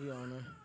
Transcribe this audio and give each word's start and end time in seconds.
We 0.00 0.10
on 0.10 0.30
there. 0.30 0.59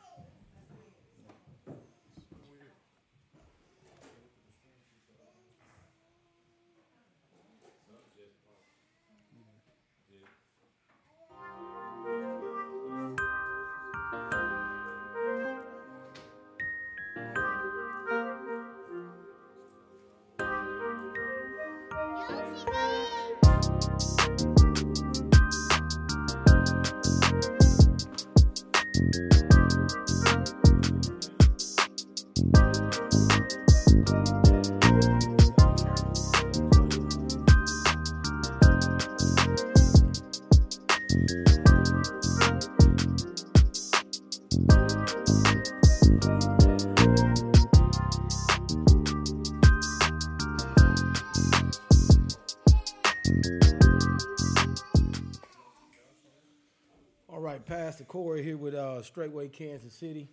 Pastor 57.96 58.04
Corey 58.12 58.44
here 58.44 58.58
with 58.58 58.74
uh, 58.74 59.02
Straightway 59.04 59.48
Kansas 59.48 59.94
City, 59.94 60.28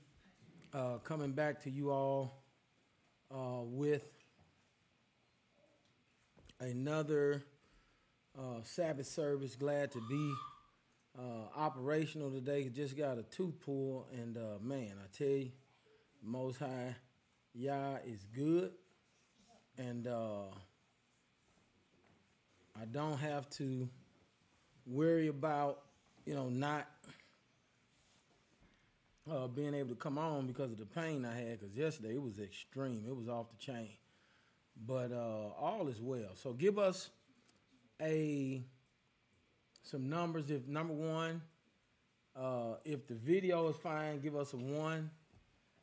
uh, 0.75 0.99
coming 1.05 1.31
back 1.31 1.63
to 1.63 1.71
you 1.71 1.93
all 1.93 2.43
uh, 3.33 3.63
with 3.63 4.03
another 6.59 7.45
uh, 8.37 8.63
Sabbath 8.65 9.07
service. 9.07 9.55
Glad 9.55 9.93
to 9.93 10.01
be 10.11 10.35
uh, 11.17 11.57
operational 11.57 12.33
today. 12.33 12.69
Just 12.69 12.99
got 12.99 13.17
a 13.17 13.23
tooth 13.23 13.61
pull, 13.61 14.09
and 14.13 14.37
uh, 14.37 14.59
man, 14.61 14.95
I 14.99 15.07
tell 15.17 15.29
you, 15.29 15.53
Most 16.21 16.59
High 16.59 16.97
Yah 17.55 17.99
is 18.05 18.27
good, 18.35 18.73
and 19.79 20.09
I 20.09 20.47
don't 22.91 23.19
have 23.19 23.49
to 23.51 23.89
worry 24.85 25.29
about 25.29 25.83
you 26.27 26.35
know 26.35 26.49
not 26.49 26.89
uh, 29.31 29.47
being 29.47 29.75
able 29.75 29.91
to 29.91 29.95
come 29.95 30.19
on 30.19 30.47
because 30.47 30.73
of 30.73 30.79
the 30.79 30.87
pain 30.87 31.25
I 31.25 31.35
had. 31.35 31.61
Because 31.61 31.77
yesterday 31.77 32.15
it 32.15 32.23
was 32.23 32.39
extreme; 32.39 33.05
it 33.07 33.17
was 33.17 33.29
off 33.29 33.47
the 33.51 33.57
chain. 33.57 33.91
But 34.87 35.13
uh, 35.13 35.51
all 35.59 35.89
is 35.89 36.01
well. 36.01 36.31
So 36.35 36.53
give 36.53 36.79
us 36.79 37.11
a 38.01 38.63
some 39.83 40.09
numbers. 40.09 40.51
If 40.51 40.67
number 40.67 40.95
one, 40.95 41.43
uh, 42.37 42.75
if 42.85 43.07
the 43.07 43.15
video 43.15 43.69
is 43.69 43.77
fine, 43.77 44.21
give 44.21 44.37
us 44.37 44.53
a 44.53 44.57
one. 44.57 45.11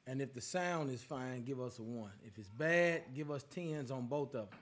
And 0.08 0.22
if 0.22 0.34
the 0.34 0.42
sound 0.42 0.90
is 0.90 1.04
fine, 1.04 1.44
give 1.44 1.62
us 1.62 1.78
a 1.78 1.84
one. 1.84 2.12
If 2.26 2.40
it's 2.40 2.50
bad, 2.50 3.04
give 3.14 3.30
us 3.30 3.44
tens 3.44 3.92
on 3.92 4.08
both 4.08 4.34
of 4.34 4.50
them. 4.50 4.60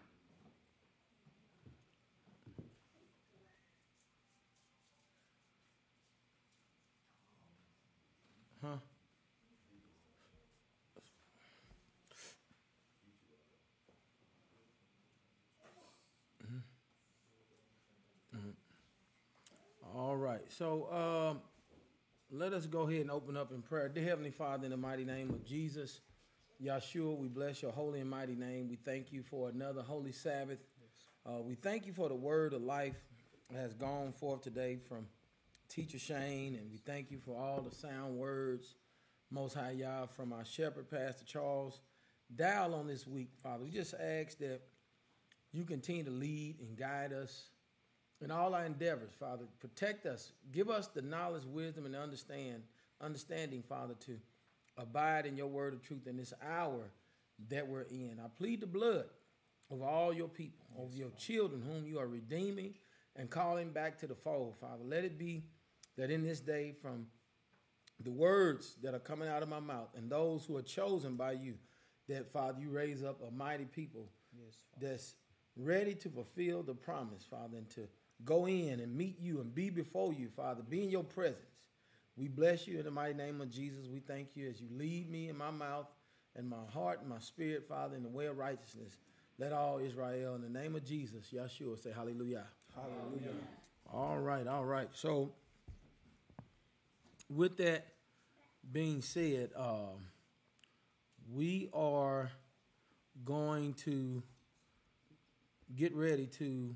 Right. 20.38 20.52
So 20.52 21.32
um, 21.32 21.40
let 22.32 22.54
us 22.54 22.66
go 22.66 22.82
ahead 22.82 23.02
and 23.02 23.12
open 23.12 23.38
up 23.38 23.52
in 23.52 23.62
prayer. 23.62 23.90
Dear 23.90 24.04
Heavenly 24.04 24.32
Father, 24.32 24.66
in 24.66 24.72
the 24.72 24.78
mighty 24.78 25.06
name 25.06 25.30
of 25.30 25.44
Jesus, 25.46 26.02
Yahshua, 26.64 27.18
we 27.18 27.28
bless 27.28 27.62
your 27.62 27.72
holy 27.72 28.02
and 28.02 28.10
mighty 28.10 28.36
name. 28.36 28.68
We 28.70 28.76
thank 28.76 29.12
you 29.12 29.24
for 29.24 29.50
another 29.50 29.82
holy 29.82 30.12
Sabbath. 30.12 30.60
Uh, 31.26 31.42
we 31.42 31.56
thank 31.56 31.86
you 31.86 31.94
for 31.94 32.10
the 32.10 32.16
word 32.16 32.54
of 32.54 32.62
life 32.62 32.96
that 33.52 33.60
has 33.60 33.74
gone 33.74 34.14
forth 34.14 34.42
today 34.42 34.78
from 34.88 35.08
Teacher 35.70 36.00
Shane, 36.00 36.56
and 36.56 36.72
we 36.72 36.78
thank 36.78 37.12
you 37.12 37.20
for 37.20 37.38
all 37.38 37.62
the 37.62 37.76
sound 37.76 38.18
words, 38.18 38.76
Most 39.32 39.54
High 39.54 39.72
Yah, 39.72 40.06
from 40.06 40.34
our 40.34 40.46
shepherd, 40.46 40.90
Pastor 40.90 41.26
Charles. 41.26 41.80
Dial 42.36 42.74
on 42.74 42.88
this 42.88 43.08
week, 43.08 43.30
Father. 43.42 43.64
We 43.64 43.72
just 43.72 43.94
ask 43.94 44.38
that 44.40 44.62
you 45.52 45.64
continue 45.64 46.04
to 46.04 46.12
lead 46.12 46.58
and 46.60 46.78
guide 46.78 47.14
us 47.14 47.50
in 48.22 48.32
all 48.32 48.56
our 48.56 48.66
endeavors, 48.66 49.12
Father. 49.20 49.46
Protect 49.60 50.06
us. 50.06 50.32
Give 50.52 50.70
us 50.70 50.88
the 50.88 51.02
knowledge, 51.02 51.46
wisdom, 51.46 51.86
and 51.86 51.96
understand, 51.96 52.64
understanding, 53.02 53.64
Father, 53.68 53.94
to 54.06 54.18
abide 54.78 55.26
in 55.26 55.38
your 55.38 55.48
word 55.48 55.74
of 55.74 55.82
truth 55.82 56.08
in 56.08 56.18
this 56.18 56.34
hour 56.44 56.92
that 57.50 57.68
we're 57.68 57.84
in. 57.84 58.20
I 58.24 58.28
plead 58.36 58.62
the 58.62 58.68
blood 58.68 59.06
of 59.70 59.82
all 59.82 60.14
your 60.14 60.28
people, 60.28 60.66
of 60.78 60.96
your 60.96 61.10
children 61.18 61.62
whom 61.62 61.86
you 61.86 62.00
are 62.00 62.08
redeeming 62.08 62.74
and 63.16 63.30
calling 63.30 63.72
back 63.72 64.00
to 64.00 64.08
the 64.08 64.16
fold, 64.16 64.56
Father. 64.60 64.84
Let 64.84 65.04
it 65.04 65.18
be 65.18 65.44
that 65.98 66.12
in 66.12 66.24
this 66.24 66.40
day, 66.40 66.74
from 66.82 67.08
the 68.04 68.12
words 68.12 68.76
that 68.84 68.94
are 68.94 69.00
coming 69.00 69.28
out 69.28 69.42
of 69.42 69.50
my 69.50 69.60
mouth 69.60 69.90
and 69.96 70.10
those 70.10 70.46
who 70.46 70.56
are 70.56 70.62
chosen 70.62 71.16
by 71.16 71.34
you, 71.34 71.56
that, 72.08 72.32
Father, 72.32 72.60
you 72.62 72.70
raise 72.70 73.04
up 73.04 73.20
a 73.28 73.32
mighty 73.32 73.66
people 73.66 74.10
that's 74.80 75.16
ready 75.56 75.96
to 75.96 76.10
fulfill 76.10 76.64
the 76.64 76.74
promise, 76.74 77.26
Father, 77.30 77.58
and 77.58 77.70
to 77.72 77.88
go 78.26 78.48
in 78.48 78.80
and 78.80 78.96
meet 78.96 79.20
you 79.20 79.42
and 79.42 79.54
be 79.54 79.70
before 79.70 80.14
you, 80.14 80.30
Father, 80.36 80.62
be 80.68 80.84
in 80.84 80.90
your 80.90 81.04
presence. 81.04 81.44
We 82.16 82.28
bless 82.28 82.68
you 82.68 82.80
in 82.80 82.86
the 82.86 82.92
mighty 82.92 83.14
name 83.14 83.42
of 83.42 83.52
Jesus. 83.52 83.88
We 83.88 84.00
thank 84.00 84.30
you 84.36 84.50
as 84.50 84.60
you 84.60 84.68
lead 84.72 85.10
me 85.10 85.30
in 85.30 85.38
my 85.38 85.52
mouth 85.52 85.86
and 86.36 86.50
my 86.50 86.66
heart 86.74 87.00
and 87.02 87.10
my 87.10 87.20
spirit, 87.20 87.68
Father, 87.68 87.96
in 87.96 88.04
the 88.04 88.10
way 88.10 88.26
of 88.26 88.38
righteousness. 88.38 88.98
Let 89.38 89.54
all 89.54 89.78
Israel, 89.78 90.34
in 90.34 90.42
the 90.42 90.50
name 90.50 90.76
of 90.76 90.84
Jesus, 90.84 91.28
Yahshua, 91.32 91.82
say 91.82 91.92
hallelujah. 91.96 92.46
Hallelujah. 92.76 93.36
All 93.94 94.18
right, 94.18 94.48
all 94.48 94.66
right. 94.66 94.90
So, 94.94 95.32
with 97.30 97.58
that 97.58 97.86
being 98.72 99.02
said, 99.02 99.52
um, 99.56 100.08
we 101.32 101.70
are 101.72 102.32
going 103.24 103.74
to 103.74 104.24
get 105.76 105.94
ready 105.96 106.26
to 106.26 106.76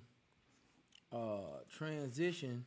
uh, 1.12 1.60
transition, 1.70 2.66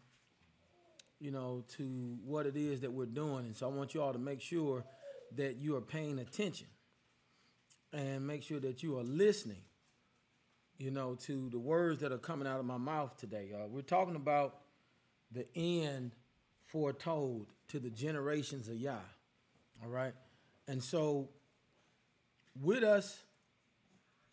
you 1.21 1.31
know, 1.31 1.65
to 1.77 2.19
what 2.25 2.47
it 2.47 2.56
is 2.56 2.81
that 2.81 2.93
we're 2.93 3.06
doing. 3.06 3.47
And 3.47 3.56
so 3.56 3.69
I 3.69 3.72
want 3.72 3.94
you 3.94 4.03
all 4.03 4.12
to 4.12 4.19
make 4.19 4.41
sure 4.41 4.84
that 5.37 5.56
you 5.56 5.77
are 5.77 5.81
paying 5.81 6.19
attention 6.19 6.66
and 7.93 8.27
make 8.27 8.43
sure 8.43 8.60
that 8.60 8.83
you 8.83 8.99
are 8.99 9.04
listening, 9.04 9.62
you 10.78 10.91
know, 10.91 11.15
to 11.15 11.49
the 11.50 11.59
words 11.59 12.00
that 12.00 12.12
are 12.12 12.19
coming 12.19 12.47
out 12.47 12.60
of 12.60 12.66
my 12.66 12.77
mouth 12.77 13.16
today. 13.16 13.50
Uh, 13.54 13.66
we're 13.69 13.83
talking 13.83 14.16
about 14.16 14.56
the 15.31 15.47
end 15.56 16.12
foretold 16.66 17.47
to 17.69 17.78
the 17.78 17.91
generations 17.91 18.69
of 18.69 18.75
Yah. 18.75 18.97
All 19.83 19.88
right. 19.88 20.12
And 20.66 20.83
so, 20.83 21.28
with 22.60 22.83
us 22.83 23.22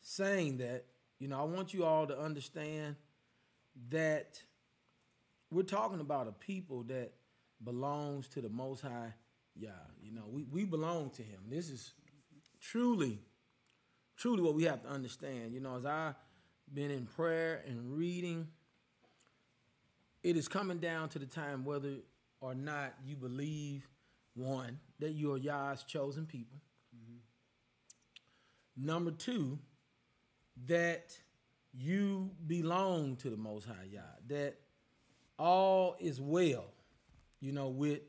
saying 0.01 0.57
that, 0.57 0.85
you 1.19 1.27
know, 1.27 1.39
I 1.39 1.44
want 1.44 1.73
you 1.73 1.85
all 1.85 2.07
to 2.07 2.19
understand 2.19 2.95
that 3.89 4.41
we're 5.50 5.63
talking 5.63 6.00
about 6.00 6.27
a 6.27 6.31
people 6.31 6.83
that 6.83 7.13
belongs 7.63 8.27
to 8.29 8.41
the 8.41 8.50
Most 8.50 8.81
High 8.81 9.13
Yah. 9.56 9.69
You 10.01 10.13
know, 10.13 10.23
we, 10.27 10.44
we 10.44 10.65
belong 10.65 11.09
to 11.12 11.21
Him. 11.21 11.39
This 11.50 11.69
is 11.69 11.94
truly, 12.59 13.19
truly 14.15 14.41
what 14.41 14.56
we 14.56 14.63
have 14.63 14.81
to 14.83 14.89
understand. 14.89 15.53
You 15.53 15.59
know, 15.59 15.75
as 15.75 15.85
I've 15.85 16.15
been 16.73 16.91
in 16.91 17.06
prayer 17.06 17.63
and 17.68 17.97
reading, 17.97 18.47
it 20.24 20.38
is 20.38 20.47
coming 20.47 20.77
down 20.77 21.09
to 21.09 21.19
the 21.19 21.25
time 21.25 21.65
whether 21.65 21.95
or 22.39 22.56
not 22.56 22.94
you 23.06 23.15
believe, 23.15 23.88
one, 24.35 24.79
that 25.00 25.12
you 25.12 25.33
are 25.33 25.38
Yah's 25.38 25.83
chosen 25.83 26.25
people. 26.25 26.59
Mm-hmm. 26.95 28.85
Number 28.85 29.12
two, 29.12 29.59
that 30.67 31.17
you 31.73 32.31
belong 32.47 33.15
to 33.18 33.29
the 33.29 33.38
Most 33.38 33.65
High 33.65 33.88
Yah, 33.91 34.01
that 34.27 34.56
all 35.39 35.95
is 36.00 36.19
well, 36.19 36.65
you 37.39 37.51
know, 37.51 37.69
with 37.69 38.01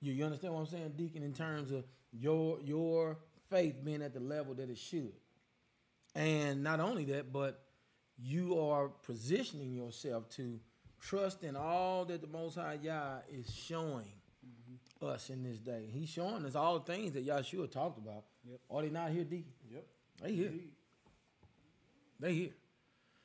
you. 0.00 0.12
You 0.12 0.24
understand 0.24 0.54
what 0.54 0.60
I'm 0.60 0.66
saying, 0.66 0.92
Deacon, 0.96 1.22
in 1.22 1.32
terms 1.32 1.70
of 1.70 1.84
your 2.12 2.60
your 2.60 3.18
faith 3.50 3.84
being 3.84 4.02
at 4.02 4.14
the 4.14 4.20
level 4.20 4.54
that 4.54 4.70
it 4.70 4.78
should. 4.78 5.12
And 6.14 6.62
not 6.62 6.80
only 6.80 7.04
that, 7.06 7.32
but 7.32 7.62
you 8.18 8.58
are 8.60 8.88
positioning 8.88 9.72
yourself 9.72 10.28
to 10.30 10.60
trust 11.00 11.42
in 11.42 11.56
all 11.56 12.04
that 12.04 12.20
the 12.20 12.26
Most 12.26 12.56
High 12.56 12.78
Yah 12.82 13.18
is 13.30 13.52
showing 13.52 14.12
mm-hmm. 14.46 15.06
us 15.06 15.30
in 15.30 15.42
this 15.42 15.58
day. 15.58 15.88
He's 15.90 16.08
showing 16.08 16.44
us 16.44 16.54
all 16.54 16.78
the 16.78 16.92
things 16.92 17.12
that 17.12 17.26
Yahshua 17.26 17.70
talked 17.70 17.98
about. 17.98 18.24
Yep. 18.44 18.60
Are 18.70 18.82
they 18.82 18.90
not 18.90 19.10
here, 19.10 19.24
Deacon? 19.24 19.52
Yep. 19.70 19.86
They 20.22 20.32
here. 20.32 20.46
Indeed. 20.46 20.70
They 22.22 22.34
here. 22.34 22.54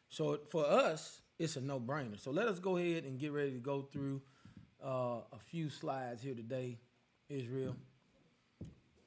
So 0.09 0.39
for 0.49 0.65
us, 0.65 1.21
it's 1.37 1.55
a 1.55 1.61
no 1.61 1.79
brainer. 1.79 2.19
So 2.19 2.31
let 2.31 2.47
us 2.47 2.57
go 2.57 2.77
ahead 2.77 3.03
and 3.03 3.19
get 3.19 3.31
ready 3.31 3.51
to 3.51 3.59
go 3.59 3.83
through 3.83 4.23
uh, 4.83 5.19
a 5.31 5.39
few 5.51 5.69
slides 5.69 6.23
here 6.23 6.33
today, 6.33 6.79
Israel. 7.29 7.75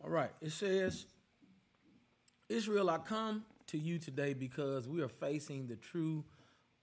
All 0.03 0.09
right. 0.09 0.31
It 0.41 0.53
says, 0.53 1.07
Israel, 2.49 2.89
I 2.89 2.99
come 2.99 3.45
to 3.67 3.79
you 3.79 3.99
today 3.99 4.33
because 4.33 4.89
we 4.89 5.03
are 5.03 5.09
facing 5.09 5.67
the 5.67 5.75
true 5.75 6.25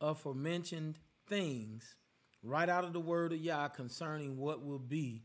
aforementioned 0.01 1.00
things 1.27 1.95
right 2.44 2.68
out 2.68 2.83
of 2.83 2.92
the 2.92 3.00
word 3.00 3.31
of 3.31 3.39
Yah 3.39 3.69
concerning 3.69 4.38
what 4.38 4.65
will 4.65 4.80
be 4.80 5.24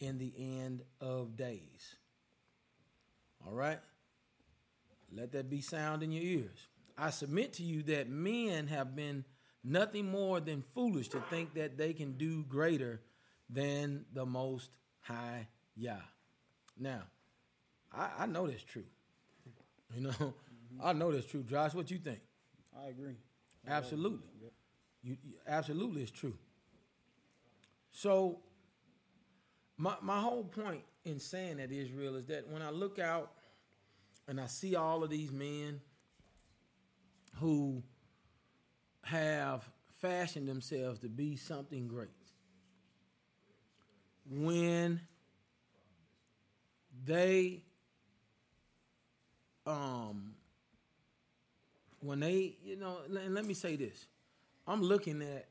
in 0.00 0.16
the 0.16 0.32
end 0.38 0.82
of 0.98 1.36
days. 1.36 1.96
All 3.46 3.52
right? 3.52 3.80
Let 5.12 5.32
that 5.32 5.50
be 5.50 5.60
sound 5.60 6.02
in 6.02 6.10
your 6.10 6.24
ears. 6.24 6.68
I 6.98 7.10
submit 7.10 7.54
to 7.54 7.62
you 7.62 7.82
that 7.84 8.08
men 8.08 8.66
have 8.66 8.96
been 8.96 9.24
nothing 9.62 10.10
more 10.10 10.40
than 10.40 10.62
foolish 10.74 11.08
to 11.08 11.20
think 11.30 11.54
that 11.54 11.78
they 11.78 11.92
can 11.92 12.12
do 12.12 12.44
greater 12.44 13.00
than 13.48 14.04
the 14.12 14.26
Most 14.26 14.70
High 15.00 15.46
Yah. 15.76 15.96
Now, 16.78 17.02
I, 17.92 18.10
I 18.20 18.26
know 18.26 18.46
that's 18.46 18.62
true. 18.62 18.84
You 19.94 20.02
know, 20.02 20.34
I 20.82 20.92
know 20.92 21.12
that's 21.12 21.26
true. 21.26 21.42
Josh, 21.44 21.74
what 21.74 21.90
you 21.90 21.98
think? 21.98 22.20
I 22.76 22.88
agree. 22.88 23.16
Absolutely. 23.66 24.28
Yep. 24.42 24.52
You, 25.02 25.16
you 25.22 25.34
absolutely 25.46 26.02
it's 26.02 26.10
true. 26.10 26.34
So 27.92 28.40
my 29.76 29.94
my 30.02 30.20
whole 30.20 30.44
point 30.44 30.82
in 31.04 31.18
saying 31.18 31.58
that 31.58 31.70
Israel 31.72 32.16
is 32.16 32.26
that 32.26 32.48
when 32.48 32.62
I 32.62 32.70
look 32.70 32.98
out 32.98 33.32
and 34.26 34.40
I 34.40 34.46
see 34.46 34.76
all 34.76 35.02
of 35.02 35.10
these 35.10 35.32
men 35.32 35.80
who 37.40 37.82
have 39.02 39.68
fashioned 40.00 40.48
themselves 40.48 40.98
to 41.00 41.08
be 41.08 41.36
something 41.36 41.88
great. 41.88 42.10
When 44.30 45.00
they 47.04 47.62
um 49.66 50.34
when 52.00 52.20
they, 52.20 52.56
you 52.64 52.76
know, 52.76 52.98
and 53.06 53.34
let 53.34 53.44
me 53.44 53.54
say 53.54 53.76
this. 53.76 54.06
I'm 54.66 54.82
looking 54.82 55.22
at 55.22 55.48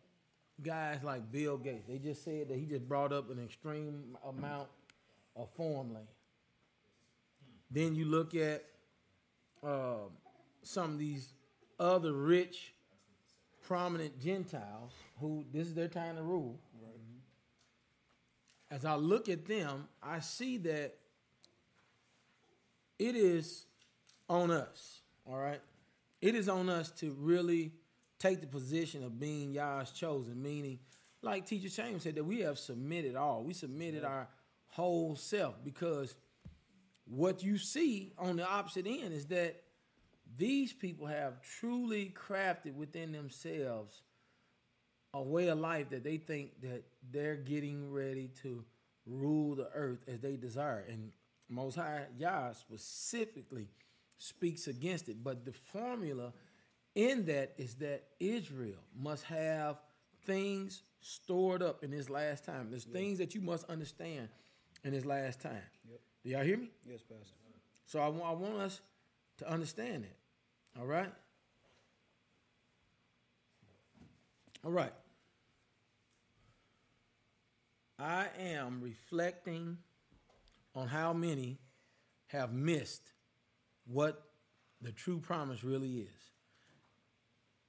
guys 0.61 0.99
like 1.03 1.31
Bill 1.31 1.57
Gates. 1.57 1.85
They 1.87 1.97
just 1.97 2.23
said 2.23 2.49
that 2.49 2.57
he 2.57 2.65
just 2.65 2.87
brought 2.87 3.11
up 3.11 3.29
an 3.29 3.43
extreme 3.43 4.17
amount 4.25 4.69
of 5.35 5.49
farmland. 5.57 6.07
Then 7.69 7.95
you 7.95 8.05
look 8.05 8.33
at 8.35 8.63
um 9.63 10.11
some 10.63 10.91
of 10.93 10.99
these 10.99 11.33
other 11.79 12.13
rich, 12.13 12.74
prominent 13.65 14.19
Gentiles 14.19 14.94
who 15.19 15.45
this 15.51 15.68
is 15.68 15.74
their 15.74 15.88
time 15.88 16.15
to 16.15 16.24
rule. 16.24 16.59
As 18.69 18.83
I 18.83 18.95
look 18.95 19.29
at 19.29 19.45
them, 19.45 19.88
I 20.03 20.19
see 20.19 20.57
that 20.57 20.95
it 23.00 23.15
is 23.15 23.65
on 24.29 24.51
us, 24.51 25.01
all 25.25 25.38
right? 25.38 25.62
It 26.21 26.35
is 26.35 26.50
on 26.50 26.68
us 26.68 26.91
to 27.00 27.15
really 27.19 27.71
take 28.19 28.41
the 28.41 28.47
position 28.47 29.03
of 29.03 29.19
being 29.19 29.51
Yah's 29.51 29.91
chosen, 29.91 30.41
meaning, 30.41 30.80
like 31.21 31.45
Teacher 31.45 31.69
Shane 31.69 32.00
said, 32.00 32.15
that 32.15 32.23
we 32.23 32.41
have 32.41 32.59
submitted 32.59 33.15
all. 33.15 33.44
We 33.44 33.53
submitted 33.53 34.03
our 34.03 34.27
whole 34.68 35.15
self 35.15 35.56
because 35.63 36.15
what 37.06 37.44
you 37.44 37.57
see 37.57 38.12
on 38.18 38.35
the 38.35 38.47
opposite 38.47 38.85
end 38.85 39.13
is 39.13 39.25
that 39.27 39.63
these 40.37 40.73
people 40.73 41.07
have 41.07 41.41
truly 41.41 42.13
crafted 42.15 42.75
within 42.75 43.11
themselves 43.11 44.01
a 45.13 45.21
way 45.21 45.47
of 45.47 45.59
life 45.59 45.89
that 45.89 46.03
they 46.03 46.17
think 46.17 46.61
that 46.61 46.83
they're 47.11 47.35
getting 47.35 47.91
ready 47.91 48.29
to 48.43 48.63
rule 49.05 49.55
the 49.55 49.69
earth 49.73 49.99
as 50.07 50.19
they 50.19 50.35
desire. 50.35 50.85
And 50.87 51.11
Most 51.49 51.75
High 51.75 52.05
Yah 52.17 52.51
specifically 52.53 53.69
speaks 54.17 54.67
against 54.67 55.09
it. 55.09 55.23
But 55.23 55.45
the 55.45 55.53
formula 55.53 56.33
in 56.93 57.25
that 57.25 57.53
is 57.57 57.75
that 57.75 58.03
Israel 58.19 58.79
must 58.95 59.23
have 59.25 59.77
things 60.25 60.83
stored 60.99 61.63
up 61.63 61.83
in 61.83 61.91
this 61.91 62.09
last 62.09 62.43
time. 62.43 62.67
There's 62.69 62.83
things 62.83 63.17
that 63.19 63.33
you 63.33 63.41
must 63.41 63.69
understand 63.69 64.29
in 64.83 64.91
this 64.91 65.05
last 65.05 65.39
time. 65.41 65.61
Yep. 65.89 65.99
Do 66.23 66.29
y'all 66.31 66.43
hear 66.43 66.57
me? 66.57 66.69
Yes, 66.85 67.01
Pastor. 67.01 67.33
So 67.85 67.99
I 67.99 68.09
want, 68.09 68.23
I 68.25 68.31
want 68.33 68.55
us 68.55 68.81
to 69.37 69.49
understand 69.49 70.03
it. 70.03 70.15
All 70.79 70.85
right? 70.85 71.12
All 74.63 74.71
right. 74.71 74.94
I 77.97 78.27
am 78.39 78.81
reflecting 78.81 79.77
on 80.75 80.88
how 80.88 81.13
many 81.13 81.57
have 82.27 82.53
missed 82.53 83.13
what 83.88 84.21
the 84.81 84.91
true 84.91 85.19
promise 85.19 85.63
really 85.63 86.01
is. 86.01 86.31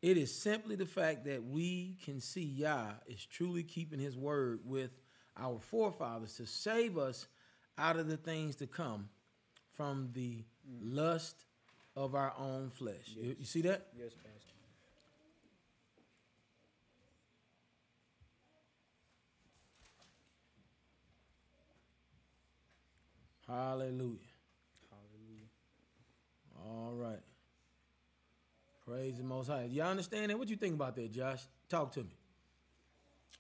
It 0.02 0.18
is 0.18 0.34
simply 0.34 0.76
the 0.76 0.86
fact 0.86 1.24
that 1.24 1.42
we 1.42 1.96
can 2.04 2.20
see 2.20 2.44
Yah 2.44 2.90
is 3.06 3.24
truly 3.24 3.62
keeping 3.62 3.98
his 3.98 4.16
word 4.18 4.60
with 4.64 5.00
our 5.36 5.58
forefathers 5.60 6.34
to 6.34 6.46
save 6.46 6.98
us 6.98 7.26
out 7.78 7.96
of 7.96 8.08
the 8.08 8.16
things 8.16 8.56
to 8.56 8.66
come 8.66 9.08
from 9.74 10.10
the 10.12 10.44
lust 10.82 11.46
of 11.98 12.14
our 12.14 12.32
own 12.38 12.70
flesh. 12.70 12.94
You, 13.16 13.34
you 13.40 13.44
see 13.44 13.60
that? 13.62 13.88
Yes, 13.98 14.12
Pastor. 14.14 14.54
Hallelujah. 23.48 24.18
Hallelujah. 24.90 25.48
All 26.64 26.92
right. 26.94 27.18
Praise 28.86 29.16
the 29.16 29.24
Most 29.24 29.48
High. 29.48 29.64
Y'all 29.64 29.88
understand 29.88 30.30
that? 30.30 30.38
What 30.38 30.48
you 30.48 30.56
think 30.56 30.74
about 30.74 30.94
that, 30.96 31.10
Josh? 31.10 31.40
Talk 31.68 31.92
to 31.92 32.00
me. 32.00 32.16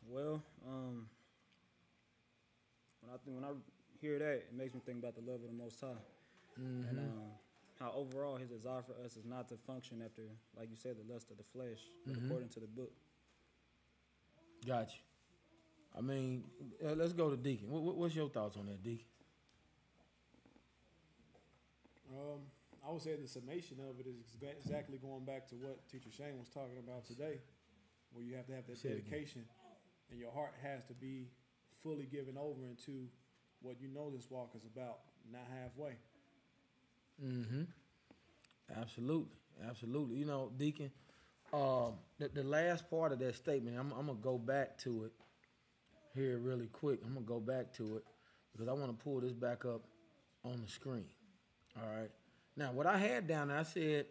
Well, 0.08 0.42
um, 0.66 1.06
when 3.02 3.14
I 3.14 3.18
think 3.24 3.36
when 3.36 3.44
I 3.44 3.52
hear 4.00 4.18
that, 4.18 4.32
it 4.32 4.52
makes 4.56 4.74
me 4.74 4.80
think 4.84 4.98
about 4.98 5.14
the 5.14 5.20
love 5.20 5.42
of 5.42 5.48
the 5.48 5.56
Most 5.56 5.80
High, 5.80 6.02
and 6.56 6.98
um, 6.98 7.20
how 7.78 7.92
overall 7.94 8.36
His 8.36 8.48
desire 8.50 8.82
for 8.82 8.94
us 9.04 9.16
is 9.16 9.24
not 9.24 9.48
to 9.50 9.56
function 9.66 10.02
after, 10.04 10.22
like 10.56 10.70
you 10.70 10.76
said, 10.76 10.96
the 10.96 11.12
lust 11.12 11.30
of 11.30 11.36
the 11.36 11.44
flesh, 11.52 11.78
but 12.06 12.16
according 12.24 12.48
to 12.50 12.60
the 12.60 12.66
book. 12.66 12.92
Gotcha. 14.66 14.96
I 15.96 16.00
mean, 16.00 16.44
uh, 16.84 16.92
let's 16.94 17.12
go 17.12 17.30
to 17.30 17.36
Deacon. 17.36 17.70
What, 17.70 17.82
what- 17.82 17.96
what's 17.96 18.14
your 18.14 18.28
thoughts 18.28 18.56
on 18.56 18.66
that, 18.66 18.82
Deacon? 18.82 19.06
Um, 22.10 22.40
I 22.86 22.90
would 22.90 23.02
say 23.02 23.16
the 23.16 23.28
summation 23.28 23.76
of 23.88 24.00
it 24.00 24.06
is 24.08 24.36
exactly 24.64 24.98
going 24.98 25.24
back 25.24 25.46
to 25.50 25.54
what 25.56 25.86
Teacher 25.90 26.10
Shane 26.10 26.38
was 26.38 26.48
talking 26.48 26.78
about 26.78 27.04
today, 27.06 27.38
where 28.12 28.24
you 28.24 28.34
have 28.36 28.46
to 28.46 28.54
have 28.54 28.66
that 28.66 28.78
Say 28.78 28.88
dedication, 28.90 29.44
and 30.10 30.18
your 30.18 30.32
heart 30.32 30.54
has 30.62 30.84
to 30.86 30.94
be 30.94 31.28
fully 31.82 32.06
given 32.06 32.38
over 32.38 32.64
into 32.66 33.06
what 33.60 33.76
you 33.80 33.88
know 33.88 34.10
this 34.10 34.30
walk 34.30 34.52
is 34.56 34.64
about, 34.64 35.00
not 35.30 35.44
halfway. 35.60 35.92
Mm-hmm. 37.24 37.62
Absolutely, 38.80 39.36
absolutely. 39.68 40.16
You 40.18 40.26
know, 40.26 40.50
Deacon, 40.56 40.90
um, 41.52 41.94
the, 42.18 42.28
the 42.28 42.44
last 42.44 42.88
part 42.90 43.12
of 43.12 43.18
that 43.20 43.34
statement, 43.34 43.76
I'm, 43.78 43.92
I'm 43.92 44.06
gonna 44.06 44.18
go 44.20 44.38
back 44.38 44.78
to 44.78 45.04
it 45.04 45.12
here 46.14 46.38
really 46.38 46.66
quick. 46.66 47.00
I'm 47.04 47.14
gonna 47.14 47.26
go 47.26 47.40
back 47.40 47.72
to 47.74 47.96
it 47.96 48.04
because 48.52 48.68
I 48.68 48.72
want 48.72 48.96
to 48.96 49.04
pull 49.04 49.20
this 49.20 49.32
back 49.32 49.64
up 49.64 49.82
on 50.44 50.60
the 50.64 50.70
screen. 50.70 51.06
All 51.76 51.88
right. 51.88 52.10
Now, 52.56 52.72
what 52.72 52.86
I 52.86 52.98
had 52.98 53.26
down 53.26 53.48
there, 53.48 53.58
I 53.58 53.62
said 53.62 54.06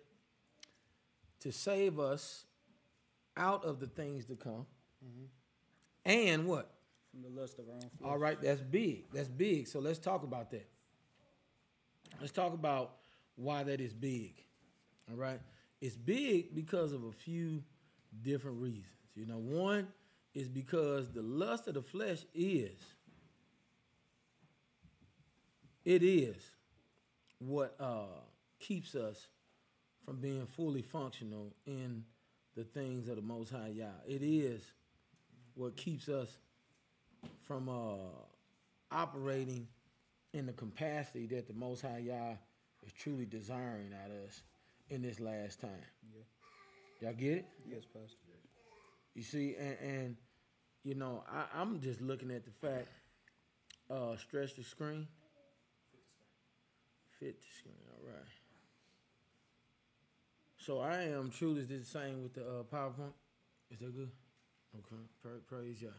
to 1.42 1.52
save 1.52 2.00
us 2.00 2.46
out 3.36 3.64
of 3.64 3.80
the 3.80 3.88
things 3.88 4.26
to 4.26 4.36
come, 4.36 4.66
and 6.06 6.48
what? 6.48 6.72
From 7.12 7.22
the 7.22 7.40
lust 7.42 7.60
of 7.60 7.68
our 7.70 7.76
own 7.76 7.82
flesh. 7.82 8.10
All 8.10 8.18
right, 8.18 8.42
that's 8.42 8.62
big. 8.62 9.06
That's 9.14 9.28
big. 9.30 9.68
So 9.68 9.80
let's 9.80 10.00
talk 10.00 10.24
about 10.24 10.52
that. 10.52 10.68
Let's 12.20 12.32
talk 12.32 12.54
about 12.54 12.96
why 13.36 13.64
that 13.64 13.80
is 13.80 13.94
big. 13.94 14.34
All 15.10 15.18
right. 15.18 15.40
It's 15.82 15.96
big 15.96 16.56
because 16.56 16.94
of 16.94 17.04
a 17.04 17.12
few 17.12 17.64
different 18.24 18.60
reasons. 18.60 18.86
You 19.16 19.26
know, 19.26 19.38
one 19.38 19.88
is 20.34 20.48
because 20.48 21.12
the 21.12 21.22
lust 21.22 21.68
of 21.68 21.76
the 21.76 21.82
flesh 21.82 22.20
is 22.34 22.80
it 25.86 26.04
is 26.04 26.36
what 27.40 27.76
uh, 27.80 28.20
keeps 28.60 28.96
us 28.96 29.28
from 30.04 30.18
being 30.18 30.46
fully 30.46 30.82
functional 30.82 31.54
in 31.66 32.04
the 32.56 32.64
things 32.64 33.08
of 33.08 33.16
the 33.16 33.22
Most 33.22 33.52
High 33.52 33.70
Yah. 33.70 33.86
It 34.08 34.22
is 34.22 34.72
what 35.54 35.76
keeps 35.76 36.10
us 36.10 36.38
from 37.44 37.70
uh, 37.70 38.10
operating 38.92 39.68
in 40.38 40.46
the 40.46 40.54
capacity 40.54 41.26
that 41.28 41.48
the 41.48 41.54
Most 41.54 41.82
High 41.82 42.04
Yah 42.06 42.34
is 42.86 42.94
truly 42.94 43.26
desiring 43.26 43.92
out 43.94 44.12
of 44.12 44.28
us 44.28 44.42
in 44.90 45.02
this 45.02 45.20
last 45.20 45.60
time. 45.60 45.72
Yeah. 46.14 47.08
Y'all 47.10 47.18
get 47.18 47.38
it? 47.38 47.46
Yes, 47.68 47.84
Pastor. 47.86 48.16
You 49.16 49.24
see, 49.24 49.56
and, 49.60 49.78
and 49.82 50.16
you 50.84 50.94
know, 50.96 51.24
I, 51.32 51.46
I'm 51.60 51.82
just 51.82 52.02
looking 52.02 52.32
at 52.32 52.46
the 52.46 52.52
fact. 52.52 52.88
Uh, 53.90 54.16
stretch 54.18 54.56
the 54.56 54.64
screen. 54.64 55.08
Fit 57.20 57.40
the 57.40 57.48
screen. 57.58 57.76
All 57.90 58.08
right. 58.08 58.28
So 60.58 60.80
I 60.80 61.04
am 61.04 61.32
truly 61.32 61.64
the 61.64 61.84
same 61.84 62.22
with 62.22 62.34
the 62.34 62.42
uh, 62.42 62.64
PowerPoint. 62.72 63.14
Is 63.72 63.80
that 63.80 63.96
good? 63.96 64.12
Okay. 64.78 65.02
Pra- 65.22 65.40
praise 65.48 65.82
Yah. 65.82 65.90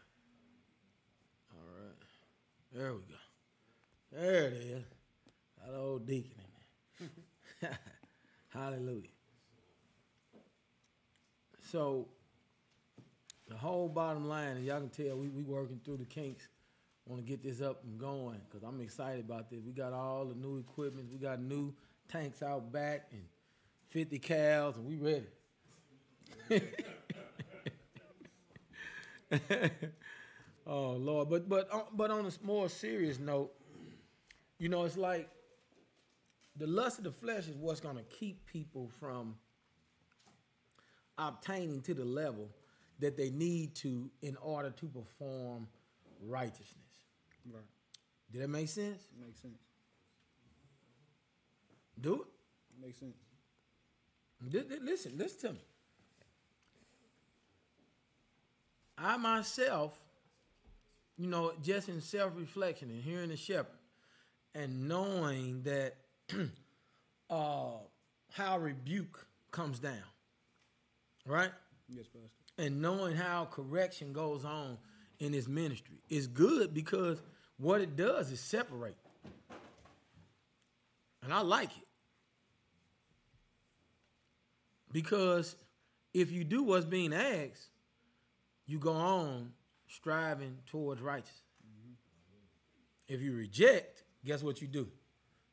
All 1.51 1.83
right. 1.83 1.97
There 2.73 2.93
we 2.93 3.01
go. 3.01 3.28
There 4.13 4.47
it 4.47 4.53
is. 4.55 4.85
That 5.65 5.75
old 5.77 6.07
deacon 6.07 6.33
in 7.01 7.11
there. 7.61 7.79
Hallelujah. 8.49 9.09
So 11.71 12.09
the 13.49 13.57
whole 13.57 13.89
bottom 13.89 14.29
line, 14.29 14.57
and 14.57 14.65
y'all 14.65 14.81
can 14.81 14.89
tell 14.89 15.17
we 15.17 15.29
we 15.29 15.43
working 15.43 15.81
through 15.85 15.99
the 15.99 16.05
kinks. 16.05 16.49
Want 17.07 17.25
to 17.25 17.27
get 17.27 17.43
this 17.43 17.63
up 17.63 17.83
and 17.85 17.99
going 17.99 18.39
because 18.49 18.63
I'm 18.67 18.81
excited 18.83 19.21
about 19.21 19.49
this. 19.51 19.61
We 19.65 19.73
got 19.73 19.95
all 19.95 20.27
the 20.27 20.35
new 20.35 20.59
equipment. 20.59 21.09
We 21.11 21.19
got 21.19 21.41
new 21.41 21.73
tanks 22.07 22.43
out 22.43 22.71
back 22.71 23.09
and 23.13 23.23
50 23.89 24.19
cows, 24.19 24.77
and 24.77 24.87
we 24.87 24.97
ready. 24.97 25.25
oh 30.67 30.93
Lord, 30.93 31.31
but 31.31 31.49
but 31.49 31.69
uh, 31.73 31.81
but 31.93 32.11
on 32.11 32.27
a 32.27 32.31
more 32.45 32.69
serious 32.69 33.19
note, 33.19 33.53
you 34.59 34.69
know, 34.69 34.85
it's 34.85 34.97
like 34.97 35.29
the 36.57 36.67
lust 36.67 36.99
of 36.99 37.05
the 37.05 37.13
flesh 37.13 37.47
is 37.49 37.57
what's 37.57 37.81
going 37.81 37.97
to 37.97 38.03
keep 38.03 38.45
people 38.47 38.91
from 38.99 39.37
obtaining 41.17 41.81
to 41.83 41.95
the 41.95 42.05
level 42.05 42.49
that 42.99 43.17
they 43.17 43.31
need 43.31 43.75
to 43.77 44.11
in 44.23 44.37
order 44.43 44.71
to 44.71 44.87
perform 44.87 45.69
righteousness. 46.27 46.75
Right. 47.51 47.63
Did 48.33 48.43
that 48.43 48.49
make 48.49 48.69
sense? 48.69 49.03
Makes 49.21 49.41
sense. 49.41 49.59
Do 52.01 52.15
it. 52.23 52.83
Makes 52.85 52.99
sense. 52.99 53.17
Li- 54.53 54.65
li- 54.69 54.79
Listen, 54.83 55.13
listen 55.17 55.41
to 55.41 55.53
me. 55.55 55.61
I 58.97 59.17
myself, 59.17 59.99
you 61.17 61.29
know, 61.29 61.53
just 61.63 61.89
in 61.89 62.01
self 62.01 62.33
reflection 62.37 62.91
and 62.91 63.03
hearing 63.03 63.29
the 63.29 63.37
shepherd 63.37 63.78
and 64.55 64.89
knowing 64.89 65.63
that 65.63 65.97
uh, 67.31 67.71
how 68.33 68.59
rebuke 68.59 69.27
comes 69.51 69.79
down, 69.79 70.03
right? 71.27 71.51
Yes, 71.89 72.07
Pastor. 72.07 72.29
and 72.59 72.83
knowing 72.83 73.17
how 73.17 73.47
correction 73.47 74.13
goes 74.13 74.45
on 74.45 74.79
in 75.19 75.33
his 75.33 75.49
ministry 75.49 76.03
is 76.09 76.27
good 76.27 76.75
because 76.75 77.21
what 77.57 77.81
it 77.81 77.97
does 77.97 78.31
is 78.31 78.41
separate. 78.41 78.97
And 81.23 81.33
I 81.33 81.41
like 81.41 81.71
it. 81.77 81.87
Because 84.93 85.57
if 86.15 86.31
you 86.31 86.45
do 86.45 86.63
what's 86.63 86.87
being 86.87 87.13
asked, 87.13 87.69
you 88.67 88.79
go 88.79 88.93
on 88.93 89.53
striving 89.89 90.59
towards 90.67 91.01
righteousness. 91.01 91.43
If 93.09 93.21
you 93.23 93.35
reject, 93.35 94.05
guess 94.25 94.43
what 94.43 94.61
you 94.61 94.69
do? 94.69 94.89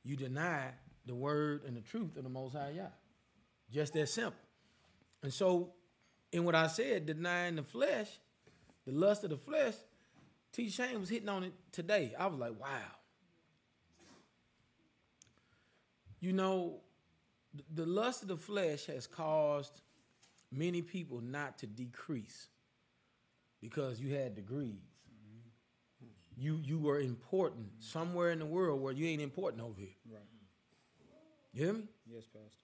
You 0.04 0.16
deny 0.16 0.72
the 1.06 1.16
word 1.16 1.64
and 1.66 1.76
the 1.76 1.82
truth 1.82 2.18
of 2.18 2.24
the 2.24 2.30
Most 2.30 2.54
High 2.54 2.72
Yah. 2.76 2.84
Just 3.72 3.94
that 3.94 4.10
simple. 4.10 4.40
And 5.24 5.34
so, 5.34 5.74
in 6.32 6.44
what 6.44 6.56
I 6.56 6.68
said, 6.68 7.06
denying 7.06 7.56
the 7.56 7.64
flesh, 7.64 8.08
the 8.86 8.92
lust 8.92 9.24
of 9.24 9.32
the 9.32 9.38
flesh, 9.38 9.74
T. 10.52 10.70
Shane 10.70 11.00
was 11.00 11.10
hitting 11.10 11.30
on 11.30 11.44
it 11.44 11.54
today. 11.72 12.14
I 12.18 12.28
was 12.28 12.40
like, 12.40 12.60
wow. 12.60 12.68
You 16.20 16.34
know, 16.34 16.82
the 17.74 17.86
lust 17.86 18.22
of 18.22 18.28
the 18.28 18.38
flesh 18.38 18.86
has 18.86 19.08
caused 19.08 19.82
many 20.52 20.82
people 20.82 21.22
not 21.22 21.58
to 21.60 21.68
decrease 21.68 22.48
because 23.62 24.00
you 24.00 24.16
had 24.16 24.36
degrees. 24.36 24.95
You 26.38 26.60
you 26.64 26.80
were 26.80 27.00
important 27.00 27.68
somewhere 27.80 28.32
in 28.32 28.40
the 28.40 28.46
world 28.46 28.82
where 28.82 28.94
you 28.94 29.08
ain't 29.08 29.22
important 29.22 29.64
over 29.64 29.80
here. 29.80 29.96
Right. 30.12 30.22
You 31.54 31.64
hear 31.64 31.74
me? 31.74 31.84
Yes, 32.06 32.24
Pastor. 32.26 32.58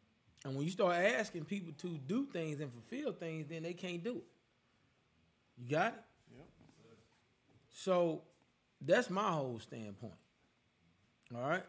And 0.43 0.55
when 0.55 0.65
you 0.65 0.71
start 0.71 0.95
asking 0.95 1.45
people 1.45 1.71
to 1.77 1.97
do 2.07 2.25
things 2.25 2.59
and 2.59 2.71
fulfill 2.71 3.13
things, 3.13 3.47
then 3.47 3.63
they 3.63 3.73
can't 3.73 4.03
do 4.03 4.17
it. 4.17 4.23
You 5.57 5.69
got 5.69 5.93
it? 5.93 6.03
Yep. 6.35 6.45
So 7.69 8.23
that's 8.81 9.09
my 9.09 9.31
whole 9.31 9.59
standpoint. 9.59 10.13
All 11.33 11.41
right? 11.41 11.63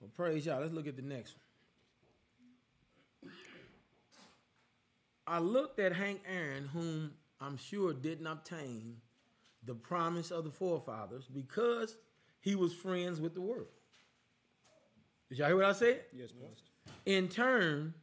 Well, 0.00 0.10
praise 0.16 0.46
y'all. 0.46 0.60
Let's 0.60 0.72
look 0.72 0.86
at 0.86 0.96
the 0.96 1.02
next 1.02 1.34
one. 3.22 3.32
I 5.26 5.40
looked 5.40 5.78
at 5.78 5.92
Hank 5.92 6.22
Aaron, 6.26 6.68
whom 6.72 7.12
I'm 7.40 7.58
sure 7.58 7.92
didn't 7.92 8.26
obtain 8.26 8.96
the 9.68 9.74
promise 9.74 10.30
of 10.30 10.44
the 10.44 10.50
forefathers 10.50 11.28
because 11.32 11.96
he 12.40 12.56
was 12.56 12.72
friends 12.72 13.20
with 13.20 13.34
the 13.34 13.40
world. 13.40 13.68
Did 15.28 15.38
y'all 15.38 15.48
hear 15.48 15.56
what 15.56 15.66
I 15.66 15.72
said? 15.72 16.00
Yes, 16.12 16.32
Pastor. 16.32 16.94
In 17.06 17.28
turn, 17.28 17.94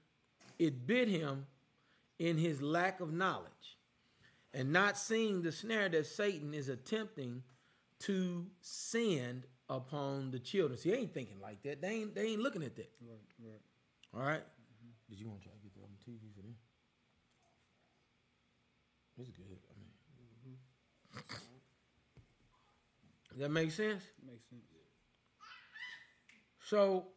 it 0.60 0.86
bit 0.86 1.08
him 1.08 1.48
in 2.20 2.38
his 2.38 2.62
lack 2.62 3.02
of 3.02 3.12
knowledge 3.12 3.52
and 4.54 4.72
not 4.72 4.98
seeing 4.98 5.42
the 5.42 5.52
snare 5.52 5.90
that 5.90 6.06
Satan 6.06 6.54
is 6.54 6.70
attempting 6.70 7.44
to 8.00 8.46
send 8.62 9.46
upon 9.70 10.32
the 10.32 10.40
children. 10.40 10.78
See, 10.78 10.92
they 10.92 10.98
ain't 10.98 11.14
thinking 11.14 11.40
like 11.42 11.64
that. 11.64 11.82
They 11.82 11.90
ain't, 11.90 12.16
they 12.16 12.28
ain't 12.28 12.42
looking 12.42 12.64
at 12.64 12.76
that. 12.76 12.92
Right, 13.02 13.18
right. 13.44 14.22
All 14.22 14.28
right? 14.28 14.44
Did 15.10 15.20
you 15.20 15.28
want 15.28 15.42
to 15.42 15.48
try 15.48 15.56
to 15.56 15.62
get 15.62 15.74
the 15.74 15.82
other 15.82 15.98
TV 16.08 16.32
for 16.36 16.42
them? 16.42 16.56
It's 19.18 19.32
good. 19.32 19.46
I 19.46 19.74
mean, 19.80 20.58
Does 23.36 23.42
that 23.42 23.52
make 23.52 23.70
sense? 23.70 24.02
Makes 24.26 24.48
sense. 24.50 24.62
So, 26.70 27.08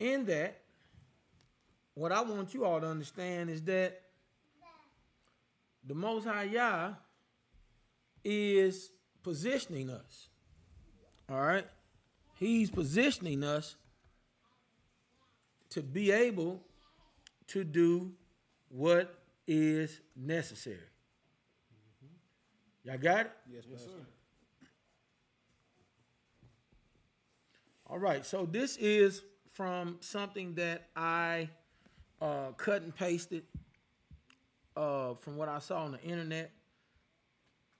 in 0.00 0.24
that, 0.26 0.60
what 1.94 2.10
I 2.10 2.20
want 2.22 2.52
you 2.52 2.64
all 2.64 2.80
to 2.80 2.86
understand 2.88 3.48
is 3.48 3.62
that 3.62 4.02
the 5.86 5.94
Most 5.94 6.26
High 6.26 6.42
Yah 6.42 6.94
is 8.24 8.90
positioning 9.22 9.88
us. 9.88 10.30
All 11.30 11.40
right? 11.40 11.66
He's 12.34 12.70
positioning 12.70 13.44
us 13.44 13.76
to 15.70 15.80
be 15.80 16.10
able 16.10 16.60
to 17.46 17.62
do 17.62 18.10
what 18.68 19.16
is 19.46 20.00
necessary. 20.16 20.88
Y'all 22.86 22.98
got 22.98 23.26
it? 23.26 23.32
Yes, 23.52 23.64
Yes, 23.68 23.80
sir. 23.82 23.90
All 27.88 27.98
right, 27.98 28.24
so 28.24 28.46
this 28.46 28.76
is 28.76 29.22
from 29.54 29.96
something 30.00 30.54
that 30.54 30.88
I 30.94 31.50
uh, 32.20 32.52
cut 32.56 32.82
and 32.82 32.94
pasted 32.94 33.42
uh, 34.76 35.14
from 35.14 35.36
what 35.36 35.48
I 35.48 35.58
saw 35.58 35.84
on 35.84 35.92
the 35.92 36.02
internet, 36.02 36.52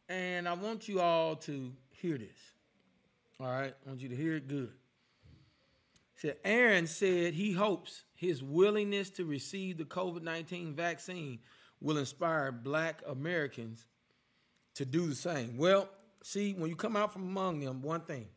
and 0.08 0.48
I 0.48 0.54
want 0.54 0.88
you 0.88 1.00
all 1.00 1.36
to 1.36 1.72
hear 1.90 2.18
this. 2.18 2.38
All 3.38 3.46
right, 3.46 3.74
I 3.84 3.88
want 3.88 4.00
you 4.00 4.08
to 4.08 4.16
hear 4.16 4.34
it 4.34 4.48
good. 4.48 4.72
So 6.16 6.32
Aaron 6.44 6.88
said 6.88 7.34
he 7.34 7.52
hopes 7.52 8.02
his 8.16 8.42
willingness 8.42 9.10
to 9.10 9.24
receive 9.24 9.78
the 9.78 9.84
COVID 9.84 10.22
nineteen 10.22 10.74
vaccine 10.74 11.38
will 11.80 11.98
inspire 11.98 12.50
Black 12.50 13.02
Americans 13.06 13.86
to 14.76 14.84
do 14.84 15.06
the 15.06 15.14
same. 15.14 15.56
Well, 15.56 15.88
see, 16.22 16.52
when 16.54 16.70
you 16.70 16.76
come 16.76 16.96
out 16.96 17.12
from 17.12 17.22
among 17.22 17.60
them, 17.60 17.82
one 17.82 18.00
thing 18.02 18.28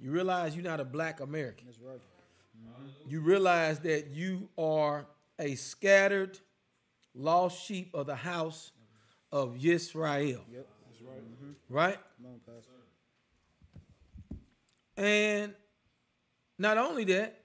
you 0.00 0.10
realize 0.10 0.54
you're 0.56 0.64
not 0.64 0.80
a 0.80 0.84
Black 0.84 1.20
American 1.20 1.66
That's 1.66 1.78
right. 1.80 2.00
you 3.08 3.20
realize 3.20 3.80
that 3.80 4.08
you 4.08 4.48
are 4.56 5.06
a 5.38 5.54
scattered, 5.56 6.38
lost 7.14 7.62
sheep 7.64 7.90
of 7.94 8.06
the 8.06 8.14
house 8.16 8.72
of 9.32 9.54
Yisrael, 9.54 10.40
Yep. 10.52 10.66
That's 10.88 11.02
right. 11.02 11.18
Mm-hmm. 11.18 11.74
right? 11.74 11.98
Come 12.16 12.26
on, 14.96 15.04
And 15.04 15.54
not 16.58 16.78
only 16.78 17.04
that, 17.04 17.40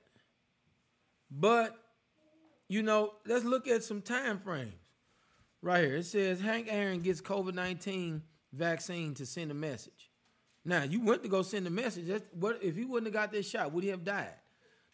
but 1.31 1.75
you 2.67 2.81
know, 2.81 3.13
let's 3.27 3.45
look 3.45 3.67
at 3.67 3.83
some 3.83 4.01
time 4.01 4.39
frames. 4.39 4.73
Right 5.61 5.83
here, 5.83 5.97
it 5.97 6.05
says 6.05 6.39
Hank 6.41 6.67
Aaron 6.69 7.01
gets 7.01 7.21
COVID 7.21 7.53
nineteen 7.53 8.21
vaccine 8.55 9.13
to 9.15 9.25
send 9.25 9.51
a 9.51 9.55
message. 9.55 10.11
Now 10.63 10.83
you 10.83 11.01
went 11.01 11.23
to 11.23 11.29
go 11.29 11.41
send 11.41 11.67
a 11.67 11.69
message. 11.69 12.07
That's, 12.07 12.23
what 12.33 12.59
if 12.61 12.75
he 12.75 12.85
wouldn't 12.85 13.13
have 13.13 13.21
got 13.21 13.31
this 13.31 13.49
shot? 13.49 13.71
Would 13.71 13.83
he 13.83 13.89
have 13.91 14.03
died? 14.03 14.33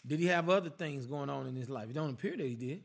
Did 0.06 0.20
he 0.20 0.28
have 0.28 0.50
other 0.50 0.70
things 0.70 1.06
going 1.06 1.30
on 1.30 1.48
in 1.48 1.56
his 1.56 1.70
life? 1.70 1.90
It 1.90 1.94
don't 1.94 2.12
appear 2.12 2.36
that 2.36 2.46
he 2.46 2.56
did. 2.56 2.84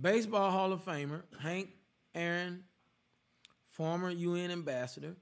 Baseball 0.00 0.50
Hall 0.50 0.72
of 0.72 0.84
Famer 0.84 1.22
Hank 1.40 1.70
Aaron, 2.14 2.64
former 3.70 4.10
UN 4.10 4.50
ambassador, 4.50 5.16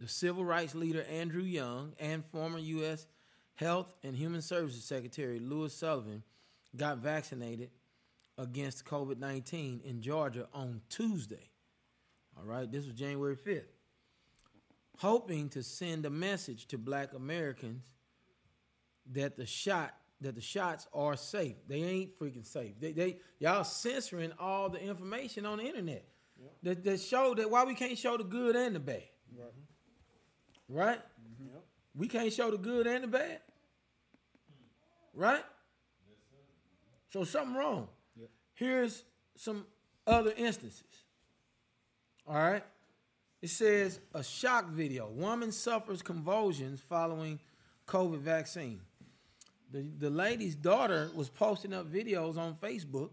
the 0.00 0.08
civil 0.08 0.44
rights 0.44 0.74
leader 0.74 1.04
Andrew 1.04 1.42
Young, 1.42 1.92
and 1.98 2.24
former 2.24 2.58
U.S. 2.58 3.06
Health 3.54 3.94
and 4.02 4.16
Human 4.16 4.42
Services 4.42 4.84
Secretary 4.84 5.38
Louis 5.38 5.72
Sullivan 5.72 6.22
got 6.74 6.98
vaccinated 6.98 7.70
against 8.38 8.84
COVID 8.84 9.18
19 9.18 9.82
in 9.84 10.00
Georgia 10.00 10.48
on 10.52 10.80
Tuesday. 10.88 11.51
All 12.42 12.48
right, 12.48 12.70
this 12.70 12.84
was 12.86 12.94
January 12.94 13.36
5th. 13.36 13.62
Hoping 14.98 15.48
to 15.50 15.62
send 15.62 16.04
a 16.06 16.10
message 16.10 16.66
to 16.68 16.78
black 16.78 17.12
Americans 17.14 17.84
that 19.12 19.36
the 19.36 19.46
shot 19.46 19.94
that 20.20 20.36
the 20.36 20.40
shots 20.40 20.86
are 20.94 21.16
safe. 21.16 21.56
They 21.66 21.82
ain't 21.82 22.18
freaking 22.18 22.46
safe. 22.46 22.74
They, 22.80 22.92
they 22.92 23.16
y'all 23.40 23.64
censoring 23.64 24.32
all 24.38 24.68
the 24.68 24.80
information 24.80 25.44
on 25.44 25.58
the 25.58 25.64
internet 25.64 26.04
yep. 26.40 26.52
that, 26.62 26.84
that 26.84 27.00
show 27.00 27.34
that 27.34 27.50
why 27.50 27.64
we 27.64 27.74
can't 27.74 27.98
show 27.98 28.16
the 28.16 28.24
good 28.24 28.54
and 28.54 28.76
the 28.76 28.80
bad. 28.80 29.02
Right. 29.36 29.52
Right? 30.68 30.98
Mm-hmm. 30.98 31.54
Yep. 31.54 31.64
We 31.96 32.08
can't 32.08 32.32
show 32.32 32.50
the 32.52 32.58
good 32.58 32.86
and 32.86 33.02
the 33.02 33.08
bad. 33.08 33.40
Right? 35.12 35.42
So 37.12 37.24
something 37.24 37.56
wrong. 37.56 37.88
Yep. 38.16 38.30
Here's 38.54 39.04
some 39.36 39.66
other 40.06 40.32
instances. 40.36 41.01
All 42.26 42.34
right. 42.34 42.62
It 43.40 43.50
says 43.50 43.98
a 44.14 44.22
shock 44.22 44.68
video. 44.68 45.08
Woman 45.08 45.50
suffers 45.50 46.00
convulsions 46.00 46.80
following 46.80 47.40
COVID 47.86 48.20
vaccine. 48.20 48.80
The, 49.72 49.82
the 49.98 50.10
lady's 50.10 50.54
daughter 50.54 51.10
was 51.14 51.28
posting 51.28 51.72
up 51.72 51.90
videos 51.90 52.36
on 52.36 52.54
Facebook, 52.54 53.10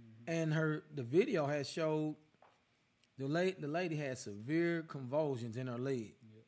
mm-hmm. 0.00 0.30
and 0.30 0.52
her 0.52 0.82
the 0.94 1.04
video 1.04 1.46
has 1.46 1.70
showed 1.70 2.16
the 3.18 3.26
late 3.26 3.60
the 3.60 3.68
lady 3.68 3.96
had 3.96 4.18
severe 4.18 4.82
convulsions 4.82 5.56
in 5.56 5.68
her 5.68 5.78
leg. 5.78 6.14
Yep. 6.34 6.44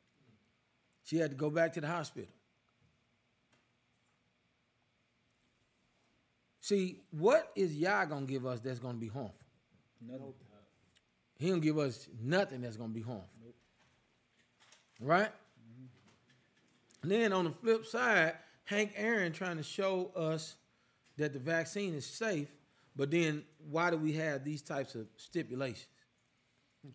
She 1.03 1.17
had 1.17 1.31
to 1.31 1.37
go 1.37 1.49
back 1.49 1.73
to 1.73 1.81
the 1.81 1.87
hospital. 1.87 2.29
See, 6.59 6.99
what 7.09 7.49
is 7.55 7.75
Yah 7.75 8.05
gonna 8.05 8.25
give 8.25 8.45
us 8.45 8.59
that's 8.59 8.79
gonna 8.79 8.97
be 8.99 9.07
harmful? 9.07 9.35
Nothing. 10.05 10.33
He 11.41 11.49
don't 11.49 11.59
give 11.59 11.79
us 11.79 12.07
nothing 12.21 12.61
that's 12.61 12.77
gonna 12.77 12.93
be 12.93 13.01
harmful. 13.01 13.27
Right? 14.99 15.31
Mm-hmm. 15.31 17.09
Then 17.09 17.33
on 17.33 17.45
the 17.45 17.51
flip 17.51 17.83
side, 17.87 18.35
Hank 18.65 18.93
Aaron 18.95 19.31
trying 19.31 19.57
to 19.57 19.63
show 19.63 20.11
us 20.15 20.55
that 21.17 21.33
the 21.33 21.39
vaccine 21.39 21.95
is 21.95 22.05
safe, 22.05 22.47
but 22.95 23.09
then 23.09 23.43
why 23.71 23.89
do 23.89 23.97
we 23.97 24.13
have 24.13 24.43
these 24.43 24.61
types 24.61 24.93
of 24.93 25.07
stipulations? 25.17 25.87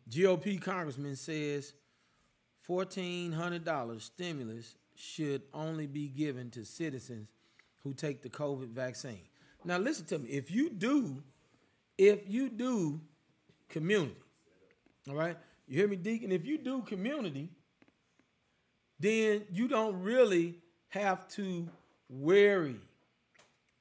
GOP 0.09 0.63
congressman 0.63 1.17
says 1.17 1.73
fourteen 2.63 3.33
hundred 3.33 3.65
dollars 3.65 4.05
stimulus 4.05 4.77
should 4.95 5.43
only 5.53 5.89
be 5.89 6.07
given 6.07 6.51
to 6.51 6.65
citizens 6.65 7.29
who 7.83 7.93
take 7.95 8.23
the 8.23 8.31
COVID 8.31 8.69
vaccine. 8.69 9.23
Now 9.65 9.79
listen 9.79 10.07
to 10.07 10.21
me. 10.21 10.29
If 10.29 10.53
you 10.53 10.71
do, 10.71 11.25
if 11.99 12.21
you 12.29 12.49
do 12.49 13.01
community, 13.69 14.15
all 15.09 15.15
right? 15.15 15.37
You 15.67 15.79
hear 15.79 15.89
me, 15.89 15.97
Deacon? 15.97 16.33
If 16.33 16.45
you 16.47 16.59
do 16.59 16.83
community, 16.83 17.51
then 18.99 19.45
you 19.51 19.69
don't 19.69 20.03
really 20.03 20.57
have 20.89 21.29
to 21.29 21.69
worry 22.09 22.77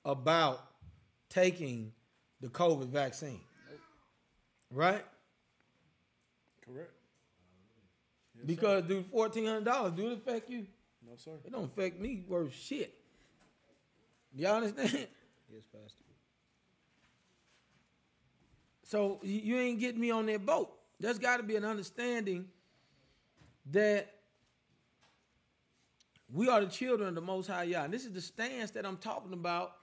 about 0.04 0.64
taking 1.30 1.92
the 2.42 2.48
COVID 2.48 2.88
vaccine. 2.90 3.42
Right? 4.72 5.06
Correct. 6.66 6.92
Yes, 8.36 8.46
because 8.46 8.84
sir. 8.84 8.90
do 8.90 9.06
fourteen 9.12 9.46
hundred 9.46 9.66
dollars, 9.66 9.94
do 9.94 10.12
it 10.12 10.18
affect 10.18 10.50
you? 10.50 10.66
No, 11.06 11.14
sir. 11.18 11.32
It 11.46 11.52
don't 11.52 11.66
affect 11.66 12.00
me 12.00 12.24
worth 12.28 12.54
shit. 12.54 12.94
Y'all 14.34 14.56
understand? 14.64 15.08
Yes, 15.54 15.62
Pastor. 15.72 16.04
So 18.84 19.20
you 19.24 19.58
ain't 19.58 19.80
getting 19.80 20.02
me 20.02 20.12
on 20.12 20.26
that 20.26 20.46
boat. 20.46 20.75
There's 21.00 21.20
got 21.20 21.38
to 21.38 21.44
be 21.44 21.56
an 21.56 21.66
understanding 21.66 22.48
that 23.72 24.12
we 26.32 26.50
are 26.50 26.62
the 26.62 26.68
children 26.68 27.10
of 27.10 27.16
the 27.16 27.22
Most 27.22 27.48
High 27.48 27.64
Yah. 27.64 27.84
And 27.84 27.94
this 27.94 28.06
is 28.06 28.14
the 28.14 28.22
stance 28.22 28.72
that 28.72 28.86
I'm 28.86 28.98
talking 28.98 29.34
about 29.34 29.74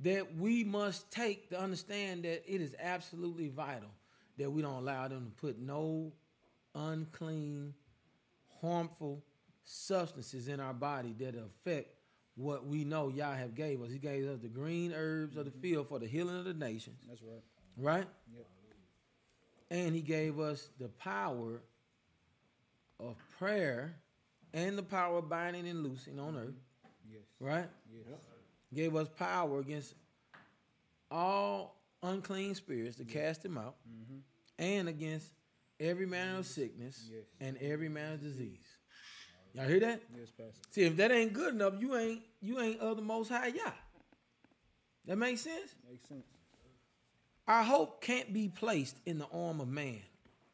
that 0.00 0.36
we 0.36 0.64
must 0.64 1.10
take 1.10 1.50
to 1.50 1.60
understand 1.60 2.24
that 2.24 2.42
it 2.52 2.60
is 2.60 2.74
absolutely 2.80 3.48
vital 3.48 3.90
that 4.38 4.50
we 4.50 4.62
don't 4.62 4.74
allow 4.74 5.06
them 5.06 5.26
to 5.26 5.46
put 5.46 5.58
no 5.58 6.12
unclean, 6.74 7.74
harmful 8.60 9.22
substances 9.64 10.48
in 10.48 10.58
our 10.58 10.74
body 10.74 11.14
that 11.18 11.34
affect 11.36 11.88
what 12.34 12.66
we 12.66 12.84
know 12.84 13.08
Yah 13.08 13.34
have 13.34 13.54
gave 13.54 13.80
us. 13.80 13.92
He 13.92 13.98
gave 13.98 14.26
us 14.28 14.40
the 14.40 14.48
green 14.48 14.92
herbs 14.92 15.36
of 15.36 15.44
the 15.44 15.52
mm-hmm. 15.52 15.60
field 15.60 15.88
for 15.88 16.00
the 16.00 16.06
healing 16.06 16.36
of 16.36 16.44
the 16.44 16.54
nations. 16.54 17.00
That's 17.08 17.22
right. 17.22 17.42
Right? 17.76 18.06
Yep 18.34 18.46
and 19.70 19.94
he 19.94 20.00
gave 20.00 20.38
us 20.38 20.68
the 20.78 20.88
power 20.88 21.62
of 23.00 23.16
prayer 23.38 23.96
and 24.52 24.78
the 24.78 24.82
power 24.82 25.18
of 25.18 25.28
binding 25.28 25.68
and 25.68 25.82
loosing 25.82 26.18
on 26.18 26.36
earth. 26.36 26.54
Yes. 27.10 27.22
Right? 27.40 27.68
Yes. 27.92 28.20
Gave 28.72 28.96
us 28.96 29.08
power 29.08 29.60
against 29.60 29.94
all 31.10 31.76
unclean 32.02 32.54
spirits 32.54 32.96
to 32.96 33.04
yes. 33.04 33.12
cast 33.12 33.42
them 33.42 33.58
out 33.58 33.76
mm-hmm. 33.88 34.18
and 34.58 34.88
against 34.88 35.28
every 35.80 36.06
manner 36.06 36.38
of 36.38 36.46
sickness 36.46 37.08
yes. 37.10 37.24
and 37.40 37.56
every 37.58 37.88
manner 37.88 38.14
of 38.14 38.22
disease. 38.22 38.66
Y'all 39.54 39.68
hear 39.68 39.80
that? 39.80 40.02
Yes, 40.18 40.30
Pastor. 40.30 40.60
See, 40.70 40.82
if 40.82 40.96
that 40.96 41.12
ain't 41.12 41.32
good 41.32 41.54
enough, 41.54 41.74
you 41.78 41.96
ain't 41.96 42.22
you 42.40 42.60
ain't 42.60 42.80
of 42.80 42.96
the 42.96 43.02
most 43.02 43.28
high 43.28 43.48
Yah. 43.48 43.70
That 45.06 45.16
makes 45.16 45.42
sense? 45.42 45.74
Makes 45.88 46.08
sense. 46.08 46.24
Our 47.46 47.62
hope 47.62 48.00
can't 48.00 48.32
be 48.32 48.48
placed 48.48 48.96
in 49.04 49.18
the 49.18 49.26
arm 49.32 49.60
of 49.60 49.68
man. 49.68 50.00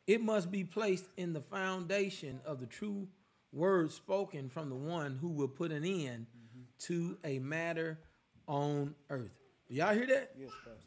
It 0.07 0.23
must 0.23 0.51
be 0.51 0.65
placed 0.65 1.07
in 1.17 1.33
the 1.33 1.41
foundation 1.41 2.41
of 2.45 2.59
the 2.59 2.67
true 2.67 3.07
word 3.53 3.93
spoken 3.93 4.49
from 4.49 4.69
the 4.69 4.75
one 4.75 5.17
who 5.21 5.29
will 5.29 5.49
put 5.49 5.71
an 5.71 5.85
end 5.85 6.27
mm-hmm. 6.27 6.63
to 6.81 7.19
a 7.25 7.39
matter 7.39 7.99
on 8.47 8.95
earth. 9.09 9.39
Do 9.69 9.77
y'all 9.77 9.95
hear 9.95 10.07
that? 10.07 10.33
Yes, 10.37 10.51
Pastor. 10.65 10.81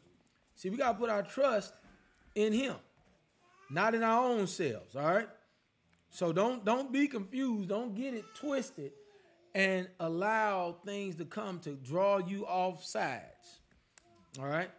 See, 0.56 0.70
we 0.70 0.76
got 0.76 0.92
to 0.92 0.98
put 0.98 1.10
our 1.10 1.22
trust 1.22 1.72
in 2.34 2.52
him, 2.52 2.76
not 3.70 3.94
in 3.94 4.02
our 4.02 4.24
own 4.24 4.46
selves, 4.46 4.94
all 4.94 5.04
right? 5.04 5.28
So 6.10 6.32
don't 6.32 6.64
don't 6.64 6.92
be 6.92 7.08
confused, 7.08 7.70
don't 7.70 7.94
get 7.94 8.14
it 8.14 8.24
twisted 8.34 8.92
and 9.54 9.88
allow 10.00 10.76
things 10.84 11.16
to 11.16 11.24
come 11.24 11.60
to 11.60 11.70
draw 11.70 12.18
you 12.18 12.46
off 12.46 12.84
sides. 12.84 13.60
All 14.38 14.46
right? 14.46 14.70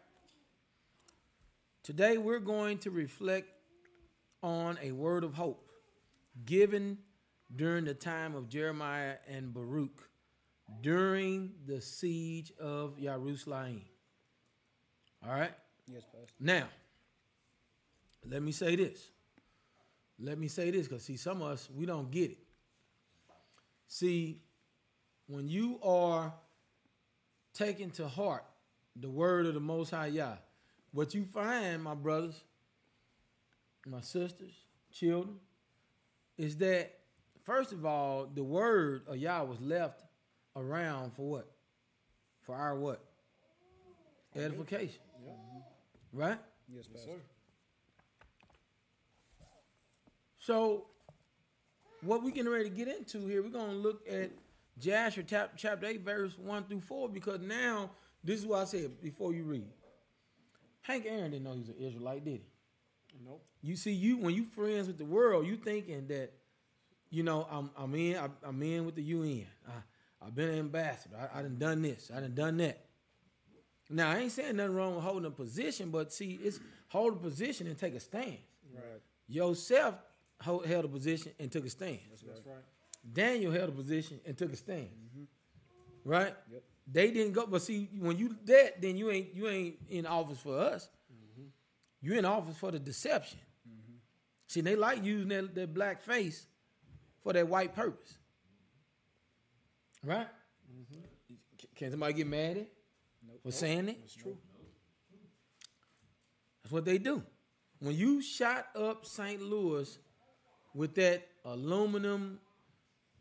Today 1.86 2.17
we're 2.17 2.39
going 2.39 2.80
to 2.80 2.89
reflect 2.89 3.48
on 4.41 4.80
a 4.82 4.91
word 4.91 5.24
of 5.24 5.36
hope 5.36 5.69
given 6.43 6.98
during 7.56 7.86
the 7.86 7.93
time 7.93 8.34
of 8.34 8.50
Jeremiah 8.50 9.17
and 9.30 9.54
Baruch 9.54 10.10
during 10.82 11.52
the 11.67 11.80
siege 11.80 12.52
of 12.60 13.00
Jerusalem. 13.00 13.84
All 15.24 15.32
right? 15.32 15.52
Yes, 15.86 16.02
Pastor. 16.06 16.34
Now, 16.39 16.63
let 18.28 18.41
me 18.41 18.52
say 18.52 18.76
this. 18.76 19.12
Let 20.17 20.39
me 20.39 20.48
say 20.48 20.71
this 20.71 20.88
because, 20.88 21.04
see, 21.04 21.17
some 21.17 21.43
of 21.43 21.50
us, 21.50 21.69
we 21.71 21.86
don't 21.86 22.10
get 22.10 22.32
it. 22.32 22.39
See, 23.88 24.41
when 25.28 25.48
you 25.48 25.80
are 25.84 26.34
taking 27.54 27.91
to 27.91 28.08
heart 28.08 28.43
the 28.95 29.12
word 29.12 29.45
of 29.45 29.54
the 29.54 29.60
Most 29.60 29.91
High 29.91 30.08
Yah, 30.08 30.38
what 30.95 31.13
you 31.13 31.25
find, 31.25 31.84
my 31.84 31.93
brothers, 31.93 32.41
my 33.86 33.99
sisters, 33.99 34.53
children, 34.93 35.36
is 36.38 36.55
that 36.58 36.93
first 37.43 37.73
of 37.73 37.86
all, 37.86 38.29
the 38.34 38.43
word 38.43 39.01
of 39.05 39.17
Yah 39.17 39.43
was 39.43 39.60
left 39.60 40.03
around 40.55 41.12
for 41.13 41.29
what? 41.29 41.51
For 42.43 42.55
our 42.55 42.75
what? 42.75 43.03
Edification. 44.38 45.01
Yeah. 45.21 45.31
Mm-hmm. 45.31 46.17
Right? 46.17 46.38
Yes, 46.73 46.86
yes, 46.93 47.03
sir. 47.03 47.19
So, 50.39 50.86
what 52.01 52.23
we 52.23 52.31
getting 52.31 52.51
ready 52.51 52.69
to 52.69 52.75
get 52.75 52.88
into 52.88 53.27
here, 53.27 53.43
we're 53.43 53.49
gonna 53.49 53.73
look 53.73 54.08
at 54.10 54.31
Jasher 54.79 55.23
chapter 55.23 55.86
eight, 55.86 56.05
verse 56.05 56.38
one 56.38 56.63
through 56.63 56.81
four, 56.81 57.10
because 57.10 57.41
now 57.41 57.89
this 58.23 58.39
is 58.39 58.45
what 58.45 58.62
I 58.62 58.65
said 58.65 59.01
before 59.01 59.34
you 59.34 59.43
read. 59.43 59.67
Hank 60.88 61.06
Aaron 61.08 61.32
didn't 61.32 61.43
know 61.43 61.54
he 61.54 61.60
was 61.60 61.69
an 61.69 61.76
Israelite, 61.80 62.24
did 62.24 62.41
he? 62.41 62.45
Nope. 63.26 63.43
You 63.62 63.76
see, 63.76 63.91
you 63.91 64.17
when 64.17 64.36
you 64.36 64.43
friends 64.43 64.88
with 64.88 64.98
the 64.98 65.06
world, 65.06 65.48
you 65.48 65.56
thinking 65.56 66.08
that, 66.08 66.34
you 67.10 67.24
know, 67.24 67.48
I'm 67.50 67.71
I'm 67.78 67.95
in 67.95 68.17
I'm, 68.17 68.34
I'm 68.43 68.62
in 68.62 68.86
with 68.86 68.95
the 68.95 69.04
UN. 69.04 69.48
I, 69.67 69.71
I've 70.26 70.36
been 70.36 70.50
an 70.50 70.60
ambassador. 70.60 71.15
I, 71.17 71.39
I 71.39 71.41
done 71.41 71.58
done 71.58 71.82
this. 71.82 72.12
I 72.15 72.19
done 72.19 72.36
done 72.36 72.58
that. 72.58 72.86
Now 73.89 74.12
I 74.12 74.17
ain't 74.17 74.32
saying 74.32 74.58
nothing 74.58 74.76
wrong 74.76 74.95
with 74.95 75.04
holding 75.04 75.26
a 75.26 75.32
position, 75.32 75.89
but 75.89 76.13
see, 76.13 76.39
it's 76.43 76.60
hold 76.89 77.13
a 77.13 77.17
position 77.17 77.67
and 77.67 77.78
take 77.78 77.95
a 77.95 78.00
stand. 78.00 78.38
Right. 78.74 79.02
Yourself 79.28 79.95
hold, 80.41 80.65
held 80.65 80.86
a 80.86 80.88
position 80.88 81.32
and 81.39 81.52
took 81.52 81.65
a 81.65 81.69
stand. 81.69 82.00
That's 82.10 82.24
right. 82.24 82.56
Daniel 83.12 83.52
held 83.52 83.69
a 83.69 83.71
position 83.71 84.19
and 84.26 84.38
took 84.38 84.52
a 84.54 84.56
stand. 84.56 84.89
Mm-hmm. 84.89 86.10
Right? 86.10 86.36
Yep. 86.52 86.63
They 86.91 87.12
didn't 87.12 87.34
go, 87.34 87.48
but 87.48 87.62
see, 87.62 87.89
when 87.98 88.17
you 88.17 88.36
that, 88.45 88.82
then 88.82 88.95
you 88.95 89.10
ain't 89.10 89.34
you 89.34 89.48
ain't 89.48 89.76
in 89.89 90.06
office 90.06 90.39
for 90.39 90.58
us. 90.60 90.88
You 92.02 92.13
in 92.13 92.26
office 92.26 92.58
for 92.58 92.69
the 92.71 92.78
deception. 92.80 93.39
See, 94.48 94.62
they 94.62 94.76
like 94.76 95.04
using 95.04 95.30
that, 95.30 95.56
that 95.56 95.74
black 95.74 96.04
face 96.04 96.45
for 97.24 97.34
that 97.34 97.48
white 97.48 97.76
purpose. 97.76 98.13
Right? 100.04 100.28
C- 101.60 101.67
Can 101.76 101.89
somebody 101.89 102.13
get 102.13 102.28
mad 102.28 102.52
at 102.52 102.58
it 102.58 102.71
for 103.41 103.52
saying 103.52 103.89
it? 103.89 103.98
It's 104.04 104.13
true. 104.13 104.38
That's 106.63 106.71
what 106.71 106.86
they 106.86 107.00
do. 107.00 107.24
When 107.80 107.95
you 107.95 108.21
shot 108.21 108.67
up 108.76 109.06
St. 109.06 109.41
Louis 109.41 109.98
with 110.76 110.93
that 110.95 111.28
aluminum, 111.43 112.39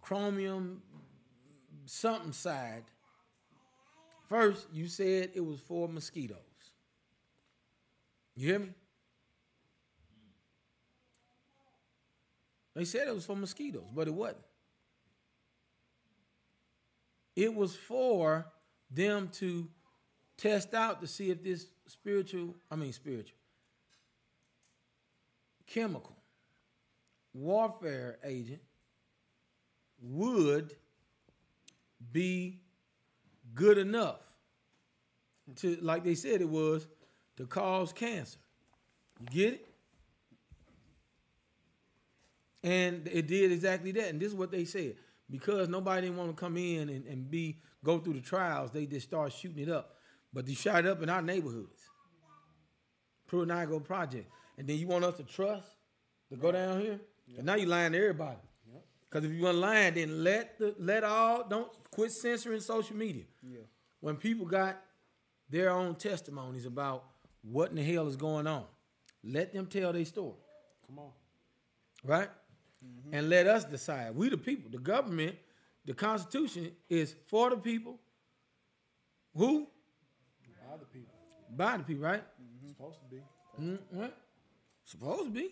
chromium, 0.03 0.83
something 1.87 2.33
side, 2.33 2.85
first 4.29 4.67
you 4.73 4.89
said 4.89 5.31
it 5.35 5.45
was 5.45 5.61
for 5.61 5.89
mosquitoes. 5.89 6.39
You 8.37 8.49
hear 8.49 8.59
me? 8.59 8.71
They 12.75 12.85
said 12.85 13.07
it 13.07 13.15
was 13.15 13.25
for 13.25 13.37
mosquitoes, 13.37 13.85
but 13.95 14.09
it 14.09 14.15
wasn't. 14.15 14.39
It 17.37 17.55
was 17.55 17.75
for 17.75 18.47
them 18.91 19.29
to 19.35 19.69
test 20.37 20.75
out 20.75 21.01
to 21.01 21.07
see 21.07 21.31
if 21.31 21.43
this 21.43 21.67
spiritual, 21.87 22.55
I 22.71 22.77
mean 22.77 22.93
spiritual, 22.93 23.39
chemical 25.67 26.17
warfare 27.33 28.19
agent 28.25 28.63
would 30.01 30.75
be 32.13 32.61
good 33.55 33.79
enough 33.79 34.21
to, 35.57 35.77
like 35.81 36.05
they 36.05 36.15
said 36.15 36.41
it 36.41 36.49
was, 36.49 36.87
to 37.37 37.47
cause 37.47 37.93
cancer. 37.93 38.39
You 39.21 39.27
get 39.27 39.53
it? 39.55 39.69
And 42.63 43.07
it 43.09 43.27
did 43.27 43.53
exactly 43.53 43.93
that. 43.93 44.09
And 44.09 44.21
this 44.21 44.29
is 44.29 44.35
what 44.35 44.51
they 44.51 44.65
said. 44.65 44.97
Because 45.31 45.69
nobody 45.69 46.07
didn't 46.07 46.17
want 46.17 46.31
to 46.31 46.37
come 46.37 46.57
in 46.57 46.89
and, 46.89 47.07
and 47.07 47.31
be 47.31 47.59
go 47.85 47.99
through 47.99 48.15
the 48.15 48.21
trials, 48.21 48.71
they 48.71 48.87
just 48.87 49.07
start 49.07 49.33
shooting 49.33 49.63
it 49.63 49.69
up. 49.69 49.97
But 50.33 50.47
they 50.47 50.55
shot 50.55 50.85
it 50.85 50.87
up 50.87 51.03
in 51.03 51.11
our 51.11 51.23
neighborhoods. 51.23 51.91
Pruitt 53.27 53.85
Project. 53.85 54.31
And 54.57 54.67
then 54.67 54.79
you 54.79 54.87
want 54.87 55.05
us 55.05 55.17
to 55.17 55.23
trust 55.23 55.67
to 56.31 56.37
go 56.37 56.53
down 56.53 56.81
here? 56.81 57.01
And 57.37 57.47
now 57.47 57.55
you 57.55 57.67
lying 57.67 57.93
to 57.93 57.99
everybody. 57.99 58.39
Because 59.15 59.31
if 59.31 59.37
you 59.37 59.45
want 59.45 59.59
lying, 59.59 59.95
then 59.95 60.25
let 60.25 60.59
the 60.59 60.75
let 60.77 61.05
all 61.05 61.47
don't 61.49 61.71
quit 61.93 62.11
censoring 62.11 62.59
social 62.59 62.97
media. 62.97 63.23
Yeah. 63.49 63.61
When 64.01 64.17
people 64.17 64.45
got 64.45 64.77
their 65.49 65.71
own 65.71 65.95
testimonies 65.95 66.67
about 66.67 67.05
what 67.43 67.71
in 67.71 67.77
the 67.77 67.85
hell 67.85 68.09
is 68.09 68.17
going 68.17 68.49
on, 68.49 68.65
let 69.23 69.53
them 69.53 69.67
tell 69.67 69.93
their 69.93 70.05
story 70.05 70.35
Come 70.89 70.99
on. 70.99 71.11
right? 72.03 72.29
And 73.13 73.29
let 73.29 73.47
us 73.47 73.65
decide. 73.65 74.17
We 74.17 74.31
the 74.31 74.37
people, 74.37 74.69
the 74.69 74.79
government, 74.79 75.37
the 75.85 75.95
Constitution 75.95 76.73
is 76.89 77.15
for 77.29 77.51
the 77.51 77.57
people. 77.57 78.01
Who? 79.37 79.69
By 80.69 80.77
the 80.77 80.87
people. 80.87 81.15
By 81.57 81.77
the 81.77 81.85
people, 81.85 82.03
right? 82.05 82.25
Supposed 82.67 82.99
to 82.99 83.15
be. 83.15 83.23
Mm, 83.63 83.79
what? 83.91 84.19
Supposed 84.83 85.27
to 85.27 85.31
be. 85.31 85.51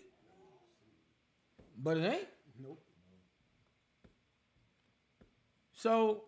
But 1.77 1.95
it 1.95 2.13
ain't. 2.13 2.27
Nope. 2.61 2.83
So 5.83 6.23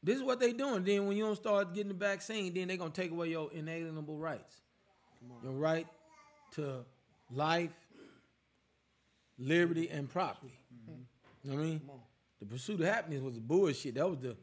this 0.00 0.16
is 0.16 0.22
what 0.22 0.38
they 0.38 0.52
doing. 0.52 0.84
Then 0.84 1.08
when 1.08 1.16
you 1.16 1.24
don't 1.24 1.34
start 1.34 1.74
getting 1.74 1.88
the 1.88 1.98
vaccine, 1.98 2.54
then 2.54 2.68
they're 2.68 2.76
gonna 2.76 2.90
take 2.90 3.10
away 3.10 3.30
your 3.30 3.50
inalienable 3.52 4.16
rights. 4.16 4.60
Your 5.42 5.54
right 5.54 5.88
to 6.52 6.84
life, 7.32 7.72
liberty, 9.40 9.90
and 9.90 10.08
property. 10.08 10.56
You 11.42 11.50
know 11.50 11.56
what 11.56 11.62
I 11.62 11.66
mean? 11.66 11.80
The 12.38 12.46
pursuit 12.46 12.80
of 12.80 12.86
happiness 12.86 13.22
was 13.22 13.40
bullshit. 13.40 13.96
That 13.96 14.08
was 14.08 14.20
the 14.20 14.36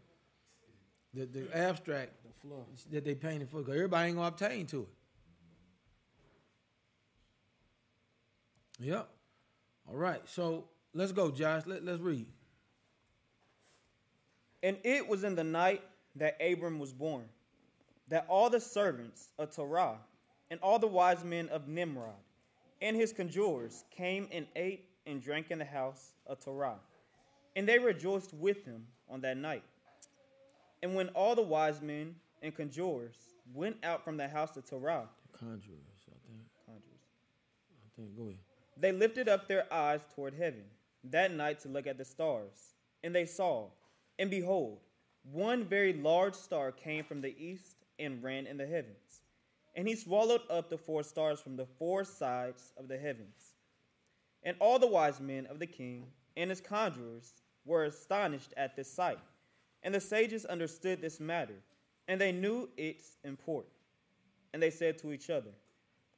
the, 1.14 1.26
the 1.26 1.58
abstract 1.58 2.12
The 2.44 2.96
that 2.96 3.06
they 3.06 3.16
painted 3.16 3.50
for. 3.50 3.60
Because 3.60 3.76
everybody 3.76 4.10
ain't 4.10 4.18
gonna 4.18 4.28
obtain 4.28 4.66
to 4.68 4.82
it. 4.82 4.90
Yep. 8.88 9.08
All 9.90 9.96
right. 9.96 10.22
So 10.26 10.66
let's 10.94 11.14
go, 11.14 11.32
Josh. 11.32 11.64
Let, 11.66 11.86
let's 11.86 12.02
read. 12.02 12.28
And 14.64 14.78
it 14.84 15.08
was 15.08 15.24
in 15.24 15.36
the 15.36 15.44
night 15.44 15.82
that 16.16 16.38
Abram 16.42 16.80
was 16.80 16.94
born, 16.94 17.26
that 18.10 18.26
all 18.28 18.50
the 18.50 18.60
servants 18.60 19.30
of 19.40 19.56
Terah 19.56 19.98
and 20.50 20.60
all 20.62 20.78
the 20.80 20.88
wise 20.88 21.24
men 21.24 21.50
of 21.50 21.68
Nimrod 21.68 22.14
and 22.82 22.96
his 22.96 23.14
conjurers 23.14 23.86
came 23.92 24.28
and 24.32 24.46
ate 24.56 24.86
and 25.06 25.22
drank 25.22 25.52
in 25.52 25.60
the 25.60 25.66
house 25.66 26.14
of 26.28 26.40
Terah. 26.40 26.76
And 27.56 27.68
they 27.68 27.80
rejoiced 27.80 28.34
with 28.34 28.64
him 28.66 28.86
on 29.10 29.22
that 29.22 29.38
night. 29.38 29.64
And 30.84 30.96
when 30.96 31.10
all 31.10 31.36
the 31.36 31.42
wise 31.42 31.82
men 31.82 32.16
and 32.42 32.56
conjurers 32.56 33.16
went 33.54 33.78
out 33.84 34.04
from 34.04 34.18
the 34.18 34.28
house 34.28 34.56
of 34.58 34.66
Terah, 34.66 35.08
Conjurers, 35.38 36.08
I 36.08 36.18
think. 36.28 36.44
conjurers, 36.66 37.02
I 37.84 37.90
think. 37.96 38.16
Go 38.18 38.24
ahead. 38.24 38.38
they 38.78 38.92
lifted 38.92 39.28
up 39.28 39.48
their 39.48 39.72
eyes 39.74 40.02
toward 40.16 40.34
heaven 40.34 40.64
that 41.06 41.34
night 41.34 41.60
to 41.62 41.68
look 41.70 41.88
at 41.88 41.98
the 41.98 42.06
stars. 42.06 42.76
And 43.04 43.14
they 43.16 43.26
saw, 43.26 43.68
and 44.22 44.30
behold, 44.30 44.78
one 45.24 45.66
very 45.66 45.94
large 45.94 46.36
star 46.36 46.72
came 46.72 47.04
from 47.04 47.22
the 47.22 47.36
east 47.44 47.78
and 47.98 48.22
ran 48.22 48.46
in 48.46 48.56
the 48.56 48.68
heavens. 48.68 49.24
And 49.76 49.88
he 49.88 49.96
swallowed 49.96 50.42
up 50.48 50.70
the 50.70 50.78
four 50.78 51.02
stars 51.02 51.42
from 51.42 51.56
the 51.56 51.66
four 51.66 52.04
sides 52.04 52.72
of 52.78 52.88
the 52.88 53.00
heavens. 53.00 53.56
And 54.44 54.56
all 54.60 54.78
the 54.78 54.86
wise 54.86 55.20
men 55.20 55.48
of 55.48 55.58
the 55.58 55.66
king 55.66 56.06
and 56.38 56.52
his 56.52 56.62
conjurers 56.62 57.34
were 57.66 57.86
astonished 57.86 58.54
at 58.58 58.76
this 58.76 58.94
sight. 58.94 59.18
And 59.82 59.96
the 59.96 60.00
sages 60.00 60.46
understood 60.46 61.02
this 61.02 61.20
matter, 61.20 61.58
and 62.08 62.22
they 62.22 62.32
knew 62.32 62.70
its 62.78 63.18
import. 63.24 63.66
And 64.54 64.62
they 64.62 64.70
said 64.70 65.00
to 65.00 65.14
each 65.14 65.32
other, 65.32 65.50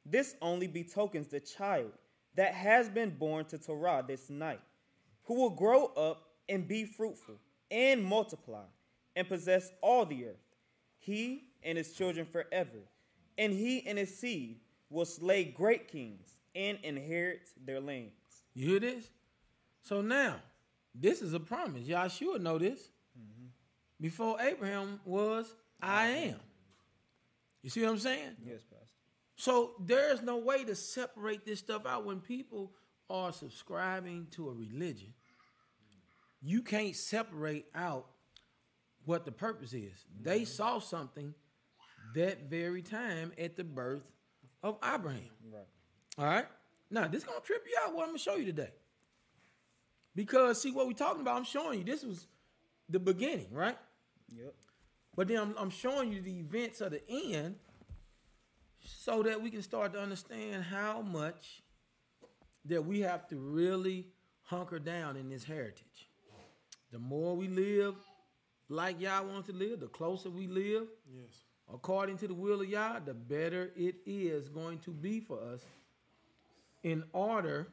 This 0.05 0.35
only 0.41 0.67
betokens 0.67 1.29
the 1.29 1.39
child 1.39 1.93
that 2.35 2.53
has 2.53 2.89
been 2.89 3.11
born 3.11 3.45
to 3.45 3.57
Terah 3.57 4.03
this 4.05 4.29
night, 4.29 4.59
who 5.23 5.35
will 5.35 5.51
grow 5.51 5.85
up 5.95 6.31
and 6.49 6.67
be 6.67 6.83
fruitful 6.83 7.39
and 7.71 8.03
multiply 8.03 8.65
and 9.15 9.27
possess 9.27 9.71
all 9.81 10.05
the 10.05 10.25
earth, 10.25 10.55
he 10.99 11.45
and 11.63 11.77
his 11.77 11.93
children 11.93 12.25
forever. 12.25 12.79
And 13.37 13.51
he 13.51 13.85
and 13.87 13.97
his 13.97 14.17
seed 14.17 14.59
will 14.89 15.05
slay 15.05 15.45
great 15.45 15.87
kings 15.87 16.35
and 16.55 16.77
inherit 16.83 17.49
their 17.65 17.79
lands. 17.79 18.13
You 18.53 18.69
hear 18.69 18.79
this? 18.79 19.09
So 19.81 20.01
now, 20.01 20.35
this 20.93 21.21
is 21.21 21.33
a 21.33 21.39
promise. 21.39 21.83
Y'all 21.83 22.07
sure 22.07 22.37
know 22.37 22.57
this. 22.57 22.79
Mm-hmm. 23.19 23.47
Before 23.99 24.39
Abraham 24.39 24.99
was, 25.05 25.53
I 25.81 26.07
am. 26.07 26.39
You 27.63 27.69
see 27.69 27.81
what 27.81 27.91
I'm 27.91 27.99
saying? 27.99 28.35
Yes, 28.45 28.61
Pastor. 28.69 28.87
So 29.35 29.71
there's 29.79 30.21
no 30.21 30.37
way 30.37 30.63
to 30.63 30.75
separate 30.75 31.45
this 31.45 31.59
stuff 31.59 31.85
out 31.85 32.05
when 32.05 32.19
people 32.19 32.71
are 33.09 33.33
subscribing 33.33 34.27
to 34.31 34.49
a 34.49 34.53
religion. 34.53 35.13
You 36.43 36.61
can't 36.61 36.95
separate 36.95 37.65
out 37.73 38.07
what 39.05 39.25
the 39.25 39.31
purpose 39.31 39.73
is. 39.73 40.05
They 40.21 40.41
mm-hmm. 40.41 40.45
saw 40.45 40.79
something 40.79 41.33
that 42.15 42.49
very 42.49 42.81
time 42.81 43.31
at 43.37 43.55
the 43.55 43.63
birth 43.63 44.03
of 44.61 44.77
Abraham. 44.83 45.21
Right. 45.51 45.67
All 46.17 46.25
right. 46.25 46.45
Now 46.91 47.07
this 47.07 47.23
is 47.23 47.27
gonna 47.27 47.39
trip 47.39 47.63
you 47.65 47.75
out. 47.83 47.95
What 47.95 48.03
I'm 48.03 48.09
gonna 48.09 48.19
show 48.19 48.35
you 48.35 48.45
today. 48.45 48.71
Because 50.15 50.61
see 50.61 50.71
what 50.71 50.85
we're 50.85 50.93
talking 50.93 51.21
about. 51.21 51.37
I'm 51.37 51.43
showing 51.43 51.79
you. 51.79 51.85
This 51.85 52.03
was 52.03 52.27
the 52.89 52.99
beginning, 52.99 53.47
right? 53.51 53.77
Yep. 54.35 54.53
But 55.15 55.27
then 55.27 55.37
I'm, 55.37 55.55
I'm 55.57 55.69
showing 55.69 56.11
you 56.11 56.21
the 56.21 56.39
events 56.39 56.81
of 56.81 56.91
the 56.91 57.01
end 57.09 57.55
so 58.79 59.23
that 59.23 59.41
we 59.41 59.49
can 59.49 59.61
start 59.61 59.93
to 59.93 59.99
understand 59.99 60.63
how 60.63 61.01
much 61.01 61.63
that 62.65 62.85
we 62.85 63.01
have 63.01 63.27
to 63.29 63.37
really 63.37 64.07
hunker 64.43 64.79
down 64.79 65.17
in 65.17 65.29
this 65.29 65.43
heritage. 65.43 66.09
The 66.93 66.99
more 66.99 67.35
we 67.35 67.47
live 67.47 67.95
like 68.69 69.01
Yah 69.01 69.23
wants 69.23 69.47
to 69.49 69.53
live, 69.53 69.79
the 69.79 69.87
closer 69.87 70.29
we 70.29 70.45
live 70.47 70.87
Yes. 71.11 71.43
according 71.73 72.17
to 72.19 72.27
the 72.27 72.35
will 72.35 72.61
of 72.61 72.69
Yah, 72.69 72.99
the 72.99 73.15
better 73.15 73.71
it 73.75 73.95
is 74.05 74.47
going 74.47 74.77
to 74.79 74.91
be 74.91 75.19
for 75.19 75.41
us 75.41 75.65
in 76.83 77.03
order 77.11 77.67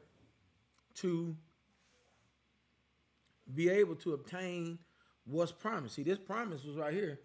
to 0.95 1.37
be 3.53 3.69
able 3.69 3.95
to 3.97 4.13
obtain 4.13 4.79
what's 5.25 5.51
promised. 5.51 5.95
See, 5.95 6.03
this 6.03 6.17
promise 6.17 6.63
was 6.63 6.77
right 6.77 6.93
here 6.93 7.19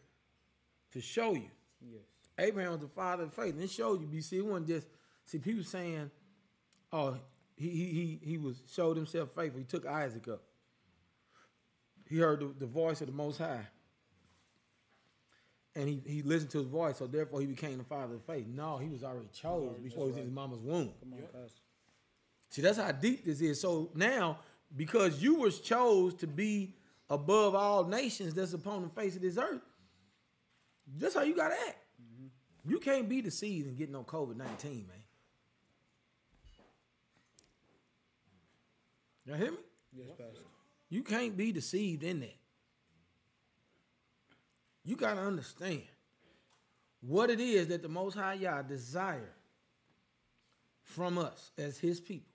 to 0.93 1.01
show 1.01 1.33
you. 1.33 1.51
Yes. 1.81 2.03
Abraham 2.39 2.73
was 2.73 2.81
the 2.81 2.89
father 2.89 3.25
of 3.25 3.33
faith. 3.33 3.55
And 3.55 3.63
it 3.63 3.71
showed 3.71 4.03
you, 4.03 4.07
BC, 4.07 4.35
it 4.35 4.43
wasn't 4.45 4.67
just 4.69 4.87
see 5.25 5.39
people 5.39 5.65
saying, 5.65 6.11
oh, 6.93 7.17
he 7.57 7.71
he 7.71 7.85
he 7.87 8.21
he 8.23 8.39
was 8.39 8.61
showed 8.71 8.99
himself 8.99 9.31
faithful. 9.35 9.61
He 9.61 9.65
took 9.65 9.87
Isaac 9.87 10.29
up. 10.29 10.43
He 12.09 12.19
heard 12.19 12.41
the, 12.41 12.55
the 12.59 12.67
voice 12.67 13.01
of 13.01 13.09
the 13.09 13.13
most 13.13 13.39
high. 13.39 13.67
And 15.75 15.89
he, 15.89 16.01
he 16.07 16.23
listened 16.23 16.51
to 16.53 16.59
his 16.59 16.69
voice, 16.69 16.97
so 16.97 17.07
therefore 17.07 17.41
he 17.41 17.47
became 17.47 17.77
the 17.77 17.85
father 17.85 18.15
of 18.15 18.25
faith. 18.25 18.47
No, 18.47 18.79
he 18.79 18.89
was 18.89 19.05
already 19.05 19.29
chose 19.35 19.77
before 19.83 20.05
he 20.05 20.11
was 20.13 20.17
in 20.17 20.25
his 20.25 20.33
mama's 20.33 20.61
womb. 20.61 20.91
Come 21.01 21.13
on, 21.13 21.21
Pastor. 21.21 21.61
See, 22.49 22.63
that's 22.63 22.79
how 22.79 22.93
deep 22.93 23.25
this 23.25 23.41
is. 23.43 23.61
So 23.61 23.91
now, 23.95 24.39
because 24.75 25.23
you 25.23 25.35
was 25.35 25.61
chose 25.61 26.15
to 26.15 26.27
be 26.27 26.75
above 27.11 27.55
all 27.55 27.85
nations 27.85 28.33
that's 28.33 28.55
upon 28.55 28.83
the 28.83 28.89
face 28.89 29.17
of 29.17 29.23
this 29.23 29.37
earth, 29.37 29.61
that's 30.97 31.15
how 31.15 31.23
you 31.23 31.37
gotta 31.37 31.57
act. 31.69 31.85
Mm-hmm. 32.01 32.71
You 32.71 32.79
can't 32.79 33.09
be 33.09 33.21
deceived 33.21 33.69
and 33.69 33.77
get 33.77 33.91
no 33.91 34.03
COVID 34.03 34.37
nineteen, 34.37 34.87
man. 34.89 35.03
Y'all 39.27 39.37
hear 39.37 39.51
me? 39.51 39.59
Yes, 39.93 40.07
Pastor. 40.17 40.46
You 40.89 41.03
can't 41.03 41.37
be 41.37 41.53
deceived 41.53 42.03
in 42.03 42.21
that. 42.21 42.37
You 44.85 44.97
gotta 44.97 45.21
understand 45.21 45.83
what 47.01 47.31
it 47.31 47.41
is 47.41 47.69
that 47.69 47.83
the 47.83 47.89
Most 47.89 48.15
High 48.15 48.35
Yah 48.35 48.63
desire 48.63 49.35
from 50.83 51.19
us 51.19 51.51
as 51.59 51.79
His 51.79 52.01
people. 52.01 52.33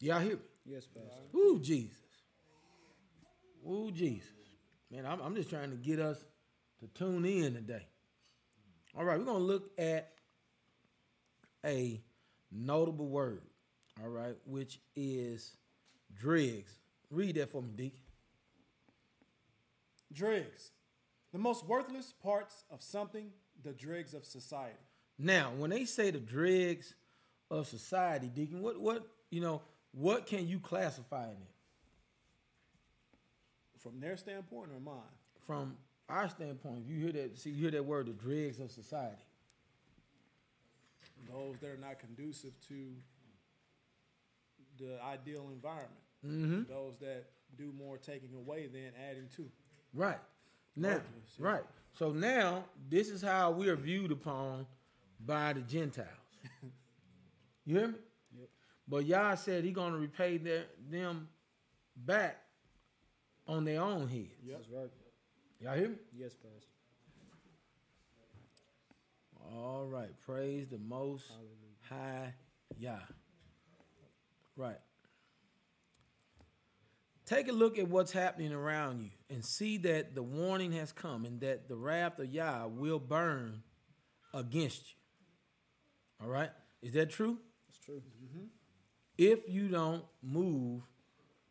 Y'all 0.00 0.20
hear 0.20 0.36
me? 0.36 0.42
Yes, 0.64 0.86
Pastor. 0.86 1.36
Ooh, 1.36 1.60
Jesus. 1.60 1.96
Ooh, 3.68 3.90
Jesus. 3.92 4.30
Man, 4.90 5.04
I'm, 5.04 5.20
I'm 5.20 5.34
just 5.34 5.50
trying 5.50 5.70
to 5.70 5.76
get 5.76 6.00
us 6.00 6.24
to 6.80 6.86
tune 6.88 7.24
in 7.24 7.54
today. 7.54 7.86
All 8.96 9.04
right, 9.04 9.18
we're 9.18 9.24
going 9.24 9.38
to 9.38 9.44
look 9.44 9.70
at 9.78 10.12
a 11.64 12.00
notable 12.50 13.08
word, 13.08 13.42
all 14.02 14.08
right, 14.08 14.34
which 14.46 14.80
is 14.96 15.56
dregs. 16.14 16.72
Read 17.10 17.34
that 17.36 17.50
for 17.50 17.62
me, 17.62 17.70
Deacon. 17.74 18.00
Dregs. 20.12 20.70
The 21.32 21.38
most 21.38 21.66
worthless 21.66 22.12
parts 22.22 22.64
of 22.70 22.82
something, 22.82 23.30
the 23.62 23.72
dregs 23.72 24.14
of 24.14 24.24
society. 24.24 24.76
Now, 25.18 25.52
when 25.56 25.70
they 25.70 25.84
say 25.84 26.10
the 26.10 26.18
dregs 26.18 26.94
of 27.50 27.66
society, 27.66 28.28
Deacon, 28.28 28.62
what, 28.62 28.80
what, 28.80 29.06
you 29.30 29.40
know, 29.40 29.62
what 29.92 30.26
can 30.26 30.46
you 30.48 30.58
classify 30.60 31.24
in 31.24 31.32
it? 31.32 31.54
From 33.78 34.00
their 34.00 34.16
standpoint 34.16 34.70
or 34.74 34.80
mine? 34.80 35.02
From 35.46 35.76
our 36.08 36.28
standpoint, 36.28 36.84
if 36.84 36.90
you 36.90 37.00
hear 37.00 37.12
that, 37.12 37.38
see, 37.38 37.50
you 37.50 37.62
hear 37.62 37.70
that 37.70 37.84
word, 37.84 38.06
the 38.06 38.12
dregs 38.12 38.60
of 38.60 38.70
society. 38.70 39.16
Those 41.28 41.56
that 41.60 41.70
are 41.70 41.76
not 41.76 41.98
conducive 41.98 42.52
to 42.68 42.92
the 44.78 45.02
ideal 45.02 45.50
environment. 45.52 46.00
Mm-hmm. 46.26 46.62
Those 46.68 46.98
that 47.00 47.26
do 47.56 47.72
more 47.76 47.96
taking 47.98 48.34
away 48.34 48.66
than 48.66 48.92
adding 49.10 49.28
to. 49.36 49.46
Right. 49.94 50.18
Now, 50.76 50.88
yeah. 50.88 50.98
right. 51.38 51.64
So 51.92 52.10
now 52.10 52.64
this 52.88 53.10
is 53.10 53.22
how 53.22 53.50
we 53.50 53.68
are 53.68 53.76
viewed 53.76 54.12
upon 54.12 54.66
by 55.24 55.52
the 55.52 55.60
Gentiles. 55.60 56.08
you 57.66 57.78
hear 57.78 57.88
me? 57.88 57.94
Yep. 58.38 58.48
But 58.88 59.06
Yah 59.06 59.34
said 59.34 59.64
He 59.64 59.72
gonna 59.72 59.98
repay 59.98 60.38
their 60.38 60.64
them 60.90 61.28
back 61.96 62.38
on 63.46 63.64
their 63.64 63.80
own 63.80 64.08
head. 64.08 64.28
Yep. 64.44 64.58
That's 64.58 64.68
right. 64.70 64.90
Y'all 65.60 65.76
hear 65.76 65.88
me? 65.88 65.96
Yes, 66.16 66.34
Pastor. 66.34 66.68
All 69.52 69.86
right. 69.86 70.10
Praise 70.24 70.68
the 70.68 70.78
most 70.78 71.28
Hallelujah. 71.28 72.24
high 72.24 72.34
Yah. 72.78 72.98
Right. 74.56 74.78
Take 77.30 77.46
a 77.46 77.52
look 77.52 77.78
at 77.78 77.86
what's 77.86 78.10
happening 78.10 78.52
around 78.52 79.02
you 79.02 79.10
and 79.32 79.44
see 79.44 79.76
that 79.76 80.16
the 80.16 80.22
warning 80.22 80.72
has 80.72 80.90
come 80.90 81.24
and 81.24 81.40
that 81.42 81.68
the 81.68 81.76
wrath 81.76 82.18
of 82.18 82.26
Yah 82.26 82.66
will 82.66 82.98
burn 82.98 83.62
against 84.34 84.80
you. 84.80 86.24
All 86.24 86.28
right? 86.28 86.50
Is 86.82 86.92
that 86.94 87.10
true? 87.10 87.38
That's 87.68 87.78
true. 87.84 88.02
If 89.16 89.48
you 89.48 89.68
don't 89.68 90.02
move 90.24 90.82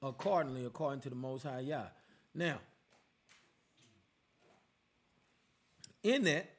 accordingly, 0.01 0.65
according 0.65 0.99
to 1.03 1.09
the 1.09 1.15
Most 1.15 1.43
High 1.43 1.61
Yah. 1.61 1.85
Now, 2.35 2.59
in 6.03 6.25
that, 6.25 6.49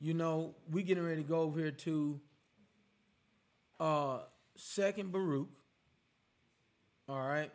you 0.00 0.14
know, 0.14 0.54
we're 0.70 0.82
getting 0.82 1.04
ready 1.04 1.22
to 1.22 1.28
go 1.28 1.40
over 1.40 1.60
here 1.60 1.72
to 1.72 2.20
uh 3.78 4.20
second 4.56 5.12
Baruch. 5.12 5.48
All 7.06 7.20
right. 7.20 7.50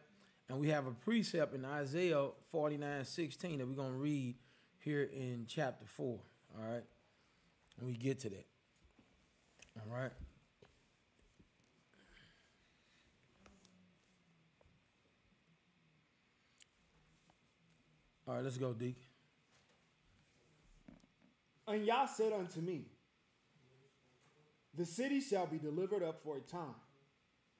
And 0.51 0.59
we 0.59 0.67
have 0.67 0.85
a 0.85 0.91
precept 0.91 1.55
in 1.55 1.63
Isaiah 1.63 2.27
49, 2.49 3.05
16 3.05 3.59
that 3.59 3.65
we're 3.65 3.73
gonna 3.73 3.93
read 3.93 4.35
here 4.79 5.03
in 5.03 5.45
chapter 5.47 5.85
four. 5.85 6.19
All 6.53 6.69
right. 6.69 6.83
And 7.79 7.87
we 7.87 7.93
get 7.93 8.19
to 8.19 8.29
that. 8.31 8.45
All 9.77 9.97
right. 9.97 10.11
All 18.27 18.35
right, 18.35 18.43
let's 18.43 18.57
go, 18.57 18.73
Deacon. 18.73 19.03
And 21.65 21.85
Yah 21.85 22.07
said 22.07 22.33
unto 22.33 22.59
me, 22.59 22.87
The 24.73 24.85
city 24.85 25.21
shall 25.21 25.47
be 25.47 25.57
delivered 25.57 26.03
up 26.03 26.21
for 26.21 26.35
a 26.35 26.41
time, 26.41 26.75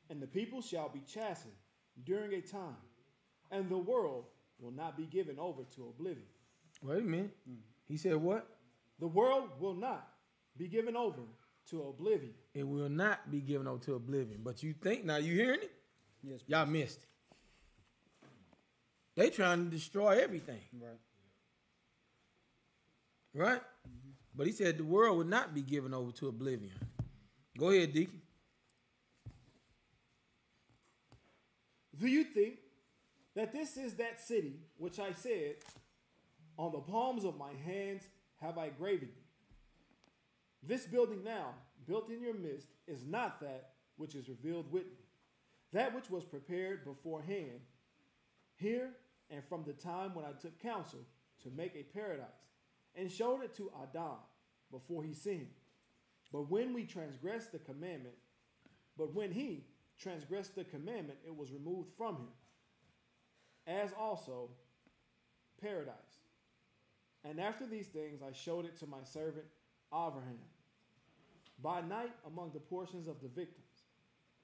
and 0.10 0.22
the 0.22 0.28
people 0.28 0.62
shall 0.62 0.90
be 0.90 1.00
chastened 1.08 1.54
during 2.04 2.34
a 2.34 2.42
time, 2.42 2.76
and 3.52 3.70
the 3.70 3.78
world 3.78 4.26
will 4.60 4.72
not 4.72 4.96
be 4.98 5.06
given 5.06 5.38
over 5.40 5.64
to 5.76 5.88
oblivion. 5.90 6.28
Wait 6.84 7.00
a 7.00 7.02
minute. 7.02 7.36
He 7.88 7.98
said 7.98 8.16
what? 8.16 8.48
The 9.00 9.08
world 9.08 9.50
will 9.60 9.74
not 9.74 10.08
be 10.58 10.68
given 10.68 10.96
over 10.96 11.22
to 11.70 11.82
oblivion. 11.84 12.34
It 12.54 12.68
will 12.68 12.90
not 12.90 13.30
be 13.32 13.40
given 13.40 13.68
over 13.68 13.84
to 13.86 13.96
oblivion. 13.96 14.42
But 14.44 14.62
you 14.64 14.74
think 14.74 15.06
now 15.06 15.18
you 15.18 15.34
hearing 15.36 15.62
it? 15.62 15.72
Yes, 16.24 16.42
Y'all 16.48 16.66
missed 16.66 17.00
it. 17.00 17.08
They 19.16 19.30
trying 19.30 19.66
to 19.66 19.70
destroy 19.72 20.20
everything, 20.20 20.62
Right. 20.74 21.00
right? 23.34 23.62
Mm-hmm. 23.62 24.10
But 24.36 24.48
he 24.48 24.54
said 24.54 24.78
the 24.78 24.84
world 24.84 25.18
would 25.18 25.28
not 25.30 25.54
be 25.54 25.62
given 25.62 25.94
over 25.94 26.12
to 26.14 26.28
oblivion. 26.30 26.72
Go 27.58 27.70
ahead, 27.70 27.94
Deacon. 27.94 28.21
Do 32.02 32.08
you 32.08 32.24
think 32.24 32.56
that 33.36 33.54
this 33.54 33.78
is 33.78 33.94
that 33.96 34.20
city 34.20 34.56
which 34.78 35.00
I 35.00 35.14
said, 35.14 35.58
On 36.58 36.72
the 36.72 36.80
palms 36.80 37.24
of 37.24 37.38
my 37.38 37.52
hands 37.64 38.02
have 38.42 38.58
I 38.58 38.70
graven? 38.70 39.10
This 40.64 40.86
building 40.86 41.24
now, 41.24 41.54
built 41.88 42.10
in 42.10 42.20
your 42.20 42.34
midst, 42.34 42.70
is 42.88 43.06
not 43.06 43.40
that 43.42 43.74
which 43.98 44.16
is 44.16 44.30
revealed 44.30 44.72
with 44.72 44.86
me, 44.86 45.06
that 45.74 45.94
which 45.94 46.10
was 46.10 46.26
prepared 46.26 46.84
beforehand, 46.86 47.62
here 48.56 48.90
and 49.30 49.44
from 49.48 49.64
the 49.64 49.74
time 49.74 50.16
when 50.16 50.26
I 50.26 50.32
took 50.32 50.60
counsel 50.60 51.06
to 51.44 51.52
make 51.52 51.76
a 51.76 51.84
paradise, 51.84 52.26
and 52.96 53.12
showed 53.12 53.44
it 53.44 53.56
to 53.58 53.72
Adam 53.82 54.18
before 54.72 55.04
he 55.04 55.14
sinned. 55.14 55.54
But 56.34 56.50
when 56.50 56.74
we 56.74 56.84
transgressed 56.84 57.52
the 57.52 57.60
commandment, 57.60 58.16
but 58.98 59.14
when 59.14 59.32
he 59.32 59.66
transgressed 60.02 60.56
the 60.56 60.64
commandment, 60.64 61.20
it 61.26 61.36
was 61.36 61.52
removed 61.52 61.90
from 61.98 62.16
him, 62.16 62.28
as 63.68 63.92
also 64.00 64.50
paradise. 65.62 65.96
And 67.24 67.40
after 67.40 67.68
these 67.68 67.88
things, 67.88 68.22
I 68.22 68.32
showed 68.32 68.66
it 68.66 68.78
to 68.80 68.88
my 68.88 69.04
servant 69.04 69.46
Abraham 69.94 70.40
by 71.62 71.82
night 71.82 72.14
among 72.26 72.52
the 72.52 72.60
portions 72.60 73.08
of 73.08 73.22
the 73.22 73.28
victims. 73.28 73.62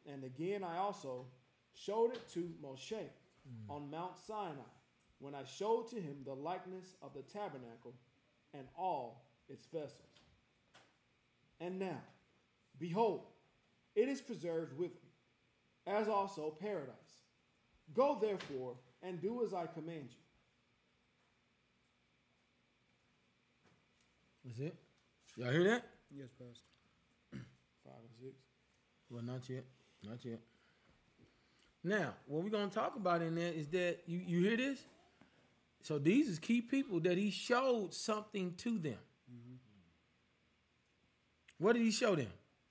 And 0.05 0.23
again, 0.23 0.63
I 0.63 0.77
also 0.77 1.25
showed 1.73 2.11
it 2.13 2.29
to 2.33 2.51
Moshe 2.63 2.91
hmm. 2.91 3.71
on 3.71 3.89
Mount 3.89 4.17
Sinai 4.17 4.61
when 5.19 5.33
I 5.33 5.43
showed 5.43 5.87
to 5.89 5.95
him 5.95 6.17
the 6.25 6.33
likeness 6.33 6.95
of 7.01 7.13
the 7.13 7.23
tabernacle 7.23 7.93
and 8.53 8.67
all 8.77 9.25
its 9.49 9.65
vessels. 9.65 10.03
And 11.59 11.79
now, 11.79 12.01
behold, 12.79 13.23
it 13.95 14.07
is 14.07 14.21
preserved 14.21 14.77
with 14.77 14.91
as 15.87 16.07
also 16.07 16.55
paradise. 16.59 16.93
Go 17.93 18.17
therefore 18.21 18.75
and 19.01 19.21
do 19.21 19.43
as 19.43 19.53
I 19.53 19.65
command 19.67 20.09
you. 20.09 20.17
That's 24.45 24.59
it. 24.59 24.75
Y'all 25.37 25.51
hear 25.51 25.63
that? 25.65 25.85
Yes, 26.09 26.29
Pastor. 26.37 26.63
Five 27.83 27.93
and 27.99 28.15
six. 28.19 28.35
Well, 29.09 29.23
not 29.23 29.49
yet. 29.49 29.65
Not 30.03 30.23
yet. 30.23 30.39
Now, 31.83 32.13
what 32.25 32.43
we're 32.43 32.49
gonna 32.49 32.67
talk 32.67 32.95
about 32.95 33.21
in 33.21 33.35
there 33.35 33.51
is 33.51 33.67
that 33.69 33.99
you 34.05 34.19
you 34.19 34.41
hear 34.41 34.57
this? 34.57 34.79
So 35.83 35.99
these 35.99 36.27
is 36.27 36.39
key 36.39 36.61
people 36.61 36.99
that 37.01 37.17
he 37.17 37.29
showed 37.29 37.93
something 37.93 38.53
to 38.57 38.77
them. 38.77 38.97
Mm-hmm. 39.31 39.55
What 41.59 41.73
did 41.73 41.83
he 41.83 41.91
show 41.91 42.15
them? 42.15 42.27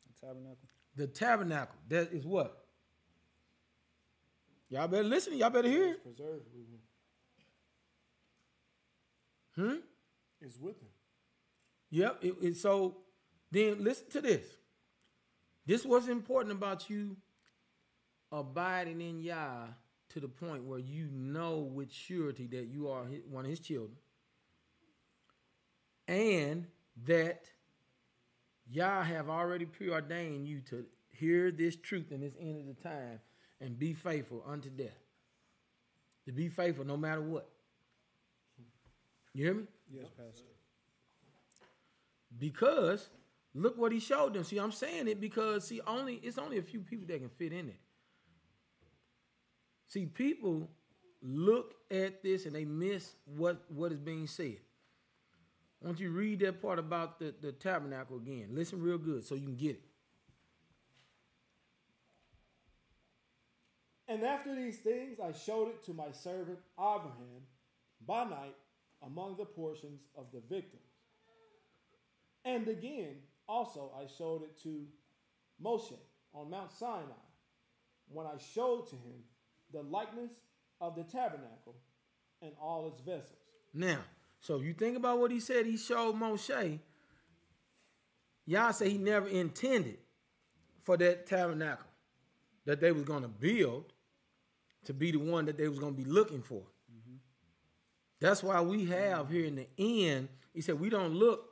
The 0.06 0.26
tabernacle. 0.26 0.68
The 0.96 1.06
tabernacle. 1.06 1.76
That 1.88 2.12
is 2.12 2.26
what? 2.26 2.65
Y'all 4.68 4.88
better 4.88 5.04
listen. 5.04 5.36
Y'all 5.36 5.50
better 5.50 5.68
hear 5.68 5.92
it. 5.92 6.02
Preserved 6.02 6.46
with 6.54 6.66
him. 6.68 6.80
Hmm? 9.54 10.46
Is 10.46 10.58
with 10.58 10.80
him. 10.80 10.88
Yep. 11.90 12.18
It, 12.22 12.34
it- 12.42 12.56
so 12.56 12.98
then 13.50 13.82
listen 13.82 14.10
to 14.10 14.20
this. 14.20 14.44
This 15.66 15.84
was 15.84 16.08
important 16.08 16.52
about 16.52 16.88
you 16.90 17.16
abiding 18.30 19.00
in 19.00 19.20
Yah 19.20 19.66
to 20.10 20.20
the 20.20 20.28
point 20.28 20.64
where 20.64 20.78
you 20.78 21.08
know 21.12 21.58
with 21.58 21.92
surety 21.92 22.46
that 22.48 22.66
you 22.66 22.88
are 22.88 23.04
hi- 23.04 23.22
one 23.28 23.44
of 23.44 23.50
his 23.50 23.60
children. 23.60 23.96
And 26.08 26.66
that 27.04 27.42
Yah 28.68 29.02
have 29.02 29.28
already 29.28 29.64
preordained 29.64 30.46
you 30.46 30.60
to 30.70 30.84
hear 31.08 31.50
this 31.50 31.76
truth 31.76 32.12
in 32.12 32.20
this 32.20 32.34
end 32.38 32.58
of 32.60 32.66
the 32.66 32.82
time 32.82 33.20
and 33.60 33.78
be 33.78 33.92
faithful 33.92 34.42
unto 34.46 34.68
death. 34.68 34.98
To 36.26 36.32
be 36.32 36.48
faithful 36.48 36.84
no 36.84 36.96
matter 36.96 37.20
what. 37.20 37.48
You 39.32 39.44
hear 39.44 39.54
me? 39.54 39.64
Yes, 39.92 40.06
Pastor. 40.16 40.44
Because 42.38 43.08
look 43.54 43.78
what 43.78 43.92
he 43.92 44.00
showed 44.00 44.34
them. 44.34 44.44
See, 44.44 44.58
I'm 44.58 44.72
saying 44.72 45.08
it 45.08 45.20
because 45.20 45.66
see, 45.66 45.80
only 45.86 46.14
it's 46.14 46.38
only 46.38 46.58
a 46.58 46.62
few 46.62 46.80
people 46.80 47.06
that 47.08 47.20
can 47.20 47.28
fit 47.28 47.52
in 47.52 47.68
it. 47.68 47.78
See, 49.88 50.06
people 50.06 50.68
look 51.22 51.74
at 51.90 52.22
this 52.22 52.46
and 52.46 52.54
they 52.54 52.64
miss 52.64 53.14
what 53.36 53.62
what 53.68 53.92
is 53.92 53.98
being 53.98 54.26
said. 54.26 54.56
I 55.82 55.86
want 55.86 56.00
you 56.00 56.10
read 56.10 56.40
that 56.40 56.60
part 56.62 56.78
about 56.78 57.18
the, 57.18 57.34
the 57.40 57.52
tabernacle 57.52 58.16
again. 58.16 58.48
Listen 58.50 58.80
real 58.80 58.98
good 58.98 59.24
so 59.24 59.34
you 59.34 59.42
can 59.42 59.56
get 59.56 59.76
it. 59.76 59.85
And 64.08 64.22
after 64.22 64.54
these 64.54 64.78
things, 64.78 65.18
I 65.20 65.32
showed 65.32 65.68
it 65.68 65.84
to 65.86 65.92
my 65.92 66.12
servant 66.12 66.58
Abraham 66.78 67.42
by 68.06 68.24
night 68.24 68.54
among 69.04 69.36
the 69.36 69.44
portions 69.44 70.06
of 70.16 70.26
the 70.32 70.40
victims. 70.40 70.82
And 72.44 72.68
again, 72.68 73.16
also, 73.48 73.92
I 73.98 74.06
showed 74.06 74.42
it 74.42 74.60
to 74.62 74.86
Moshe 75.62 75.98
on 76.32 76.50
Mount 76.50 76.70
Sinai 76.70 77.02
when 78.08 78.26
I 78.26 78.38
showed 78.54 78.86
to 78.88 78.96
him 78.96 79.24
the 79.72 79.82
likeness 79.82 80.32
of 80.80 80.94
the 80.94 81.02
tabernacle 81.02 81.74
and 82.42 82.52
all 82.60 82.86
its 82.86 83.00
vessels. 83.00 83.38
Now, 83.74 83.98
so 84.40 84.60
you 84.60 84.74
think 84.74 84.96
about 84.96 85.18
what 85.18 85.32
he 85.32 85.40
said 85.40 85.66
he 85.66 85.76
showed 85.76 86.14
Moshe. 86.14 86.78
Yah 88.44 88.70
say 88.70 88.90
he 88.90 88.98
never 88.98 89.26
intended 89.26 89.98
for 90.82 90.96
that 90.96 91.26
tabernacle 91.26 91.86
that 92.64 92.80
they 92.80 92.92
was 92.92 93.02
going 93.02 93.22
to 93.22 93.28
build 93.28 93.92
to 94.86 94.94
be 94.94 95.12
the 95.12 95.18
one 95.18 95.44
that 95.44 95.56
they 95.58 95.68
was 95.68 95.78
going 95.78 95.94
to 95.94 96.02
be 96.02 96.08
looking 96.08 96.42
for. 96.42 96.62
That's 98.20 98.42
why 98.42 98.60
we 98.62 98.86
have 98.86 99.28
here 99.28 99.44
in 99.44 99.56
the 99.56 99.68
end, 99.78 100.28
he 100.54 100.62
said 100.62 100.80
we 100.80 100.88
don't 100.88 101.12
look, 101.12 101.50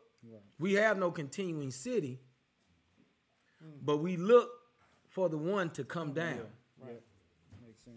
we 0.58 0.74
have 0.74 0.96
no 0.98 1.10
continuing 1.10 1.70
city, 1.70 2.20
but 3.82 3.98
we 3.98 4.16
look 4.16 4.50
for 5.10 5.28
the 5.28 5.36
one 5.36 5.70
to 5.70 5.84
come 5.84 6.12
down. 6.12 6.40
Right. 6.80 7.00
Makes 7.64 7.84
sense. 7.84 7.96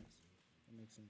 That 0.70 0.78
makes 0.78 0.96
sense. 0.96 1.08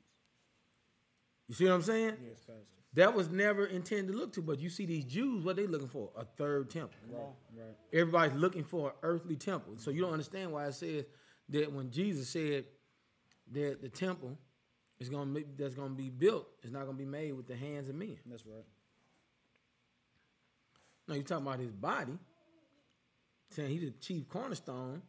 You 1.47 1.55
see 1.55 1.65
what 1.65 1.73
I'm 1.73 1.81
saying? 1.81 2.17
Yes, 2.23 2.39
Pastor. 2.45 2.63
That 2.93 3.13
was 3.13 3.29
never 3.29 3.65
intended 3.65 4.13
to 4.13 4.17
look 4.17 4.33
to, 4.33 4.41
but 4.41 4.59
you 4.59 4.69
see 4.69 4.85
these 4.85 5.05
Jews, 5.05 5.43
what 5.43 5.55
they 5.55 5.67
looking 5.67 5.87
for? 5.87 6.09
A 6.15 6.25
third 6.25 6.69
temple. 6.69 6.97
Right. 7.11 7.21
Right. 7.55 7.75
Everybody's 7.93 8.37
looking 8.37 8.63
for 8.63 8.89
an 8.89 8.95
earthly 9.03 9.35
temple. 9.35 9.73
So 9.77 9.91
you 9.91 10.01
don't 10.01 10.13
understand 10.13 10.51
why 10.51 10.65
it 10.65 10.73
says 10.73 11.05
that 11.49 11.71
when 11.71 11.91
Jesus 11.91 12.29
said 12.29 12.65
that 13.53 13.81
the 13.81 13.89
temple 13.89 14.37
is 14.99 15.09
going 15.09 15.33
to 15.33 15.45
that's 15.57 15.75
going 15.75 15.89
to 15.89 15.95
be 15.95 16.09
built, 16.09 16.47
it's 16.63 16.71
not 16.71 16.85
going 16.85 16.97
to 16.97 17.03
be 17.03 17.09
made 17.09 17.33
with 17.33 17.47
the 17.47 17.55
hands 17.55 17.89
of 17.89 17.95
men. 17.95 18.17
That's 18.25 18.45
right. 18.45 18.65
No, 21.07 21.15
you're 21.15 21.23
talking 21.23 21.47
about 21.47 21.59
his 21.59 21.71
body, 21.71 22.17
saying 23.51 23.69
he's 23.69 23.81
the 23.81 23.91
chief 23.91 24.27
cornerstone 24.27 25.01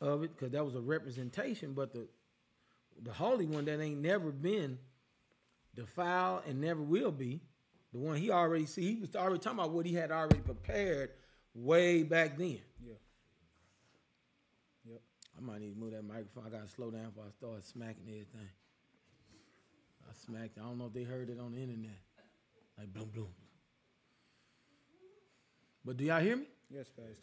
of 0.00 0.22
it 0.22 0.34
because 0.34 0.52
that 0.52 0.64
was 0.64 0.74
a 0.74 0.80
representation. 0.80 1.74
But 1.74 1.92
the 1.92 2.08
the 3.02 3.12
holy 3.12 3.46
one 3.46 3.64
that 3.66 3.80
ain't 3.80 4.00
never 4.00 4.30
been 4.30 4.78
defiled 5.74 6.42
and 6.46 6.60
never 6.60 6.82
will 6.82 7.12
be, 7.12 7.40
the 7.92 7.98
one 7.98 8.16
he 8.16 8.30
already 8.30 8.66
see, 8.66 8.94
he 8.94 9.00
was 9.00 9.14
already 9.16 9.38
talking 9.38 9.58
about 9.58 9.72
what 9.72 9.86
he 9.86 9.94
had 9.94 10.10
already 10.10 10.40
prepared 10.40 11.10
way 11.54 12.02
back 12.02 12.38
then. 12.38 12.60
I 15.40 15.46
might 15.46 15.60
need 15.60 15.74
to 15.74 15.80
move 15.80 15.92
that 15.92 16.04
microphone. 16.04 16.44
I 16.46 16.50
gotta 16.50 16.68
slow 16.68 16.90
down 16.90 17.06
before 17.06 17.24
I 17.26 17.30
start 17.30 17.64
smacking 17.64 18.04
everything. 18.08 18.48
I 20.08 20.12
smacked. 20.26 20.58
I 20.58 20.62
don't 20.62 20.78
know 20.78 20.86
if 20.86 20.92
they 20.92 21.04
heard 21.04 21.30
it 21.30 21.38
on 21.40 21.52
the 21.52 21.60
internet. 21.60 21.98
Like 22.78 22.92
boom, 22.92 23.10
boom. 23.14 23.28
But 25.84 25.96
do 25.96 26.04
y'all 26.04 26.20
hear 26.20 26.36
me? 26.36 26.46
Yes, 26.68 26.88
Pastor. 26.88 27.14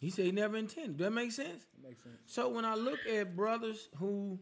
He 0.00 0.10
said 0.10 0.24
he 0.24 0.32
never 0.32 0.56
intended. 0.56 0.96
Does 0.96 1.04
That 1.04 1.12
make 1.12 1.30
sense. 1.30 1.66
That 1.74 1.88
makes 1.88 2.02
sense. 2.02 2.16
So 2.26 2.48
when 2.48 2.64
I 2.64 2.74
look 2.74 2.98
at 3.08 3.36
brothers 3.36 3.88
who 3.96 4.38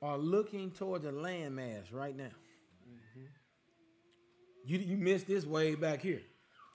are 0.00 0.18
looking 0.18 0.72
towards 0.72 1.04
a 1.04 1.12
landmass 1.12 1.92
right 1.92 2.16
now, 2.16 2.24
mm-hmm. 2.88 3.26
you 4.64 4.78
you 4.78 4.96
missed 4.96 5.26
this 5.26 5.44
way 5.44 5.74
back 5.74 6.00
here 6.00 6.22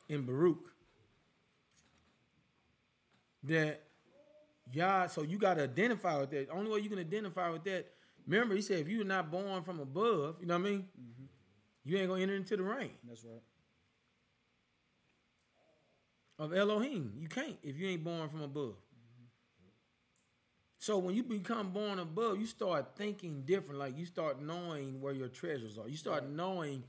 in 0.09 0.25
Baruch. 0.25 0.71
That 3.43 3.87
Yah, 4.73 5.07
so 5.07 5.21
you 5.21 5.37
got 5.37 5.55
to 5.55 5.63
identify 5.63 6.19
with 6.19 6.31
that. 6.31 6.49
Only 6.51 6.71
way 6.71 6.79
you 6.79 6.89
can 6.89 6.99
identify 6.99 7.49
with 7.49 7.63
that. 7.65 7.85
Remember, 8.27 8.55
he 8.55 8.61
said 8.61 8.79
if 8.79 8.87
you're 8.87 9.05
not 9.05 9.31
born 9.31 9.63
from 9.63 9.79
above, 9.79 10.37
you 10.41 10.47
know 10.47 10.55
what 10.57 10.67
I 10.67 10.69
mean. 10.71 10.79
Mm-hmm. 10.79 11.23
You 11.85 11.97
ain't 11.97 12.09
gonna 12.09 12.21
enter 12.21 12.35
into 12.35 12.57
the 12.57 12.63
reign 12.63 12.91
That's 13.07 13.23
right. 13.23 13.41
of 16.37 16.53
Elohim. 16.53 17.13
You 17.17 17.29
can't 17.29 17.55
if 17.63 17.77
you 17.77 17.87
ain't 17.87 18.03
born 18.03 18.27
from 18.27 18.41
above. 18.41 18.73
Mm-hmm. 18.73 19.67
So 20.79 20.97
when 20.97 21.15
you 21.15 21.23
become 21.23 21.69
born 21.69 21.99
above, 21.99 22.37
you 22.37 22.45
start 22.45 22.97
thinking 22.97 23.43
different. 23.45 23.79
Like 23.79 23.97
you 23.97 24.05
start 24.05 24.41
knowing 24.41 24.99
where 24.99 25.13
your 25.13 25.29
treasures 25.29 25.77
are. 25.77 25.87
You 25.87 25.95
start 25.95 26.27
knowing 26.27 26.83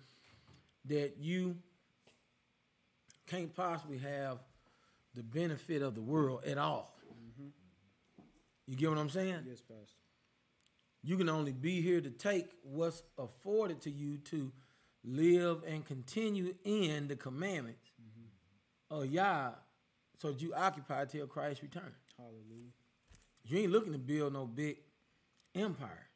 that 0.86 1.18
you 1.20 1.58
can't 3.28 3.54
possibly 3.54 3.98
have 3.98 4.38
the 5.14 5.22
benefit 5.22 5.82
of 5.82 5.94
the 5.94 6.00
world 6.00 6.44
at 6.44 6.58
all. 6.58 6.94
You 8.66 8.76
get 8.76 8.90
what 8.90 8.98
I'm 8.98 9.10
saying? 9.10 9.44
Yes, 9.48 9.62
Pastor. 9.62 9.94
You 11.02 11.16
can 11.16 11.28
only 11.28 11.52
be 11.52 11.80
here 11.80 12.00
to 12.00 12.10
take 12.10 12.50
what's 12.62 13.02
afforded 13.18 13.80
to 13.82 13.90
you 13.90 14.18
to 14.26 14.52
live 15.04 15.62
and 15.66 15.86
continue 15.86 16.54
in 16.64 17.08
the 17.08 17.16
commandments 17.16 17.90
mm-hmm. 18.00 18.94
of 18.94 19.06
Yah 19.06 19.52
so 20.18 20.32
that 20.32 20.42
you 20.42 20.52
occupy 20.54 21.06
till 21.06 21.26
Christ 21.26 21.62
return. 21.62 21.92
Hallelujah. 22.18 22.72
You 23.44 23.58
ain't 23.60 23.72
looking 23.72 23.92
to 23.92 23.98
build 23.98 24.34
no 24.34 24.44
big 24.44 24.76
empire. 25.54 26.06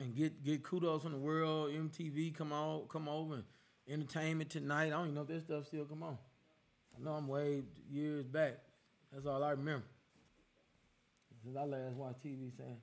And 0.00 0.14
get 0.14 0.42
get 0.42 0.62
kudos 0.62 1.02
from 1.02 1.12
the 1.12 1.18
world, 1.18 1.70
MTV 1.70 2.34
come 2.34 2.52
on, 2.52 2.82
come 2.88 3.08
over 3.08 3.34
and 3.34 3.44
entertainment 3.88 4.50
tonight. 4.50 4.86
I 4.86 4.90
don't 4.90 5.04
even 5.04 5.14
know 5.14 5.22
if 5.22 5.28
this 5.28 5.42
stuff 5.44 5.66
still 5.66 5.84
come 5.84 6.02
on. 6.02 6.18
I 6.96 7.04
know 7.04 7.12
I'm 7.12 7.28
way 7.28 7.62
years 7.90 8.26
back. 8.26 8.58
That's 9.12 9.26
all 9.26 9.42
I 9.42 9.50
remember. 9.50 9.86
Since 11.42 11.56
I 11.56 11.64
last 11.64 11.94
watched 11.94 12.24
TV 12.24 12.56
saying. 12.56 12.78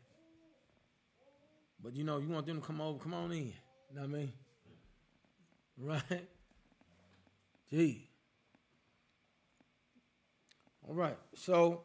But 1.84 1.96
you 1.96 2.04
know, 2.04 2.20
you 2.20 2.30
want 2.30 2.46
them 2.46 2.62
to 2.62 2.66
come 2.66 2.80
over, 2.80 3.00
come 3.00 3.14
on 3.14 3.32
in. 3.32 3.48
You 3.48 3.54
know 3.96 4.02
what 4.02 4.04
I 4.04 4.08
mean? 4.08 4.32
Right? 5.76 6.30
Gee. 7.72 8.08
All 10.88 10.94
right. 10.94 11.18
So 11.34 11.82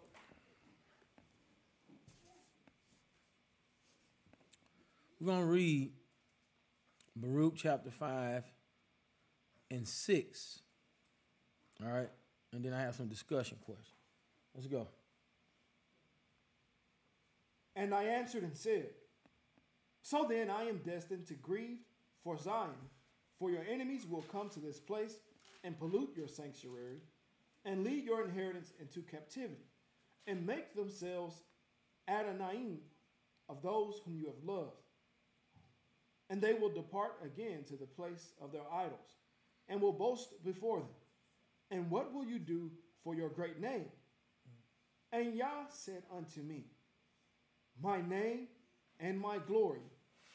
we're 5.18 5.28
going 5.28 5.40
to 5.40 5.46
read 5.46 5.92
Baruch 7.16 7.54
chapter 7.56 7.90
5 7.90 8.44
and 9.70 9.86
6. 9.86 10.60
All 11.84 11.92
right. 11.92 12.10
And 12.52 12.64
then 12.64 12.72
I 12.72 12.80
have 12.80 12.94
some 12.94 13.08
discussion 13.08 13.58
questions. 13.64 13.92
Let's 14.54 14.66
go. 14.66 14.88
And 17.76 17.94
I 17.94 18.04
answered 18.04 18.42
and 18.42 18.56
said, 18.56 18.88
So 20.02 20.26
then 20.28 20.50
I 20.50 20.64
am 20.64 20.78
destined 20.78 21.26
to 21.26 21.34
grieve 21.34 21.78
for 22.24 22.36
Zion, 22.36 22.70
For 23.38 23.50
your 23.50 23.64
enemies 23.70 24.06
will 24.08 24.22
come 24.22 24.48
to 24.50 24.60
this 24.60 24.80
place 24.80 25.14
and 25.62 25.78
pollute 25.78 26.12
your 26.16 26.28
sanctuary, 26.28 27.00
and 27.64 27.84
lead 27.84 28.04
your 28.04 28.24
inheritance 28.24 28.72
into 28.80 29.02
captivity, 29.02 29.66
and 30.26 30.46
make 30.46 30.74
themselves 30.74 31.42
Adonai 32.08 32.80
of 33.48 33.62
those 33.62 34.00
whom 34.04 34.16
you 34.16 34.26
have 34.26 34.42
loved. 34.44 34.82
And 36.30 36.40
they 36.40 36.54
will 36.54 36.68
depart 36.68 37.16
again 37.24 37.64
to 37.68 37.76
the 37.76 37.86
place 37.86 38.32
of 38.40 38.52
their 38.52 38.62
idols, 38.72 39.16
and 39.68 39.80
will 39.80 39.92
boast 39.92 40.42
before 40.44 40.78
them. 40.80 40.88
And 41.70 41.90
what 41.90 42.12
will 42.12 42.24
you 42.24 42.38
do 42.38 42.70
for 43.04 43.14
your 43.14 43.28
great 43.28 43.60
name? 43.60 43.86
And 45.12 45.34
Yah 45.34 45.68
said 45.70 46.02
unto 46.14 46.42
me, 46.42 46.64
My 47.82 48.00
name 48.00 48.48
and 49.00 49.18
my 49.18 49.38
glory 49.38 49.80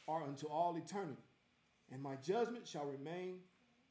are 0.07 0.23
unto 0.23 0.47
all 0.47 0.75
eternity, 0.75 1.21
and 1.91 2.01
my 2.01 2.15
judgment 2.15 2.67
shall 2.67 2.86
remain, 2.86 3.39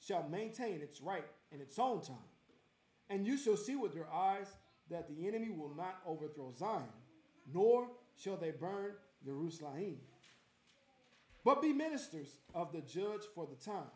shall 0.00 0.28
maintain 0.28 0.80
its 0.80 1.00
right 1.00 1.24
in 1.50 1.60
its 1.60 1.78
own 1.78 2.00
time. 2.00 2.16
And 3.10 3.26
you 3.26 3.36
shall 3.36 3.56
see 3.56 3.76
with 3.76 3.94
your 3.94 4.08
eyes 4.12 4.46
that 4.90 5.08
the 5.08 5.26
enemy 5.26 5.50
will 5.50 5.74
not 5.76 6.00
overthrow 6.06 6.52
Zion, 6.56 6.84
nor 7.52 7.88
shall 8.16 8.36
they 8.36 8.50
burn 8.50 8.92
Jerusalem. 9.24 9.96
But 11.44 11.62
be 11.62 11.72
ministers 11.72 12.38
of 12.54 12.72
the 12.72 12.80
judge 12.80 13.22
for 13.34 13.46
the 13.46 13.56
time. 13.56 13.90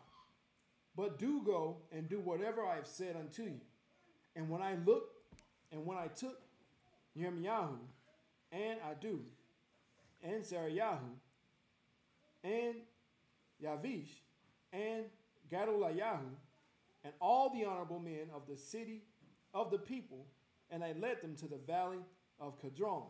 But 0.97 1.19
do 1.19 1.43
go 1.45 1.77
and 1.91 2.09
do 2.09 2.19
whatever 2.19 2.65
I 2.65 2.75
have 2.75 2.87
said 2.87 3.15
unto 3.15 3.43
you. 3.43 3.61
And 4.35 4.49
when 4.49 4.63
I 4.63 4.75
looked, 4.83 5.15
and 5.71 5.85
when 5.85 5.95
I 5.95 6.07
took 6.07 6.41
Yirmiyahu, 7.15 7.77
and 8.51 8.79
Adu, 8.81 9.19
and 10.23 10.43
Sarayahu, 10.43 10.97
and 12.43 12.75
Yavish, 13.63 14.09
and 14.73 15.05
Gadolayahu, 15.51 16.29
and 17.03 17.13
all 17.21 17.51
the 17.51 17.63
honorable 17.63 17.99
men 17.99 18.29
of 18.35 18.47
the 18.49 18.57
city 18.57 19.03
of 19.53 19.69
the 19.69 19.77
people, 19.77 20.25
and 20.71 20.83
I 20.83 20.93
led 20.99 21.21
them 21.21 21.35
to 21.37 21.47
the 21.47 21.57
valley 21.57 21.99
of 22.39 22.59
Cadron, 22.59 23.03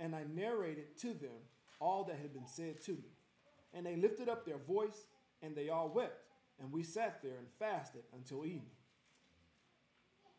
and 0.00 0.16
I 0.16 0.24
narrated 0.34 0.96
to 1.00 1.08
them 1.08 1.42
all 1.78 2.04
that 2.04 2.16
had 2.16 2.32
been 2.32 2.48
said 2.48 2.80
to 2.84 2.92
me. 2.92 3.12
And 3.74 3.84
they 3.84 3.96
lifted 3.96 4.30
up 4.30 4.46
their 4.46 4.58
voice, 4.58 5.08
and 5.42 5.54
they 5.54 5.68
all 5.68 5.88
wept, 5.88 6.31
and 6.60 6.72
we 6.72 6.82
sat 6.82 7.22
there 7.22 7.38
and 7.38 7.48
fasted 7.58 8.02
until 8.14 8.44
evening. 8.44 8.76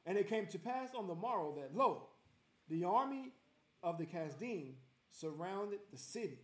And 0.06 0.18
it 0.18 0.30
came 0.30 0.48
to 0.48 0.60
pass 0.60 0.90
on 0.96 1.08
the 1.08 1.16
morrow 1.16 1.54
that, 1.58 1.76
lo, 1.76 2.08
the 2.70 2.84
army 2.84 3.32
of 3.82 3.98
the 3.98 4.06
Kasdim 4.06 4.74
surrounded 5.12 5.80
the 5.92 5.98
city. 5.98 6.40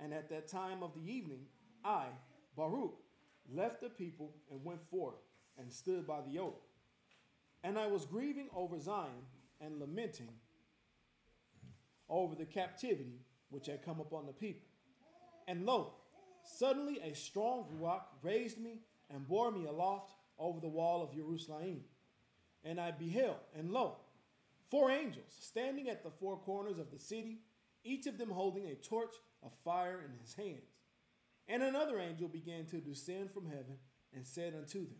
And 0.00 0.12
at 0.12 0.28
that 0.30 0.48
time 0.48 0.82
of 0.82 0.94
the 0.94 1.12
evening, 1.12 1.46
I, 1.84 2.06
Baruch, 2.56 2.96
left 3.52 3.80
the 3.80 3.90
people 3.90 4.34
and 4.50 4.64
went 4.64 4.80
forth 4.90 5.16
and 5.58 5.72
stood 5.72 6.06
by 6.06 6.20
the 6.22 6.38
oak. 6.38 6.62
And 7.62 7.78
I 7.78 7.86
was 7.86 8.04
grieving 8.04 8.48
over 8.54 8.78
Zion 8.78 9.26
and 9.60 9.78
lamenting 9.78 10.32
over 12.08 12.34
the 12.34 12.44
captivity 12.44 13.20
which 13.50 13.66
had 13.66 13.84
come 13.84 14.00
upon 14.00 14.26
the 14.26 14.32
people. 14.32 14.66
And 15.46 15.64
lo, 15.64 15.94
suddenly 16.42 17.00
a 17.00 17.14
strong 17.14 17.66
rock 17.78 18.18
raised 18.22 18.58
me 18.58 18.80
and 19.12 19.26
bore 19.26 19.50
me 19.50 19.66
aloft 19.66 20.12
over 20.38 20.60
the 20.60 20.68
wall 20.68 21.02
of 21.02 21.14
Jerusalem. 21.14 21.82
And 22.64 22.80
I 22.80 22.90
beheld, 22.90 23.36
and 23.56 23.70
lo, 23.70 23.96
four 24.70 24.90
angels 24.90 25.36
standing 25.40 25.88
at 25.88 26.02
the 26.02 26.10
four 26.10 26.38
corners 26.38 26.78
of 26.78 26.90
the 26.90 26.98
city, 26.98 27.40
each 27.84 28.06
of 28.06 28.18
them 28.18 28.30
holding 28.30 28.66
a 28.66 28.74
torch 28.74 29.14
of 29.42 29.52
fire 29.64 30.00
in 30.04 30.18
his 30.20 30.34
hands. 30.34 30.72
And 31.46 31.62
another 31.62 31.98
angel 31.98 32.28
began 32.28 32.64
to 32.66 32.78
descend 32.78 33.30
from 33.30 33.46
heaven 33.46 33.76
and 34.14 34.26
said 34.26 34.54
unto 34.54 34.80
them, 34.86 34.96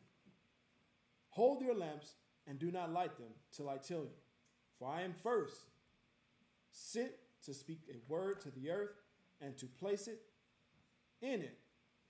Hold 1.30 1.62
your 1.62 1.74
lamps 1.74 2.14
and 2.46 2.58
do 2.58 2.70
not 2.70 2.92
light 2.92 3.16
them 3.16 3.32
till 3.50 3.68
I 3.68 3.78
tell 3.78 4.00
you. 4.00 4.16
For 4.78 4.88
I 4.88 5.02
am 5.02 5.14
first 5.14 5.56
sent 6.70 7.12
to 7.44 7.54
speak 7.54 7.80
a 7.88 8.12
word 8.12 8.40
to 8.42 8.50
the 8.50 8.70
earth 8.70 9.00
and 9.40 9.56
to 9.58 9.66
place 9.66 10.06
it 10.08 10.20
in 11.22 11.40
it 11.40 11.58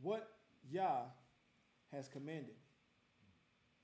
what 0.00 0.28
Yah 0.68 1.02
has 1.94 2.08
commanded. 2.08 2.46
me. 2.48 2.54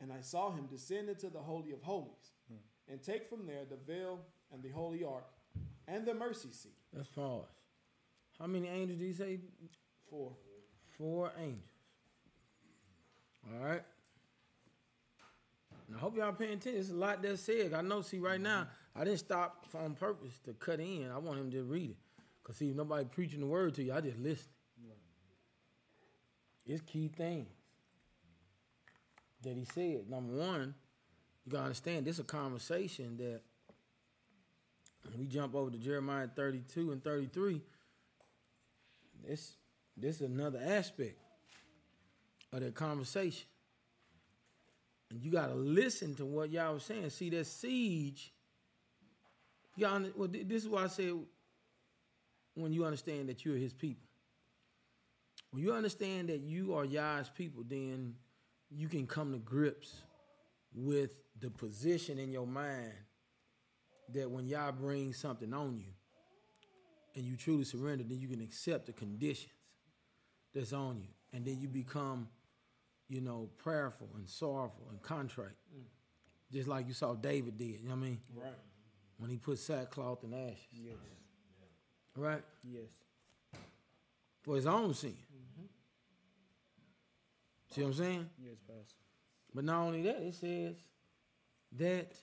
And 0.00 0.12
I 0.12 0.20
saw 0.20 0.50
him 0.50 0.66
descend 0.66 1.08
into 1.08 1.28
the 1.28 1.40
Holy 1.40 1.72
of 1.72 1.82
Holies 1.82 2.32
hmm. 2.48 2.56
and 2.90 3.02
take 3.02 3.28
from 3.28 3.46
there 3.46 3.64
the 3.68 3.76
veil 3.76 4.20
and 4.52 4.62
the 4.62 4.70
holy 4.70 5.04
ark 5.04 5.26
and 5.86 6.06
the 6.06 6.14
mercy 6.14 6.48
seat. 6.52 6.76
Let's 6.94 7.08
pause. 7.08 7.44
How 8.38 8.46
many 8.46 8.68
angels 8.68 8.98
do 8.98 9.04
you 9.04 9.12
say? 9.12 9.40
Four. 10.08 10.32
Four 10.96 11.32
angels. 11.38 11.62
All 13.52 13.64
right. 13.64 13.82
Now, 15.88 15.96
I 15.96 16.00
hope 16.00 16.16
y'all 16.16 16.32
paying 16.32 16.52
attention. 16.52 16.74
There's 16.74 16.90
a 16.90 16.94
lot 16.94 17.22
that 17.22 17.38
said. 17.38 17.74
I 17.74 17.82
know, 17.82 18.00
see, 18.00 18.18
right 18.18 18.40
now, 18.40 18.68
I 18.94 19.04
didn't 19.04 19.18
stop 19.18 19.66
on 19.74 19.94
purpose 19.94 20.38
to 20.44 20.52
cut 20.54 20.80
in. 20.80 21.10
I 21.12 21.18
want 21.18 21.38
him 21.38 21.50
to 21.50 21.62
read 21.64 21.90
it. 21.90 21.96
Because, 22.42 22.56
see, 22.56 22.72
nobody 22.72 23.04
preaching 23.04 23.40
the 23.40 23.46
word 23.46 23.74
to 23.74 23.82
you, 23.82 23.92
I 23.92 24.00
just 24.00 24.18
listen. 24.18 24.46
It's 26.66 26.82
key 26.82 27.08
things 27.08 27.48
that 29.42 29.56
he 29.56 29.64
said. 29.64 30.08
Number 30.08 30.32
one, 30.34 30.74
you 31.44 31.52
got 31.52 31.58
to 31.58 31.64
understand 31.64 32.06
this 32.06 32.16
is 32.16 32.20
a 32.20 32.24
conversation 32.24 33.16
that 33.18 33.40
we 35.18 35.26
jump 35.26 35.54
over 35.54 35.70
to 35.70 35.78
Jeremiah 35.78 36.28
32 36.34 36.92
and 36.92 37.02
33, 37.02 37.60
this 39.26 39.52
this 39.96 40.16
is 40.16 40.22
another 40.22 40.60
aspect 40.64 41.18
of 42.52 42.60
that 42.60 42.74
conversation. 42.74 43.46
And 45.10 45.22
you 45.22 45.30
got 45.30 45.48
to 45.48 45.54
listen 45.54 46.14
to 46.16 46.24
what 46.24 46.50
y'all 46.50 46.74
was 46.74 46.84
saying. 46.84 47.10
See, 47.10 47.28
that 47.30 47.46
siege, 47.46 48.32
y'all, 49.76 50.02
well, 50.16 50.28
this 50.28 50.62
is 50.62 50.68
why 50.68 50.84
I 50.84 50.86
said 50.86 51.14
when 52.54 52.72
you 52.72 52.84
understand 52.84 53.28
that 53.28 53.44
you're 53.44 53.56
his 53.56 53.72
people. 53.72 54.06
When 55.50 55.62
you 55.62 55.72
understand 55.72 56.28
that 56.28 56.40
you 56.40 56.74
are 56.74 56.84
Yah's 56.84 57.28
people, 57.28 57.64
then 57.66 58.14
you 58.70 58.88
can 58.88 59.06
come 59.06 59.32
to 59.32 59.38
grips 59.38 60.02
with 60.74 61.22
the 61.40 61.50
position 61.50 62.18
in 62.18 62.30
your 62.30 62.46
mind 62.46 62.92
that 64.12 64.30
when 64.30 64.46
y'all 64.46 64.72
bring 64.72 65.12
something 65.12 65.52
on 65.52 65.78
you 65.78 65.92
and 67.14 67.24
you 67.24 67.36
truly 67.36 67.64
surrender, 67.64 68.04
then 68.04 68.20
you 68.20 68.28
can 68.28 68.40
accept 68.40 68.86
the 68.86 68.92
conditions 68.92 69.52
that's 70.54 70.72
on 70.72 71.00
you. 71.00 71.08
And 71.32 71.44
then 71.44 71.60
you 71.60 71.68
become, 71.68 72.28
you 73.08 73.20
know, 73.20 73.48
prayerful 73.58 74.08
and 74.16 74.28
sorrowful 74.28 74.86
and 74.90 75.00
contrite. 75.02 75.48
Mm. 75.74 75.84
Just 76.52 76.68
like 76.68 76.88
you 76.88 76.94
saw 76.94 77.14
David 77.14 77.56
did, 77.56 77.80
you 77.80 77.88
know 77.88 77.94
what 77.94 78.02
I 78.02 78.08
mean? 78.08 78.20
Right. 78.34 78.52
When 79.18 79.30
he 79.30 79.36
put 79.36 79.58
sackcloth 79.58 80.24
and 80.24 80.34
ashes. 80.34 80.58
Yes. 80.72 80.94
Right? 82.16 82.42
Yes. 82.64 82.90
For 84.42 84.56
his 84.56 84.66
own 84.66 84.94
sin. 84.94 85.16
See 87.70 87.82
what 87.82 87.88
I'm 87.88 87.94
saying? 87.94 88.30
Yes, 88.42 88.56
Pastor. 88.66 88.94
But 89.54 89.64
not 89.64 89.82
only 89.82 90.02
that, 90.02 90.22
it 90.22 90.34
says 90.34 90.76
that 91.78 92.16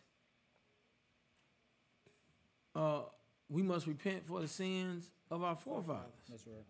uh, 2.75 3.01
we 3.49 3.61
must 3.61 3.87
repent 3.87 4.27
for 4.27 4.41
the 4.41 4.47
sins 4.47 5.11
of 5.31 5.43
our 5.43 5.55
forefathers. 5.55 6.11
That's 6.29 6.45
right. 6.47 6.65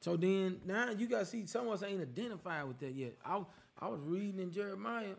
So 0.00 0.16
then 0.16 0.60
now 0.64 0.90
you 0.90 1.06
got 1.06 1.20
to 1.20 1.26
see 1.26 1.46
some 1.46 1.66
of 1.66 1.74
us 1.74 1.82
ain't 1.82 2.00
identified 2.00 2.66
with 2.66 2.78
that 2.78 2.92
yet. 2.92 3.16
I 3.24 3.42
I 3.78 3.88
was 3.88 4.00
reading 4.02 4.40
in 4.40 4.50
Jeremiah 4.50 5.14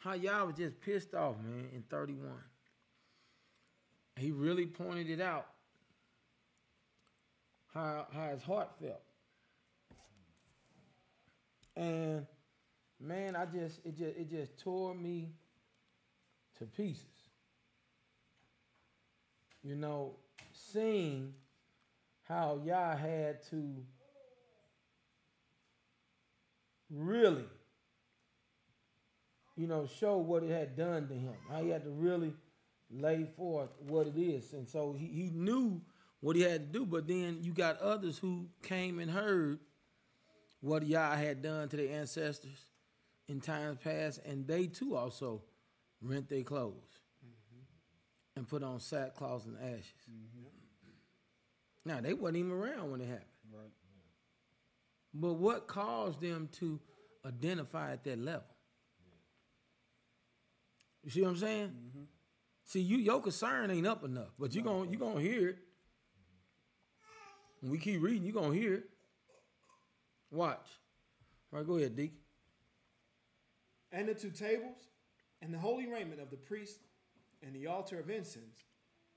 how 0.00 0.14
y'all 0.14 0.46
was 0.46 0.56
just 0.56 0.80
pissed 0.80 1.14
off, 1.14 1.36
man, 1.42 1.68
in 1.74 1.82
31. 1.82 2.30
He 4.16 4.32
really 4.32 4.66
pointed 4.66 5.08
it 5.08 5.20
out 5.20 5.46
how 7.72 8.06
how 8.12 8.30
his 8.30 8.42
heart 8.42 8.70
felt. 8.80 9.02
And 11.80 12.26
man, 13.00 13.34
I 13.34 13.46
just 13.46 13.80
it 13.86 13.96
just 13.96 14.16
it 14.18 14.30
just 14.30 14.58
tore 14.58 14.94
me 14.94 15.30
to 16.58 16.66
pieces. 16.66 17.06
You 19.62 19.76
know, 19.76 20.16
seeing 20.52 21.32
how 22.28 22.60
y'all 22.64 22.96
had 22.96 23.42
to 23.48 23.76
really, 26.90 27.46
you 29.56 29.66
know, 29.66 29.86
show 29.98 30.18
what 30.18 30.42
it 30.42 30.50
had 30.50 30.76
done 30.76 31.08
to 31.08 31.14
him. 31.14 31.34
How 31.50 31.62
he 31.62 31.70
had 31.70 31.84
to 31.84 31.90
really 31.90 32.34
lay 32.90 33.26
forth 33.38 33.70
what 33.88 34.06
it 34.06 34.18
is. 34.18 34.52
And 34.52 34.68
so 34.68 34.94
he, 34.98 35.06
he 35.06 35.30
knew 35.32 35.80
what 36.20 36.36
he 36.36 36.42
had 36.42 36.72
to 36.72 36.78
do, 36.78 36.84
but 36.84 37.08
then 37.08 37.38
you 37.40 37.52
got 37.52 37.80
others 37.80 38.18
who 38.18 38.48
came 38.62 38.98
and 38.98 39.10
heard 39.10 39.60
what 40.60 40.86
Yah 40.86 41.16
had 41.16 41.42
done 41.42 41.68
to 41.68 41.76
their 41.76 41.98
ancestors 41.98 42.66
in 43.28 43.40
times 43.40 43.78
past, 43.82 44.20
and 44.24 44.46
they 44.46 44.66
too 44.66 44.96
also 44.96 45.42
rent 46.02 46.28
their 46.28 46.42
clothes 46.42 46.74
mm-hmm. 47.24 47.62
and 48.36 48.48
put 48.48 48.62
on 48.62 48.80
sackcloth 48.80 49.46
and 49.46 49.56
ashes. 49.58 49.84
Mm-hmm. 50.10 50.46
Now 51.84 52.00
they 52.00 52.12
wasn't 52.12 52.38
even 52.38 52.52
around 52.52 52.90
when 52.90 53.00
it 53.00 53.08
happened. 53.08 53.26
Right. 53.52 53.70
But 55.14 55.34
what 55.34 55.66
caused 55.66 56.20
them 56.20 56.48
to 56.52 56.78
identify 57.26 57.92
at 57.92 58.04
that 58.04 58.18
level? 58.18 58.44
You 61.02 61.10
see 61.10 61.22
what 61.22 61.30
I'm 61.30 61.36
saying? 61.36 61.68
Mm-hmm. 61.68 62.02
See, 62.64 62.80
you 62.80 62.98
your 62.98 63.20
concern 63.20 63.70
ain't 63.70 63.86
up 63.86 64.04
enough, 64.04 64.30
but 64.38 64.54
you 64.54 64.62
gonna 64.62 64.90
you 64.90 64.98
gonna 64.98 65.20
hear 65.20 65.48
it. 65.48 65.58
When 67.60 67.72
we 67.72 67.78
keep 67.78 68.02
reading, 68.02 68.24
you're 68.24 68.34
gonna 68.34 68.54
hear 68.54 68.74
it. 68.74 68.89
Watch. 70.30 70.66
All 71.52 71.58
right, 71.58 71.66
go 71.66 71.76
ahead, 71.76 71.96
Deacon. 71.96 72.16
And 73.92 74.08
the 74.08 74.14
two 74.14 74.30
tables, 74.30 74.78
and 75.42 75.52
the 75.52 75.58
holy 75.58 75.86
raiment 75.86 76.20
of 76.20 76.30
the 76.30 76.36
priest, 76.36 76.78
and 77.42 77.54
the 77.54 77.66
altar 77.66 77.98
of 77.98 78.08
incense, 78.08 78.64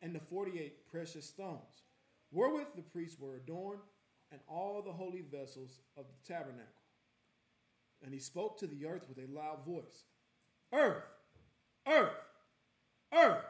and 0.02 0.16
the 0.16 0.20
forty 0.20 0.60
eight 0.60 0.88
precious 0.90 1.26
stones, 1.26 1.84
wherewith 2.32 2.68
the 2.76 2.82
priests 2.82 3.20
were 3.20 3.36
adorned, 3.36 3.82
and 4.32 4.42
all 4.48 4.82
the 4.82 4.92
holy 4.92 5.22
vessels 5.32 5.80
of 5.96 6.06
the 6.08 6.34
tabernacle. 6.34 6.66
And 8.04 8.14
he 8.14 8.20
spoke 8.20 8.58
to 8.60 8.68
the 8.68 8.86
earth 8.86 9.06
with 9.08 9.20
a 9.20 9.32
loud 9.32 9.64
voice 9.66 10.06
Earth, 10.74 11.04
earth, 11.88 12.16
earth, 13.14 13.46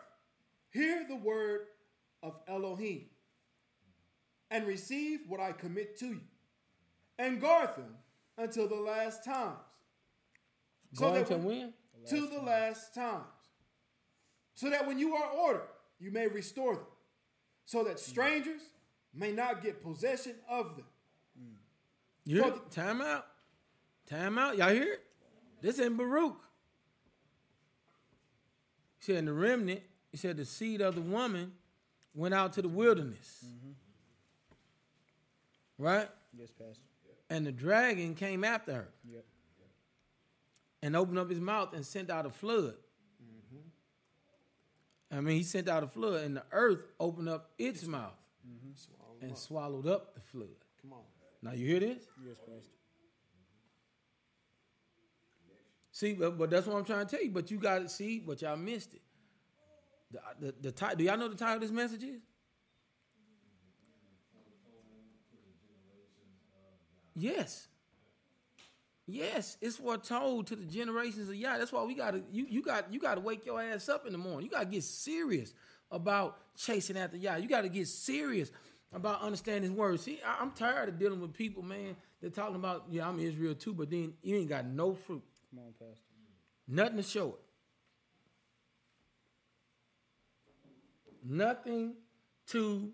hear 0.72 1.06
the 1.08 1.16
word 1.16 1.62
of 2.22 2.34
Elohim, 2.50 3.06
and 4.52 4.68
receive 4.68 5.22
what 5.30 5.40
I 5.40 5.54
commit 5.54 5.98
to 6.00 6.08
you, 6.08 6.22
and 7.20 7.40
guard 7.40 7.76
them 7.76 7.96
until 8.38 8.68
the 8.68 8.76
last 8.76 9.24
times. 9.24 9.58
Going 10.96 11.14
that 11.16 11.28
to 11.28 11.34
when- 11.38 11.46
win? 11.46 11.74
to 12.08 12.28
the 12.28 12.42
last 12.42 12.94
times, 12.94 13.24
so 14.56 14.70
that 14.70 14.86
when 14.86 15.00
you 15.00 15.16
are 15.16 15.30
ordered, 15.32 15.70
you 16.00 16.12
may 16.12 16.28
restore 16.28 16.76
them, 16.76 16.86
so 17.66 17.84
that 17.86 17.98
strangers 17.98 18.62
may 19.14 19.32
not 19.32 19.62
get 19.64 19.82
possession 19.82 20.36
of 20.50 20.76
them. 20.76 20.86
Mm. 21.40 21.56
You 22.26 22.44
hear 22.44 22.52
For 22.52 22.58
it? 22.58 22.72
Time 22.72 23.00
out. 23.02 23.26
Time 24.06 24.38
out. 24.38 24.58
Y'all 24.58 24.70
hear 24.74 24.94
it? 24.94 25.04
This 25.62 25.80
in 25.80 25.96
Baruch. 25.96 26.36
He 29.00 29.06
said 29.06 29.16
in 29.16 29.26
the 29.26 29.34
remnant, 29.34 29.82
he 30.12 30.18
said 30.18 30.36
the 30.36 30.46
seed 30.46 30.82
of 30.82 30.96
the 30.96 31.02
woman 31.02 31.54
went 32.14 32.34
out 32.34 32.52
to 32.54 32.62
the 32.62 32.68
wilderness. 32.68 33.46
Right? 35.78 36.10
Yes, 36.38 36.52
Pastor. 36.52 36.82
And 37.34 37.48
the 37.48 37.52
dragon 37.52 38.14
came 38.14 38.44
after 38.44 38.74
her 38.74 38.90
Yep. 39.12 39.26
and 40.84 40.96
opened 40.96 41.18
up 41.18 41.32
his 41.32 41.40
mouth 41.40 41.74
and 41.74 41.84
sent 41.84 42.12
out 42.12 42.28
a 42.28 42.30
flood. 42.30 42.76
Mm-hmm. 43.20 45.18
I 45.18 45.20
mean, 45.20 45.38
he 45.38 45.44
sent 45.44 45.68
out 45.68 45.82
a 45.82 45.88
flood, 45.88 46.26
and 46.26 46.38
the 46.38 46.44
earth 46.52 46.84
opened 47.00 47.30
up 47.30 47.50
its 47.58 47.88
mouth 47.88 48.14
mm-hmm. 48.48 48.74
Swallow 48.76 49.14
them 49.16 49.24
and 49.24 49.32
up. 49.32 49.38
swallowed 49.40 49.88
up 49.88 50.14
the 50.14 50.22
flood. 50.22 50.60
Come 50.80 50.94
on. 50.94 51.00
Now 51.42 51.54
you 51.54 51.66
hear 51.66 51.80
this? 51.80 52.04
Yes, 52.24 52.38
Pastor. 52.38 52.70
See, 55.92 56.14
but, 56.14 56.38
but 56.38 56.52
that's 56.52 56.68
what 56.68 56.78
I'm 56.78 56.86
trying 56.86 57.08
to 57.08 57.16
tell 57.16 57.26
you. 57.26 57.32
But 57.32 57.50
you 57.50 57.58
got 57.58 57.80
to 57.80 57.90
see, 57.90 58.20
but 58.20 58.44
y'all 58.44 58.58
missed 58.58 58.94
it. 58.94 59.02
The, 60.12 60.54
the, 60.62 60.72
the 60.72 60.96
do 60.96 61.04
y'all 61.04 61.18
know 61.18 61.30
the 61.30 61.36
title 61.36 61.56
of 61.56 61.62
this 61.62 61.72
message 61.72 62.04
is? 62.04 62.22
Yes. 67.16 67.68
Yes, 69.06 69.58
it's 69.62 69.78
foretold 69.78 70.48
to 70.48 70.56
the 70.56 70.66
generations 70.66 71.28
of 71.28 71.36
Yah. 71.36 71.58
That's 71.58 71.74
why 71.74 71.84
we 71.84 71.94
gotta 71.94 72.22
you 72.32 72.46
you 72.50 72.62
got 72.62 72.92
you 72.94 73.00
gotta 73.00 73.20
wake 73.20 73.46
your 73.46 73.62
ass 73.62 73.90
up 73.90 74.06
in 74.06 74.14
the 74.14 74.18
morning. 74.18 74.46
You 74.46 74.50
gotta 74.50 74.66
get 74.66 74.84
serious 74.84 75.54
about 75.92 76.38
chasing 76.56 76.98
after 76.98 77.18
Yah. 77.18 77.36
You 77.36 77.50
gotta 77.50 77.68
get 77.68 77.88
serious 77.90 78.50
about 78.94 79.22
understanding 79.22 79.64
his 79.64 79.72
words. 79.72 80.04
See, 80.04 80.20
I, 80.26 80.42
I'm 80.42 80.52
tired 80.52 80.88
of 80.88 81.00
dealing 81.00 81.20
with 81.20 81.34
people, 81.34 81.64
man. 81.64 81.98
They're 82.22 82.30
talking 82.30 82.56
about, 82.56 82.86
yeah, 82.90 83.08
I'm 83.08 83.20
Israel 83.20 83.56
too, 83.56 83.74
but 83.74 83.90
then 83.90 84.14
you 84.22 84.38
ain't 84.38 84.50
got 84.50 84.66
no 84.66 84.94
fruit. 84.94 85.24
Come 85.50 85.66
on, 85.66 85.74
Pastor. 85.74 85.98
Nothing 86.68 86.98
to 86.98 87.04
show 87.04 87.28
it. 87.30 87.40
Nothing 91.26 91.96
to 92.48 92.92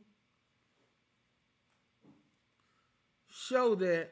show 3.47 3.75
that 3.75 4.09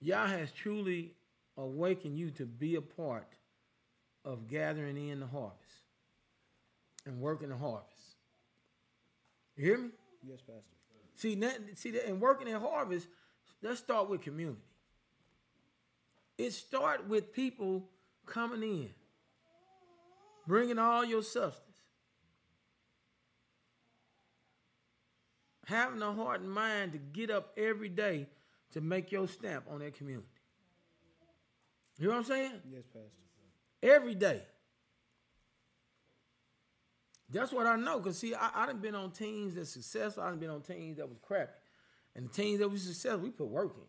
Yah 0.00 0.26
has 0.26 0.52
truly 0.52 1.14
awakened 1.56 2.16
you 2.16 2.30
to 2.32 2.46
be 2.46 2.76
a 2.76 2.80
part 2.80 3.28
of 4.24 4.48
gathering 4.48 5.08
in 5.08 5.20
the 5.20 5.26
harvest 5.26 5.58
and 7.06 7.20
working 7.20 7.48
the 7.48 7.56
harvest. 7.56 7.86
You 9.56 9.64
hear 9.64 9.78
me? 9.78 9.88
Yes, 10.22 10.40
Pastor. 10.40 10.62
See, 11.16 11.34
that, 11.36 11.58
see 11.74 11.90
that, 11.92 12.06
and 12.08 12.20
working 12.20 12.48
in 12.48 12.58
harvest, 12.58 13.08
let's 13.62 13.80
start 13.80 14.08
with 14.08 14.22
community. 14.22 14.60
It 16.38 16.52
start 16.52 17.06
with 17.08 17.32
people 17.32 17.88
coming 18.24 18.62
in, 18.62 18.90
bringing 20.46 20.78
all 20.78 21.04
your 21.04 21.22
substance, 21.22 21.69
having 25.70 26.02
a 26.02 26.12
heart 26.12 26.40
and 26.40 26.50
mind 26.50 26.92
to 26.92 26.98
get 26.98 27.30
up 27.30 27.52
every 27.56 27.88
day 27.88 28.26
to 28.72 28.80
make 28.80 29.12
your 29.12 29.26
stamp 29.28 29.64
on 29.70 29.78
that 29.78 29.94
community. 29.94 30.26
You 31.98 32.06
know 32.08 32.12
what 32.14 32.18
I'm 32.18 32.24
saying? 32.24 32.52
Yes, 32.70 32.82
Pastor. 32.92 33.08
Every 33.82 34.14
day. 34.14 34.42
That's 37.30 37.52
what 37.52 37.66
I 37.66 37.76
know. 37.76 38.00
Cause 38.00 38.18
see, 38.18 38.34
I, 38.34 38.50
I 38.54 38.66
done 38.66 38.80
been 38.80 38.94
on 38.94 39.12
teams 39.12 39.54
that 39.54 39.66
successful. 39.66 40.22
I 40.24 40.30
done 40.30 40.40
been 40.40 40.50
on 40.50 40.62
teams 40.62 40.96
that 40.96 41.08
was 41.08 41.18
crappy. 41.22 41.52
And 42.16 42.28
the 42.28 42.32
teams 42.32 42.58
that 42.58 42.68
was 42.68 42.82
successful, 42.82 43.20
we 43.20 43.30
put 43.30 43.46
work 43.46 43.76
in. 43.76 43.82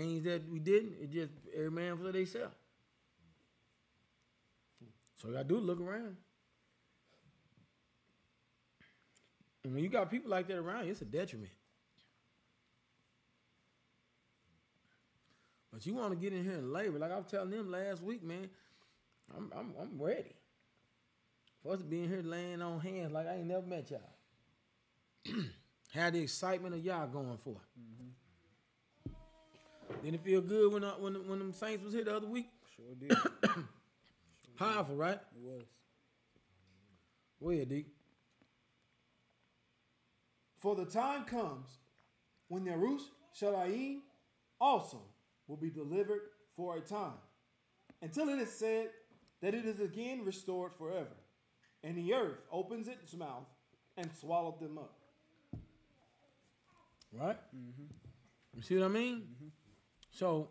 Teams 0.00 0.24
that 0.24 0.48
we 0.50 0.58
didn't, 0.58 0.94
it 1.00 1.10
just 1.10 1.32
every 1.54 1.70
man 1.70 1.98
for 1.98 2.10
themselves. 2.10 2.54
So 5.20 5.28
gotta 5.28 5.44
do 5.44 5.58
look 5.58 5.80
around. 5.80 6.16
And 9.68 9.74
when 9.74 9.84
you 9.84 9.90
got 9.90 10.10
people 10.10 10.30
like 10.30 10.48
that 10.48 10.56
around 10.56 10.86
you, 10.86 10.92
it's 10.92 11.02
a 11.02 11.04
detriment. 11.04 11.50
But 15.70 15.84
you 15.84 15.92
want 15.92 16.12
to 16.12 16.16
get 16.16 16.32
in 16.32 16.42
here 16.42 16.54
and 16.54 16.72
labor, 16.72 16.98
like 16.98 17.12
I 17.12 17.18
was 17.18 17.26
telling 17.26 17.50
them 17.50 17.70
last 17.70 18.02
week, 18.02 18.22
man. 18.24 18.48
I'm 19.36 19.52
I'm 19.54 19.74
I'm 19.78 20.00
ready. 20.00 20.34
For 21.62 21.74
us 21.74 21.80
to 21.80 21.84
be 21.84 22.02
in 22.02 22.08
here 22.08 22.22
laying 22.22 22.62
on 22.62 22.80
hands 22.80 23.12
like 23.12 23.28
I 23.28 23.34
ain't 23.34 23.44
never 23.44 23.66
met 23.66 23.90
y'all. 23.90 24.00
Had 25.92 26.14
the 26.14 26.22
excitement 26.22 26.74
of 26.74 26.82
y'all 26.82 27.06
going 27.06 27.36
for. 27.36 27.50
it. 27.50 29.10
Mm-hmm. 29.10 29.12
Didn't 30.02 30.14
it 30.14 30.24
feel 30.24 30.40
good 30.40 30.72
when 30.72 30.82
I, 30.82 30.92
when 30.92 31.28
when 31.28 31.40
them 31.40 31.52
Saints 31.52 31.84
was 31.84 31.92
here 31.92 32.04
the 32.04 32.16
other 32.16 32.26
week? 32.26 32.48
Sure 32.74 32.94
did. 32.98 33.12
it 33.42 33.50
Powerful, 34.56 34.96
right? 34.96 35.20
It 35.36 35.42
was. 35.42 35.64
Ahead, 37.52 37.68
Deke. 37.68 37.97
For 40.58 40.74
the 40.74 40.84
time 40.84 41.24
comes 41.24 41.78
when 42.48 42.64
Nerush 42.64 43.02
Shalayim 43.38 43.98
also 44.60 45.00
will 45.46 45.56
be 45.56 45.70
delivered 45.70 46.22
for 46.56 46.76
a 46.76 46.80
time, 46.80 47.12
until 48.02 48.28
it 48.28 48.38
is 48.38 48.52
said 48.52 48.88
that 49.40 49.54
it 49.54 49.64
is 49.64 49.80
again 49.80 50.24
restored 50.24 50.72
forever, 50.76 51.16
and 51.84 51.96
the 51.96 52.12
earth 52.12 52.38
opens 52.50 52.88
its 52.88 53.14
mouth 53.14 53.46
and 53.96 54.10
swallowed 54.20 54.60
them 54.60 54.78
up. 54.78 54.94
Right? 57.12 57.38
Mm-hmm. 57.56 57.84
You 58.54 58.62
see 58.62 58.76
what 58.76 58.84
I 58.84 58.88
mean? 58.88 59.16
Mm-hmm. 59.16 59.48
So, 60.10 60.48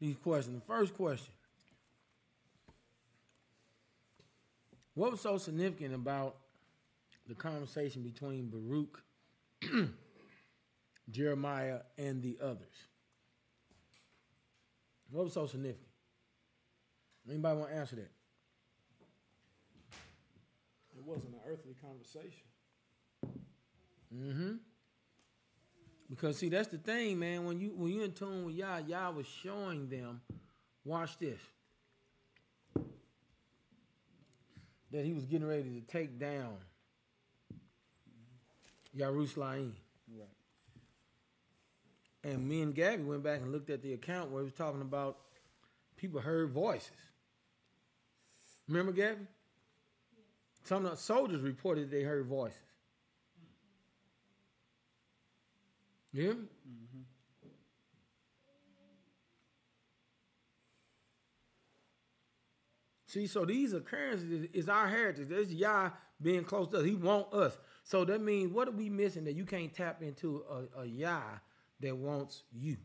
these 0.00 0.16
questions. 0.16 0.58
The 0.58 0.66
first 0.66 0.94
question 0.94 1.34
What 4.94 5.12
was 5.12 5.20
so 5.20 5.38
significant 5.38 5.94
about 5.94 6.36
the 7.30 7.36
conversation 7.36 8.02
between 8.02 8.48
Baruch, 8.48 9.00
Jeremiah, 11.10 11.78
and 11.96 12.20
the 12.20 12.36
others? 12.42 12.74
What 15.12 15.24
was 15.24 15.34
so 15.34 15.46
significant? 15.46 15.86
Anybody 17.28 17.56
want 17.56 17.70
to 17.70 17.76
answer 17.76 17.96
that? 17.96 18.10
It 20.96 21.04
wasn't 21.04 21.34
an 21.34 21.40
earthly 21.46 21.76
conversation. 21.80 22.46
Mm-hmm. 24.12 24.54
Because 26.10 26.36
see, 26.36 26.48
that's 26.48 26.66
the 26.66 26.78
thing, 26.78 27.20
man. 27.20 27.44
When 27.44 27.60
you 27.60 27.72
when 27.76 27.92
you 27.92 28.02
in 28.02 28.10
tune 28.10 28.44
with 28.44 28.56
Yah, 28.56 28.78
Yah 28.78 29.10
was 29.10 29.26
showing 29.26 29.88
them, 29.88 30.20
watch 30.84 31.16
this. 31.18 31.38
That 34.90 35.04
he 35.04 35.12
was 35.12 35.26
getting 35.26 35.46
ready 35.46 35.80
to 35.80 35.86
take 35.86 36.18
down 36.18 36.56
Yerushalayim. 38.96 39.72
Right. 40.08 40.28
And 42.22 42.46
me 42.46 42.62
and 42.62 42.74
Gabby 42.74 43.02
went 43.02 43.22
back 43.22 43.40
and 43.40 43.52
looked 43.52 43.70
at 43.70 43.82
the 43.82 43.94
account 43.94 44.30
where 44.30 44.42
it 44.42 44.44
was 44.44 44.52
talking 44.52 44.82
about 44.82 45.18
people 45.96 46.20
heard 46.20 46.50
voices. 46.50 46.90
Remember, 48.68 48.92
Gabby? 48.92 49.26
Some 50.64 50.84
of 50.84 50.92
the 50.92 50.96
soldiers 50.96 51.40
reported 51.40 51.90
they 51.90 52.02
heard 52.02 52.26
voices. 52.26 52.58
You 56.12 56.22
hear 56.22 56.34
me? 56.34 56.40
Mm-hmm. 56.40 57.00
See, 63.06 63.26
so 63.26 63.44
these 63.44 63.72
occurrences 63.72 64.30
is, 64.30 64.48
is 64.52 64.68
our 64.68 64.86
heritage. 64.86 65.28
This 65.28 65.50
Yah 65.50 65.90
being 66.22 66.44
close 66.44 66.68
to 66.68 66.78
us. 66.78 66.84
He 66.84 66.94
want 66.94 67.32
us. 67.32 67.58
So 67.90 68.04
that 68.04 68.22
means 68.22 68.52
what 68.52 68.68
are 68.68 68.70
we 68.70 68.88
missing 68.88 69.24
that 69.24 69.34
you 69.34 69.44
can't 69.44 69.74
tap 69.74 70.00
into 70.00 70.44
a, 70.48 70.82
a 70.82 70.86
Yah 70.86 71.22
that 71.80 71.96
wants 71.96 72.44
you? 72.52 72.76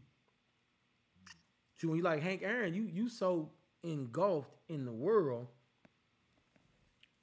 See, 1.78 1.86
when 1.86 1.98
you 1.98 2.04
like 2.04 2.24
Hank 2.24 2.42
Aaron, 2.42 2.74
you 2.74 2.90
you 2.92 3.08
so 3.08 3.52
engulfed 3.84 4.50
in 4.68 4.84
the 4.84 4.92
world 4.92 5.46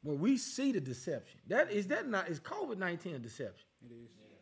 where 0.05 0.14
we 0.14 0.37
see 0.37 0.70
the 0.70 0.80
deception. 0.80 1.41
That 1.49 1.72
is 1.72 1.89
that 1.89 2.07
not 2.07 2.28
is 2.28 2.39
COVID 2.39 2.78
nineteen 2.78 3.16
a 3.16 3.18
deception? 3.18 3.66
It 3.85 3.93
is. 3.93 4.11
Yes. 4.20 4.39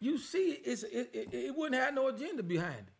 You 0.00 0.18
see, 0.18 0.58
it's 0.64 0.82
it, 0.82 1.10
it, 1.12 1.28
it 1.32 1.56
wouldn't 1.56 1.80
have 1.80 1.94
no 1.94 2.08
agenda 2.08 2.42
behind 2.42 2.88
it. 2.88 2.92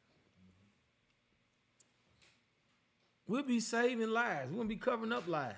We'll 3.26 3.42
be 3.42 3.58
saving 3.58 4.10
lives. 4.10 4.52
We 4.52 4.56
won't 4.56 4.68
be 4.68 4.76
covering 4.76 5.12
up 5.12 5.26
lies. 5.26 5.54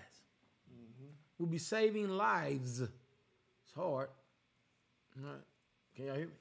We'll 1.38 1.48
be 1.48 1.58
saving 1.58 2.08
lives. 2.08 2.80
It's 2.80 3.74
hard. 3.74 4.08
Can 5.94 6.06
y'all 6.06 6.14
hear 6.14 6.26
me? 6.26 6.32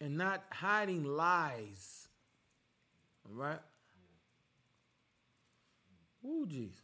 And 0.00 0.18
not 0.18 0.44
hiding 0.50 1.04
lies. 1.04 2.08
All 3.26 3.34
right? 3.34 3.60
Ooh, 6.26 6.46
Jesus. 6.46 6.80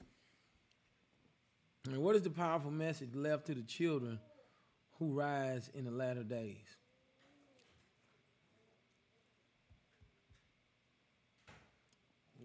And 1.86 1.98
what 1.98 2.16
is 2.16 2.22
the 2.22 2.30
powerful 2.30 2.70
message 2.70 3.14
left 3.14 3.46
to 3.46 3.54
the 3.54 3.62
children 3.62 4.20
who 4.98 5.12
rise 5.12 5.70
in 5.74 5.84
the 5.84 5.90
latter 5.90 6.22
days? 6.22 6.56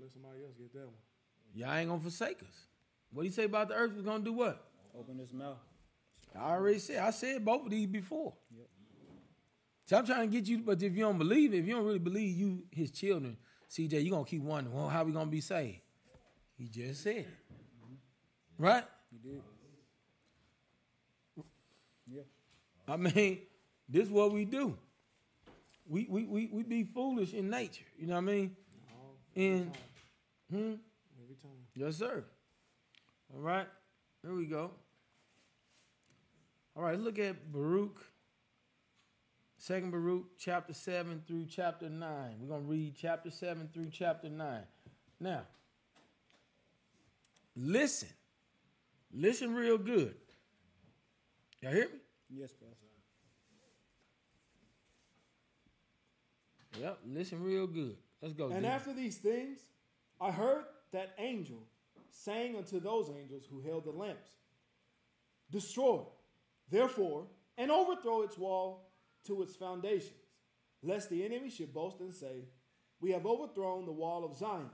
Let 0.01 0.11
somebody 0.11 0.43
else 0.43 0.53
get 0.57 0.73
that 0.73 0.85
one. 0.85 1.14
Y'all 1.55 1.73
ain't 1.73 1.89
gonna 1.89 2.01
forsake 2.01 2.41
us. 2.43 2.67
What 3.11 3.23
do 3.23 3.27
you 3.27 3.33
say 3.33 3.45
about 3.45 3.69
the 3.69 3.75
earth 3.75 3.93
was 3.93 4.03
gonna 4.03 4.23
do 4.23 4.33
what? 4.33 4.61
Open 4.97 5.17
his 5.17 5.31
mouth. 5.31 5.57
I 6.35 6.51
already 6.51 6.79
said. 6.79 6.97
I 6.97 7.11
said 7.11 7.45
both 7.45 7.63
of 7.63 7.71
these 7.71 7.87
before. 7.87 8.33
So 9.85 9.97
I'm 9.97 10.05
trying 10.05 10.29
to 10.29 10.35
get 10.35 10.47
you, 10.47 10.59
but 10.59 10.81
if 10.81 10.95
you 10.95 11.03
don't 11.03 11.17
believe 11.17 11.53
it, 11.53 11.59
if 11.59 11.67
you 11.67 11.75
don't 11.75 11.85
really 11.85 11.99
believe 11.99 12.35
you, 12.35 12.63
his 12.71 12.91
children, 12.91 13.37
CJ, 13.69 14.03
you're 14.03 14.11
gonna 14.11 14.25
keep 14.25 14.41
wondering, 14.41 14.75
well, 14.75 14.89
how 14.89 15.03
we 15.03 15.11
gonna 15.11 15.29
be 15.29 15.41
saved? 15.41 15.79
He 16.57 16.67
just 16.67 17.03
said 17.03 17.17
it. 17.17 17.27
Right? 18.57 18.83
You 19.11 19.31
did. 19.31 19.41
Yeah. 22.07 22.21
I 22.87 22.97
mean, 22.97 23.39
this 23.87 24.05
is 24.05 24.11
what 24.11 24.33
we 24.33 24.43
do. 24.45 24.75
We 25.87 26.07
we 26.09 26.25
we, 26.25 26.49
we 26.51 26.63
be 26.63 26.83
foolish 26.83 27.33
in 27.33 27.49
nature. 27.49 27.85
You 27.97 28.07
know 28.07 28.15
what 28.15 28.21
I 28.21 28.25
mean? 28.25 28.55
In 29.35 29.71
hmm? 30.49 30.55
Every 30.57 30.73
time. 30.73 30.79
Yes, 31.75 31.97
sir. 31.97 32.23
All 33.33 33.41
right. 33.41 33.67
Here 34.21 34.33
we 34.33 34.45
go. 34.45 34.71
All 36.75 36.83
right, 36.83 36.99
look 36.99 37.19
at 37.19 37.51
Baruch. 37.51 38.01
Second 39.57 39.91
Baruch, 39.91 40.25
chapter 40.37 40.73
7 40.73 41.23
through 41.25 41.45
chapter 41.49 41.89
9. 41.89 42.35
We're 42.39 42.47
going 42.47 42.63
to 42.63 42.67
read 42.67 42.95
chapter 42.99 43.31
7 43.31 43.69
through 43.73 43.89
chapter 43.91 44.29
9. 44.29 44.61
Now, 45.19 45.41
listen. 47.55 48.09
Listen 49.13 49.55
real 49.55 49.77
good. 49.77 50.15
Y'all 51.61 51.71
hear 51.71 51.85
me? 51.85 51.99
Yes, 52.29 52.51
Pastor. 52.51 52.85
Yep, 56.81 56.99
listen 57.07 57.41
real 57.41 57.67
good. 57.67 57.95
Let's 58.21 58.33
go. 58.33 58.45
And 58.45 58.55
Deacon. 58.55 58.65
after 58.65 58.93
these 58.93 59.17
things, 59.17 59.59
I 60.19 60.31
heard 60.31 60.65
that 60.95 61.13
angel 61.17 61.59
saying 62.09 62.55
unto 62.55 62.79
those 62.79 63.09
angels 63.09 63.45
who 63.49 63.61
held 63.61 63.85
the 63.85 63.91
lamps, 63.91 64.29
Destroy, 65.51 65.99
therefore, 66.71 67.27
and 67.57 67.69
overthrow 67.69 68.23
its 68.23 68.37
wall 68.37 68.89
to 69.25 69.41
its 69.43 69.55
foundations, 69.55 70.13
lest 70.81 71.09
the 71.09 71.23
enemy 71.23 71.49
should 71.49 71.73
boast 71.73 71.99
and 71.99 72.13
say, 72.13 72.45
We 72.99 73.11
have 73.11 73.25
overthrown 73.25 73.85
the 73.85 73.91
wall 73.91 74.23
of 74.25 74.35
Zion, 74.35 74.69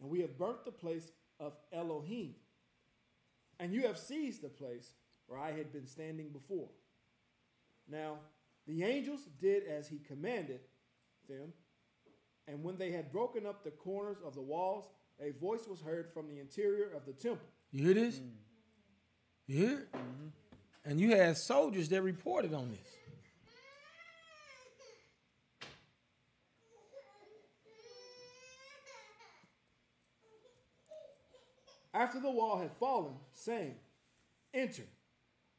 and 0.00 0.10
we 0.10 0.20
have 0.20 0.36
burnt 0.36 0.64
the 0.64 0.72
place 0.72 1.10
of 1.38 1.54
Elohim. 1.72 2.34
And 3.58 3.72
you 3.72 3.86
have 3.86 3.98
seized 3.98 4.42
the 4.42 4.48
place 4.48 4.94
where 5.26 5.38
I 5.38 5.52
had 5.52 5.72
been 5.72 5.86
standing 5.86 6.30
before. 6.30 6.68
Now, 7.88 8.18
the 8.66 8.82
angels 8.82 9.20
did 9.40 9.64
as 9.66 9.88
he 9.88 9.98
commanded 9.98 10.60
them, 11.28 11.52
and 12.46 12.62
when 12.62 12.76
they 12.76 12.90
had 12.90 13.12
broken 13.12 13.46
up 13.46 13.62
the 13.62 13.70
corners 13.70 14.18
of 14.24 14.34
the 14.34 14.40
walls, 14.40 14.88
a 15.22 15.32
voice 15.32 15.66
was 15.68 15.80
heard 15.80 16.12
from 16.12 16.28
the 16.28 16.40
interior 16.40 16.90
of 16.96 17.04
the 17.04 17.12
temple. 17.12 17.46
You 17.72 17.84
hear 17.84 17.94
this? 17.94 18.16
Mm. 18.16 18.30
You 19.46 19.56
hear 19.56 19.78
it? 19.80 19.92
Mm-hmm. 19.92 20.90
And 20.90 21.00
you 21.00 21.14
had 21.14 21.36
soldiers 21.36 21.88
that 21.90 22.02
reported 22.02 22.54
on 22.54 22.70
this. 22.70 22.78
After 31.92 32.20
the 32.20 32.30
wall 32.30 32.58
had 32.58 32.70
fallen, 32.78 33.14
saying, 33.32 33.74
Enter, 34.54 34.84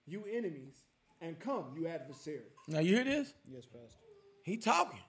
you 0.08 0.24
enemies, 0.32 0.76
and 1.20 1.40
come, 1.40 1.66
you 1.78 1.88
adversaries. 1.88 2.42
Now 2.68 2.80
you 2.80 2.96
hear 2.96 3.04
this? 3.04 3.34
Yes, 3.48 3.66
Pastor. 3.66 4.00
He 4.44 4.58
talking. 4.58 5.00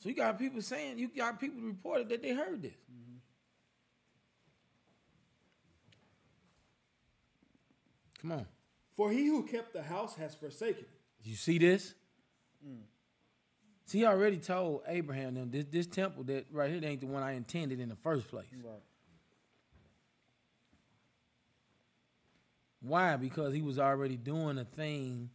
So 0.00 0.08
you 0.08 0.16
got 0.16 0.38
people 0.38 0.60
saying, 0.62 0.98
you 0.98 1.08
got 1.16 1.38
people 1.38 1.60
reported 1.62 2.08
that 2.08 2.22
they 2.22 2.32
heard 2.32 2.62
this. 2.62 2.72
Mm-hmm. 2.72 3.11
Come 8.22 8.32
on. 8.32 8.46
For 8.96 9.10
he 9.10 9.26
who 9.26 9.42
kept 9.42 9.72
the 9.72 9.82
house 9.82 10.14
has 10.14 10.34
forsaken. 10.34 10.84
it. 10.84 11.28
You 11.28 11.34
see 11.36 11.58
this? 11.58 11.94
See, 13.86 13.98
he 13.98 14.06
already 14.06 14.38
told 14.38 14.82
Abraham 14.86 15.34
them 15.34 15.50
this, 15.50 15.66
this 15.70 15.86
temple 15.86 16.24
that 16.24 16.46
right 16.52 16.70
here 16.70 16.80
ain't 16.84 17.00
the 17.00 17.06
one 17.06 17.22
I 17.22 17.32
intended 17.32 17.80
in 17.80 17.88
the 17.88 17.96
first 17.96 18.28
place. 18.28 18.46
Right. 18.64 18.80
Why? 22.80 23.16
Because 23.16 23.54
he 23.54 23.62
was 23.62 23.78
already 23.78 24.16
doing 24.16 24.58
a 24.58 24.64
thing 24.64 25.30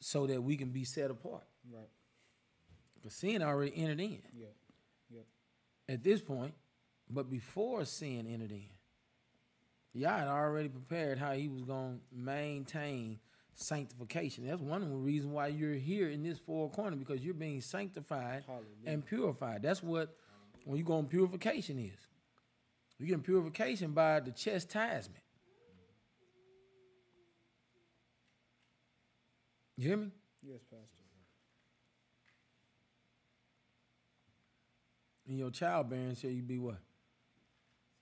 so 0.00 0.26
that 0.26 0.42
we 0.42 0.56
can 0.56 0.70
be 0.70 0.84
set 0.84 1.10
apart. 1.10 1.44
Right. 1.72 1.88
Because 2.94 3.14
sin 3.14 3.42
already 3.42 3.72
entered 3.76 4.00
in 4.00 4.18
Yeah. 4.34 4.46
Yep. 5.10 5.24
at 5.88 6.04
this 6.04 6.20
point, 6.20 6.54
but 7.08 7.30
before 7.30 7.84
sin 7.84 8.26
entered 8.26 8.50
in, 8.50 8.64
Yah 9.96 10.18
had 10.18 10.28
already 10.28 10.68
prepared 10.68 11.16
how 11.16 11.32
he 11.32 11.48
was 11.48 11.62
going 11.62 11.98
to 12.10 12.16
maintain 12.16 13.18
sanctification. 13.54 14.46
That's 14.46 14.60
one 14.60 14.82
of 14.82 14.90
the 14.90 14.96
reasons 14.96 15.32
why 15.32 15.46
you're 15.46 15.72
here 15.72 16.10
in 16.10 16.22
this 16.22 16.38
four 16.38 16.68
corner 16.70 16.96
because 16.96 17.24
you're 17.24 17.32
being 17.32 17.62
sanctified 17.62 18.44
Hallelujah. 18.46 18.66
and 18.84 19.06
purified. 19.06 19.62
That's 19.62 19.82
what 19.82 20.14
when 20.66 20.76
you 20.76 20.84
go 20.84 20.98
on 20.98 21.06
purification 21.06 21.78
is. 21.78 21.98
You 22.98 23.06
get 23.06 23.22
purification 23.22 23.92
by 23.92 24.20
the 24.20 24.32
chastisement. 24.32 25.22
You 29.78 29.88
hear 29.88 29.96
me? 29.96 30.10
Yes, 30.42 30.60
Pastor. 30.70 31.02
In 35.26 35.38
your 35.38 35.50
childbearing 35.50 36.16
shall 36.16 36.30
you 36.30 36.42
be 36.42 36.58
what? 36.58 36.78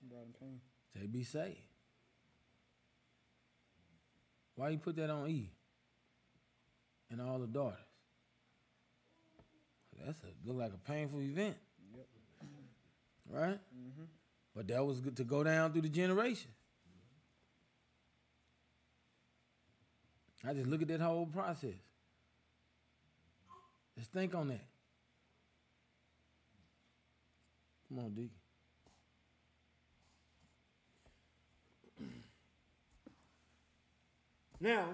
Brought 0.01 0.25
in 0.25 0.33
pain. 0.39 0.59
Say 0.93 1.07
be 1.07 1.23
saved. 1.23 1.64
Why 4.55 4.69
you 4.69 4.77
put 4.77 4.95
that 4.95 5.09
on 5.09 5.27
Eve 5.29 5.49
and 7.11 7.21
all 7.21 7.39
the 7.39 7.47
daughters? 7.47 7.77
That's 10.05 10.19
a 10.23 10.47
look 10.47 10.57
like 10.57 10.73
a 10.73 10.77
painful 10.91 11.21
event, 11.21 11.55
Yep. 11.95 12.05
right? 13.29 13.53
Mm-hmm. 13.53 14.03
But 14.55 14.67
that 14.67 14.85
was 14.85 14.99
good 14.99 15.17
to 15.17 15.23
go 15.23 15.43
down 15.43 15.71
through 15.71 15.81
the 15.83 15.89
generation. 15.89 16.51
I 20.47 20.53
just 20.53 20.67
look 20.67 20.81
at 20.81 20.87
that 20.89 21.01
whole 21.01 21.25
process. 21.25 21.73
Just 23.97 24.11
think 24.11 24.35
on 24.35 24.49
that. 24.49 24.65
Come 27.87 27.99
on, 27.99 28.13
Deacon. 28.13 28.29
Now, 34.59 34.89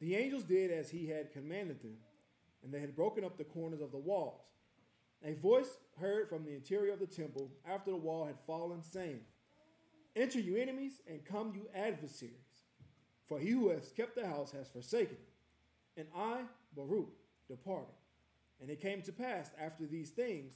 the 0.00 0.14
angels 0.14 0.44
did 0.44 0.70
as 0.70 0.90
he 0.90 1.06
had 1.06 1.32
commanded 1.32 1.82
them, 1.82 1.96
and 2.62 2.72
they 2.72 2.80
had 2.80 2.96
broken 2.96 3.24
up 3.24 3.36
the 3.36 3.44
corners 3.44 3.80
of 3.80 3.92
the 3.92 3.98
walls. 3.98 4.42
A 5.24 5.34
voice 5.34 5.78
heard 5.98 6.28
from 6.28 6.44
the 6.44 6.54
interior 6.54 6.92
of 6.92 7.00
the 7.00 7.06
temple 7.06 7.50
after 7.66 7.90
the 7.90 7.96
wall 7.96 8.26
had 8.26 8.38
fallen, 8.46 8.82
saying, 8.82 9.20
Enter, 10.14 10.40
you 10.40 10.56
enemies, 10.56 11.00
and 11.08 11.24
come, 11.24 11.52
you 11.54 11.68
adversaries. 11.74 12.32
For 13.28 13.38
he 13.38 13.50
who 13.50 13.70
has 13.70 13.92
kept 13.92 14.14
the 14.14 14.26
house 14.26 14.50
has 14.52 14.68
forsaken 14.68 15.16
it. 15.16 16.00
And 16.00 16.08
I, 16.16 16.42
Baruch, 16.74 17.12
departed. 17.48 17.94
And 18.60 18.70
it 18.70 18.80
came 18.80 19.02
to 19.02 19.12
pass 19.12 19.50
after 19.60 19.86
these 19.86 20.10
things 20.10 20.54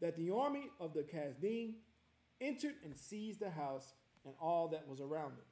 that 0.00 0.16
the 0.16 0.30
army 0.30 0.68
of 0.80 0.92
the 0.92 1.04
Chaldean 1.04 1.74
entered 2.40 2.74
and 2.84 2.96
seized 2.96 3.40
the 3.40 3.50
house 3.50 3.94
and 4.24 4.34
all 4.40 4.68
that 4.68 4.88
was 4.88 5.00
around 5.00 5.32
it. 5.32 5.51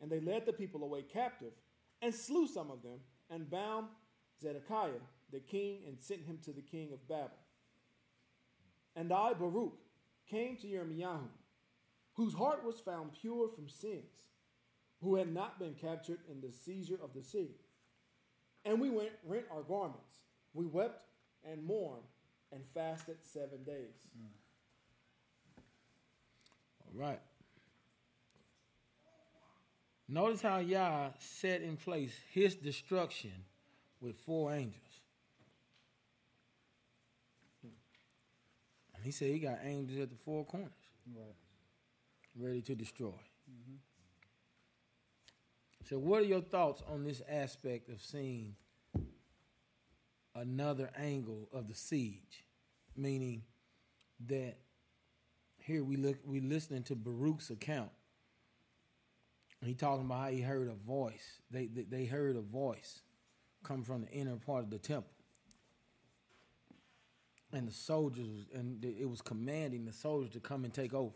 And 0.00 0.10
they 0.10 0.20
led 0.20 0.46
the 0.46 0.52
people 0.52 0.82
away 0.82 1.02
captive 1.02 1.52
and 2.00 2.14
slew 2.14 2.46
some 2.46 2.70
of 2.70 2.82
them 2.82 2.98
and 3.30 3.50
bound 3.50 3.86
Zedekiah 4.40 5.00
the 5.32 5.40
king 5.40 5.80
and 5.86 5.98
sent 5.98 6.22
him 6.24 6.38
to 6.44 6.52
the 6.52 6.60
king 6.60 6.92
of 6.92 7.08
Babel. 7.08 7.30
And 8.94 9.12
I, 9.12 9.32
Baruch, 9.32 9.78
came 10.28 10.56
to 10.58 10.66
Yirmiyahu, 10.66 11.28
whose 12.14 12.34
heart 12.34 12.64
was 12.64 12.78
found 12.78 13.14
pure 13.18 13.48
from 13.48 13.68
sins, 13.68 14.28
who 15.00 15.16
had 15.16 15.32
not 15.32 15.58
been 15.58 15.74
captured 15.74 16.20
in 16.30 16.40
the 16.40 16.52
seizure 16.52 16.98
of 17.02 17.14
the 17.14 17.22
city. 17.22 17.56
And 18.64 18.80
we 18.80 18.90
went 18.90 19.10
rent 19.26 19.46
our 19.50 19.62
garments. 19.62 20.20
We 20.52 20.66
wept 20.66 21.04
and 21.50 21.64
mourned 21.64 22.04
and 22.52 22.62
fasted 22.74 23.16
seven 23.22 23.64
days. 23.64 24.06
All 26.86 27.00
right. 27.00 27.20
Notice 30.12 30.42
how 30.42 30.58
Yah 30.58 31.08
set 31.18 31.62
in 31.62 31.78
place 31.78 32.12
his 32.32 32.54
destruction 32.54 33.32
with 33.98 34.14
four 34.18 34.52
angels. 34.52 34.76
And 38.94 39.02
he 39.02 39.10
said 39.10 39.28
he 39.28 39.38
got 39.38 39.60
angels 39.64 39.98
at 39.98 40.10
the 40.10 40.16
four 40.16 40.44
corners, 40.44 40.68
Right. 41.06 41.34
ready 42.36 42.60
to 42.60 42.74
destroy. 42.74 43.08
Mm-hmm. 43.08 43.76
So, 45.88 45.98
what 45.98 46.20
are 46.20 46.26
your 46.26 46.42
thoughts 46.42 46.82
on 46.86 47.04
this 47.04 47.22
aspect 47.26 47.88
of 47.88 48.02
seeing 48.02 48.56
another 50.34 50.90
angle 50.94 51.48
of 51.54 51.68
the 51.68 51.74
siege? 51.74 52.44
Meaning 52.94 53.44
that 54.26 54.58
here 55.56 55.82
we 55.82 55.96
look, 55.96 56.18
we 56.22 56.40
listening 56.40 56.82
to 56.82 56.94
Baruch's 56.94 57.48
account. 57.48 57.92
He 59.64 59.74
talking 59.74 60.06
about 60.06 60.20
how 60.24 60.28
he 60.28 60.40
heard 60.40 60.68
a 60.68 60.74
voice. 60.74 61.40
They, 61.50 61.66
they 61.66 61.82
they 61.82 62.04
heard 62.06 62.36
a 62.36 62.40
voice 62.40 63.02
come 63.62 63.84
from 63.84 64.02
the 64.02 64.10
inner 64.10 64.36
part 64.36 64.64
of 64.64 64.70
the 64.70 64.78
temple. 64.78 65.12
And 67.52 67.68
the 67.68 67.72
soldiers 67.72 68.46
and 68.54 68.84
it 68.84 69.08
was 69.08 69.20
commanding 69.20 69.84
the 69.84 69.92
soldiers 69.92 70.32
to 70.32 70.40
come 70.40 70.64
and 70.64 70.72
take 70.72 70.94
over. 70.94 71.14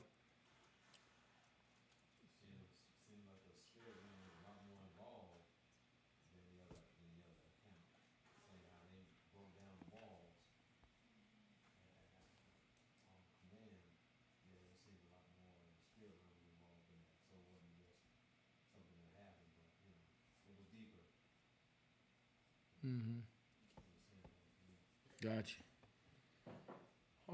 Gotcha. 25.23 25.57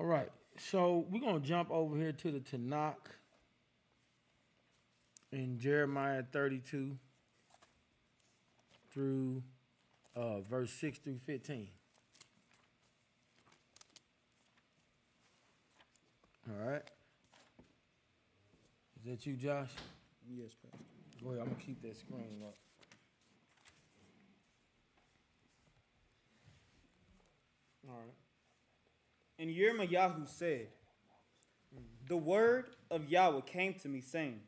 All 0.02 0.08
right. 0.08 0.28
So 0.58 1.06
we're 1.12 1.20
gonna 1.20 1.38
jump 1.38 1.70
over 1.70 1.96
here 1.96 2.10
to 2.10 2.32
the 2.32 2.40
Tanakh 2.40 2.96
in 5.30 5.60
Jeremiah 5.60 6.24
32 6.32 6.98
through 8.92 9.44
uh, 10.16 10.40
verse 10.40 10.72
6 10.72 10.98
through 10.98 11.20
15. 11.24 11.68
All 16.50 16.68
right. 16.68 16.82
Is 18.98 19.08
that 19.08 19.24
you, 19.24 19.34
Josh? 19.36 19.70
Yes, 20.28 20.50
Pastor. 20.64 20.84
Go 21.22 21.28
ahead. 21.30 21.42
I'm 21.42 21.52
gonna 21.52 21.62
keep 21.64 21.80
that 21.82 21.96
screen 21.96 22.42
up. 22.44 22.56
All 27.88 27.94
right. 27.94 28.21
And 29.42 29.50
Yirmiyahu 29.50 30.28
said, 30.28 30.68
The 32.06 32.16
word 32.16 32.66
of 32.92 33.08
Yahweh 33.08 33.40
came 33.40 33.74
to 33.74 33.88
me, 33.88 34.00
saying, 34.00 34.38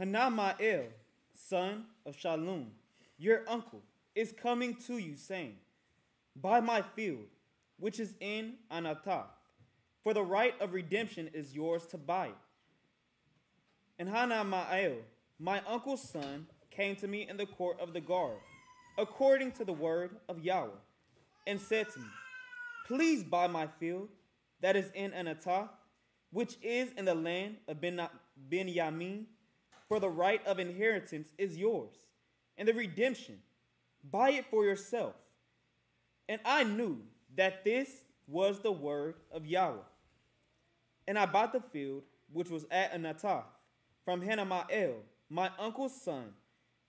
Hanamael, 0.00 0.86
son 1.32 1.84
of 2.04 2.16
Shalom, 2.16 2.72
your 3.18 3.42
uncle, 3.46 3.80
is 4.16 4.32
coming 4.32 4.74
to 4.88 4.98
you, 4.98 5.14
saying, 5.14 5.54
Buy 6.34 6.58
my 6.58 6.82
field, 6.82 7.28
which 7.78 8.00
is 8.00 8.14
in 8.18 8.54
Anatah, 8.72 9.26
for 10.02 10.12
the 10.12 10.24
right 10.24 10.60
of 10.60 10.72
redemption 10.72 11.30
is 11.32 11.54
yours 11.54 11.86
to 11.86 11.98
buy 11.98 12.26
it. 12.26 12.34
And 14.00 14.08
Hanamael, 14.08 14.96
my 15.38 15.62
uncle's 15.68 16.02
son, 16.02 16.48
came 16.72 16.96
to 16.96 17.06
me 17.06 17.28
in 17.28 17.36
the 17.36 17.46
court 17.46 17.78
of 17.78 17.92
the 17.92 18.00
guard, 18.00 18.38
according 18.98 19.52
to 19.52 19.64
the 19.64 19.72
word 19.72 20.16
of 20.28 20.40
Yahweh, 20.40 20.70
and 21.46 21.60
said 21.60 21.88
to 21.92 22.00
me, 22.00 22.06
Please 22.92 23.24
buy 23.24 23.46
my 23.46 23.66
field 23.80 24.10
that 24.60 24.76
is 24.76 24.90
in 24.94 25.14
Anatah, 25.14 25.70
which 26.30 26.58
is 26.60 26.92
in 26.98 27.06
the 27.06 27.14
land 27.14 27.56
of 27.66 27.80
Ben 27.80 27.98
Benjamin, 28.36 29.28
for 29.88 29.98
the 29.98 30.10
right 30.10 30.46
of 30.46 30.58
inheritance 30.58 31.28
is 31.38 31.56
yours, 31.56 31.94
and 32.58 32.68
the 32.68 32.74
redemption. 32.74 33.38
Buy 34.10 34.32
it 34.32 34.44
for 34.50 34.66
yourself. 34.66 35.14
And 36.28 36.38
I 36.44 36.64
knew 36.64 36.98
that 37.34 37.64
this 37.64 37.88
was 38.26 38.60
the 38.60 38.72
word 38.72 39.14
of 39.30 39.46
Yahweh. 39.46 39.78
And 41.08 41.18
I 41.18 41.24
bought 41.24 41.54
the 41.54 41.62
field 41.62 42.02
which 42.30 42.50
was 42.50 42.66
at 42.70 42.92
Anatah 42.92 43.44
from 44.04 44.20
Hanamael, 44.20 44.96
my 45.30 45.50
uncle's 45.58 45.98
son, 45.98 46.34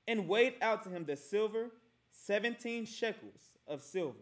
and 0.05 0.27
weighed 0.27 0.55
out 0.61 0.83
to 0.83 0.89
him 0.89 1.05
the 1.05 1.15
silver, 1.15 1.71
seventeen 2.11 2.85
shekels 2.85 3.55
of 3.65 3.81
silver. 3.81 4.19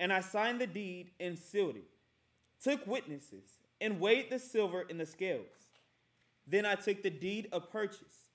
And 0.00 0.12
I 0.12 0.20
signed 0.20 0.60
the 0.60 0.66
deed 0.66 1.10
and 1.20 1.38
sealed 1.38 1.76
it, 1.76 1.88
took 2.62 2.86
witnesses, 2.86 3.44
and 3.80 4.00
weighed 4.00 4.30
the 4.30 4.38
silver 4.38 4.82
in 4.82 4.98
the 4.98 5.06
scales. 5.06 5.46
Then 6.46 6.66
I 6.66 6.74
took 6.74 7.02
the 7.02 7.10
deed 7.10 7.48
of 7.52 7.70
purchase, 7.70 8.30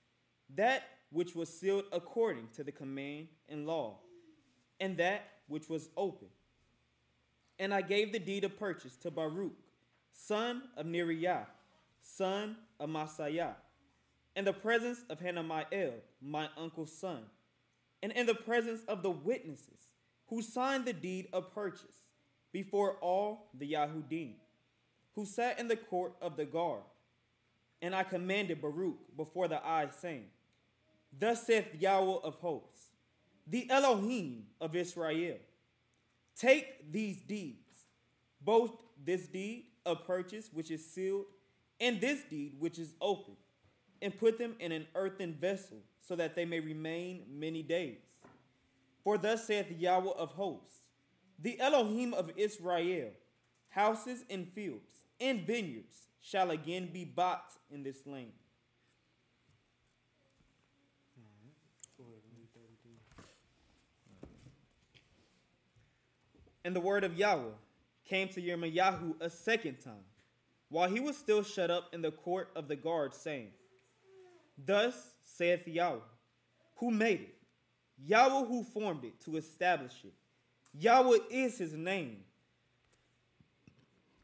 that 0.56 0.82
which 1.10 1.34
was 1.34 1.48
sealed 1.48 1.84
according 1.92 2.48
to 2.56 2.64
the 2.64 2.72
command 2.72 3.28
and 3.48 3.66
law, 3.66 3.98
and 4.80 4.96
that 4.96 5.22
which 5.48 5.68
was 5.68 5.88
open. 5.96 6.28
And 7.58 7.74
I 7.74 7.82
gave 7.82 8.12
the 8.12 8.18
deed 8.18 8.44
of 8.44 8.58
purchase 8.58 8.96
to 8.98 9.10
Baruch, 9.10 9.52
son 10.12 10.62
of 10.76 10.86
Neriah, 10.86 11.46
son 12.00 12.56
of 12.78 12.88
Masiah, 12.88 13.54
in 14.34 14.44
the 14.44 14.52
presence 14.52 15.00
of 15.10 15.20
Hanamael, 15.20 15.94
my 16.22 16.48
uncle's 16.56 16.92
son, 16.92 17.24
and 18.02 18.12
in 18.12 18.26
the 18.26 18.34
presence 18.34 18.82
of 18.88 19.02
the 19.02 19.10
witnesses 19.10 19.89
who 20.30 20.40
signed 20.40 20.84
the 20.84 20.92
deed 20.92 21.28
of 21.32 21.52
purchase 21.52 22.04
before 22.52 22.94
all 23.00 23.50
the 23.58 23.72
Yahudim, 23.72 24.34
who 25.14 25.26
sat 25.26 25.58
in 25.58 25.66
the 25.68 25.76
court 25.76 26.14
of 26.22 26.36
the 26.36 26.44
guard. 26.44 26.82
And 27.82 27.94
I 27.94 28.04
commanded 28.04 28.62
Baruch 28.62 29.16
before 29.16 29.48
the 29.48 29.64
eyes, 29.66 29.90
saying, 30.00 30.26
Thus 31.18 31.46
saith 31.46 31.66
Yahweh 31.78 32.20
of 32.22 32.36
hosts, 32.36 32.90
the 33.46 33.68
Elohim 33.68 34.44
of 34.60 34.76
Israel, 34.76 35.38
take 36.38 36.92
these 36.92 37.20
deeds, 37.22 37.86
both 38.40 38.70
this 39.04 39.26
deed 39.26 39.64
of 39.84 40.06
purchase 40.06 40.48
which 40.52 40.70
is 40.70 40.84
sealed, 40.86 41.24
and 41.80 42.00
this 42.00 42.20
deed 42.30 42.54
which 42.58 42.78
is 42.78 42.94
open, 43.00 43.34
and 44.00 44.16
put 44.16 44.38
them 44.38 44.54
in 44.60 44.70
an 44.70 44.86
earthen 44.94 45.34
vessel, 45.34 45.78
so 46.00 46.14
that 46.14 46.36
they 46.36 46.44
may 46.44 46.60
remain 46.60 47.24
many 47.28 47.62
days. 47.62 47.98
For 49.02 49.16
thus 49.18 49.46
saith 49.46 49.70
Yahweh 49.70 50.12
of 50.16 50.30
hosts, 50.32 50.82
the 51.38 51.58
Elohim 51.58 52.12
of 52.12 52.30
Israel, 52.36 53.10
houses 53.70 54.24
and 54.28 54.46
fields 54.48 55.06
and 55.20 55.46
vineyards 55.46 56.08
shall 56.20 56.50
again 56.50 56.90
be 56.92 57.04
bought 57.04 57.52
in 57.70 57.82
this 57.82 58.06
land. 58.06 58.32
And 66.62 66.76
the 66.76 66.80
word 66.80 67.04
of 67.04 67.16
Yahweh 67.16 67.52
came 68.04 68.28
to 68.28 68.42
Yirmiyahu 68.42 69.14
a 69.20 69.30
second 69.30 69.78
time, 69.82 70.04
while 70.68 70.90
he 70.90 71.00
was 71.00 71.16
still 71.16 71.42
shut 71.42 71.70
up 71.70 71.94
in 71.94 72.02
the 72.02 72.10
court 72.10 72.50
of 72.54 72.68
the 72.68 72.76
guard, 72.76 73.14
saying, 73.14 73.48
Thus 74.62 75.14
saith 75.24 75.66
Yahweh, 75.66 76.00
who 76.76 76.90
made 76.90 77.20
it, 77.20 77.34
Yahweh 78.06 78.46
who 78.46 78.62
formed 78.62 79.04
it 79.04 79.20
to 79.20 79.36
establish 79.36 79.92
it. 80.04 80.14
Yahweh 80.72 81.18
is 81.30 81.58
his 81.58 81.72
name. 81.74 82.24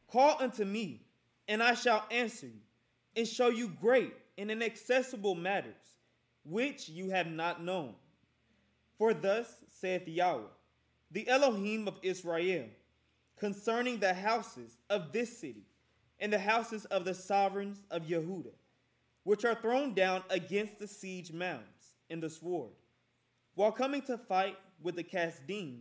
Call 0.07 0.37
unto 0.39 0.63
me, 0.63 1.01
and 1.47 1.61
I 1.61 1.73
shall 1.73 2.05
answer 2.09 2.47
you, 2.47 2.61
and 3.15 3.27
show 3.27 3.49
you 3.49 3.69
great 3.81 4.13
and 4.37 4.49
inaccessible 4.49 5.35
matters, 5.35 5.99
which 6.45 6.87
you 6.89 7.09
have 7.09 7.27
not 7.27 7.63
known. 7.63 7.93
For 8.97 9.13
thus 9.13 9.53
saith 9.69 10.07
Yahweh, 10.07 10.47
the 11.11 11.27
Elohim 11.27 11.87
of 11.87 11.97
Israel, 12.01 12.65
concerning 13.37 13.99
the 13.99 14.13
houses 14.13 14.77
of 14.89 15.11
this 15.11 15.37
city 15.37 15.65
and 16.19 16.33
the 16.33 16.39
houses 16.39 16.85
of 16.85 17.05
the 17.05 17.13
sovereigns 17.13 17.83
of 17.91 18.03
Yehudah, 18.03 18.55
which 19.23 19.45
are 19.45 19.55
thrown 19.55 19.93
down 19.93 20.23
against 20.29 20.79
the 20.79 20.87
siege 20.87 21.31
mounds 21.31 21.95
and 22.09 22.23
the 22.23 22.29
sword, 22.29 22.71
while 23.57 23.71
coming 23.71 24.03
to 24.03 24.19
fight 24.19 24.55
with 24.83 24.95
the 24.95 25.03
Kasdim, 25.03 25.79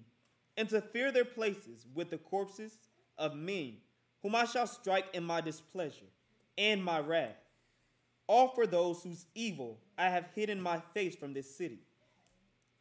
and 0.56 0.66
to 0.70 0.80
fear 0.80 1.12
their 1.12 1.26
places 1.26 1.84
with 1.94 2.08
the 2.08 2.16
corpses 2.16 2.72
of 3.18 3.36
men, 3.36 3.74
whom 4.22 4.34
I 4.34 4.46
shall 4.46 4.66
strike 4.66 5.04
in 5.12 5.22
my 5.22 5.42
displeasure 5.42 6.06
and 6.56 6.82
my 6.82 7.00
wrath. 7.00 7.36
All 8.28 8.48
for 8.48 8.66
those 8.66 9.02
whose 9.02 9.26
evil 9.34 9.78
I 9.98 10.08
have 10.08 10.24
hidden 10.34 10.58
my 10.58 10.80
face 10.94 11.14
from 11.16 11.34
this 11.34 11.54
city. 11.54 11.80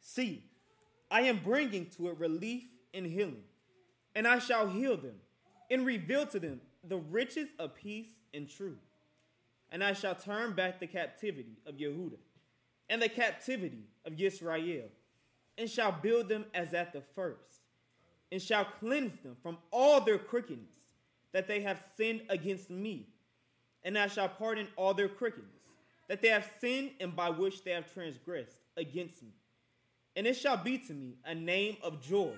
See, 0.00 0.42
I 1.10 1.20
am 1.22 1.40
bringing 1.44 1.90
to 1.98 2.08
it 2.08 2.18
relief 2.18 2.64
and 2.94 3.04
healing, 3.04 3.44
and 4.14 4.26
I 4.26 4.38
shall 4.38 4.66
heal 4.66 4.96
them 4.96 5.16
and 5.70 5.84
reveal 5.84 6.24
to 6.28 6.40
them 6.40 6.62
the 6.82 6.96
riches 6.96 7.48
of 7.58 7.74
peace 7.74 8.08
and 8.32 8.48
truth. 8.48 8.78
And 9.70 9.84
I 9.84 9.92
shall 9.92 10.14
turn 10.14 10.54
back 10.54 10.80
the 10.80 10.86
captivity 10.86 11.58
of 11.66 11.74
Yehudah 11.74 12.16
and 12.88 13.02
the 13.02 13.10
captivity 13.10 13.84
of 14.06 14.14
Yisrael, 14.14 14.84
and 15.58 15.68
shall 15.68 15.92
build 15.92 16.28
them 16.28 16.44
as 16.54 16.72
at 16.72 16.92
the 16.92 17.02
first, 17.14 17.62
and 18.30 18.40
shall 18.40 18.64
cleanse 18.78 19.16
them 19.20 19.36
from 19.42 19.58
all 19.70 20.00
their 20.00 20.18
crookedness 20.18 20.74
that 21.32 21.48
they 21.48 21.60
have 21.60 21.82
sinned 21.96 22.22
against 22.28 22.70
me. 22.70 23.08
And 23.84 23.98
I 23.98 24.06
shall 24.08 24.28
pardon 24.28 24.68
all 24.76 24.94
their 24.94 25.08
crookedness 25.08 25.50
that 26.08 26.22
they 26.22 26.28
have 26.28 26.48
sinned 26.60 26.92
and 27.00 27.14
by 27.14 27.30
which 27.30 27.64
they 27.64 27.72
have 27.72 27.92
transgressed 27.92 28.58
against 28.76 29.22
me. 29.22 29.30
And 30.14 30.26
it 30.26 30.34
shall 30.34 30.56
be 30.56 30.78
to 30.78 30.94
me 30.94 31.16
a 31.24 31.34
name 31.34 31.76
of 31.82 32.00
joy, 32.00 32.32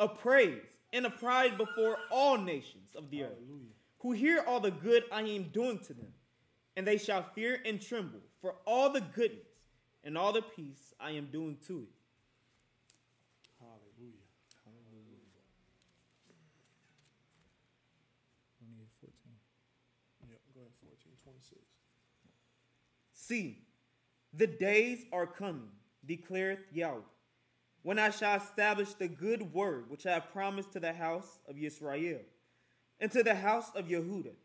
a 0.00 0.08
praise, 0.08 0.62
and 0.92 1.04
a 1.04 1.10
pride 1.10 1.58
before 1.58 1.98
all 2.10 2.38
nations 2.38 2.94
of 2.96 3.10
the 3.10 3.24
earth, 3.24 3.38
who 3.98 4.12
hear 4.12 4.42
all 4.46 4.60
the 4.60 4.70
good 4.70 5.04
I 5.12 5.22
am 5.22 5.44
doing 5.52 5.78
to 5.80 5.94
them. 5.94 6.12
And 6.76 6.86
they 6.86 6.96
shall 6.96 7.26
fear 7.34 7.60
and 7.66 7.80
tremble 7.80 8.20
for 8.40 8.54
all 8.64 8.90
the 8.90 9.00
goodness 9.00 9.47
and 10.08 10.16
all 10.16 10.32
the 10.32 10.40
peace 10.40 10.94
I 10.98 11.10
am 11.10 11.26
doing 11.26 11.58
to 11.66 11.80
it. 11.80 11.88
Hallelujah. 13.60 14.24
Yep, 20.30 20.40
go 20.54 20.60
ahead, 20.60 20.72
14, 20.80 21.12
26. 21.22 21.60
See, 23.12 23.58
the 24.32 24.46
days 24.46 25.04
are 25.12 25.26
coming, 25.26 25.68
declareth 26.06 26.64
Yahweh, 26.72 27.02
when 27.82 27.98
I 27.98 28.08
shall 28.08 28.38
establish 28.38 28.94
the 28.94 29.08
good 29.08 29.52
word 29.52 29.90
which 29.90 30.06
I 30.06 30.14
have 30.14 30.32
promised 30.32 30.72
to 30.72 30.80
the 30.80 30.94
house 30.94 31.38
of 31.46 31.58
Israel 31.58 32.20
and 32.98 33.12
to 33.12 33.22
the 33.22 33.34
house 33.34 33.70
of 33.74 33.88
Yehudah. 33.88 34.36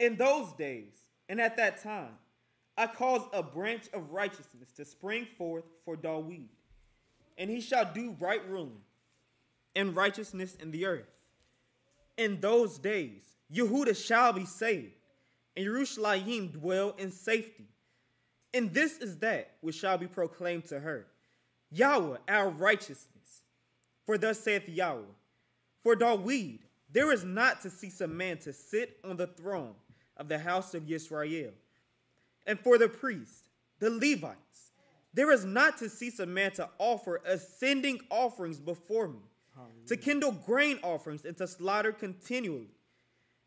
In 0.00 0.16
those 0.16 0.52
days 0.54 0.94
and 1.28 1.40
at 1.40 1.56
that 1.58 1.80
time, 1.80 2.18
I 2.76 2.86
cause 2.86 3.22
a 3.32 3.42
branch 3.42 3.84
of 3.92 4.10
righteousness 4.10 4.72
to 4.76 4.84
spring 4.84 5.26
forth 5.38 5.64
for 5.84 5.96
Dawid, 5.96 6.48
and 7.38 7.48
he 7.48 7.60
shall 7.60 7.90
do 7.92 8.16
right 8.18 8.46
ruling 8.48 8.80
and 9.76 9.94
righteousness 9.94 10.56
in 10.56 10.70
the 10.70 10.86
earth. 10.86 11.08
In 12.16 12.40
those 12.40 12.78
days, 12.78 13.22
Yehudah 13.52 13.96
shall 13.96 14.32
be 14.32 14.44
saved, 14.44 14.92
and 15.56 15.64
Jerusalem 15.64 16.48
dwell 16.48 16.94
in 16.98 17.10
safety. 17.10 17.66
And 18.52 18.72
this 18.72 18.98
is 18.98 19.18
that 19.18 19.52
which 19.60 19.76
shall 19.76 19.98
be 19.98 20.06
proclaimed 20.06 20.66
to 20.66 20.80
her 20.80 21.06
Yahweh, 21.70 22.18
our 22.28 22.50
righteousness. 22.50 23.42
For 24.06 24.18
thus 24.18 24.40
saith 24.40 24.68
Yahweh, 24.68 25.02
For 25.82 25.96
Dawid, 25.96 26.58
there 26.92 27.10
is 27.12 27.24
not 27.24 27.62
to 27.62 27.70
cease 27.70 28.00
a 28.00 28.06
man 28.06 28.38
to 28.38 28.52
sit 28.52 28.98
on 29.02 29.16
the 29.16 29.26
throne 29.26 29.74
of 30.16 30.28
the 30.28 30.38
house 30.38 30.74
of 30.74 30.90
Israel. 30.90 31.50
And 32.46 32.58
for 32.58 32.78
the 32.78 32.88
priests, 32.88 33.48
the 33.78 33.90
Levites, 33.90 34.72
there 35.12 35.30
is 35.30 35.44
not 35.44 35.78
to 35.78 35.88
cease 35.88 36.18
a 36.18 36.26
man 36.26 36.50
to 36.52 36.68
offer 36.78 37.20
ascending 37.24 38.00
offerings 38.10 38.58
before 38.58 39.08
me, 39.08 39.20
to 39.86 39.96
kindle 39.96 40.32
grain 40.32 40.78
offerings, 40.82 41.24
and 41.24 41.36
to 41.36 41.46
slaughter 41.46 41.92
continually. 41.92 42.70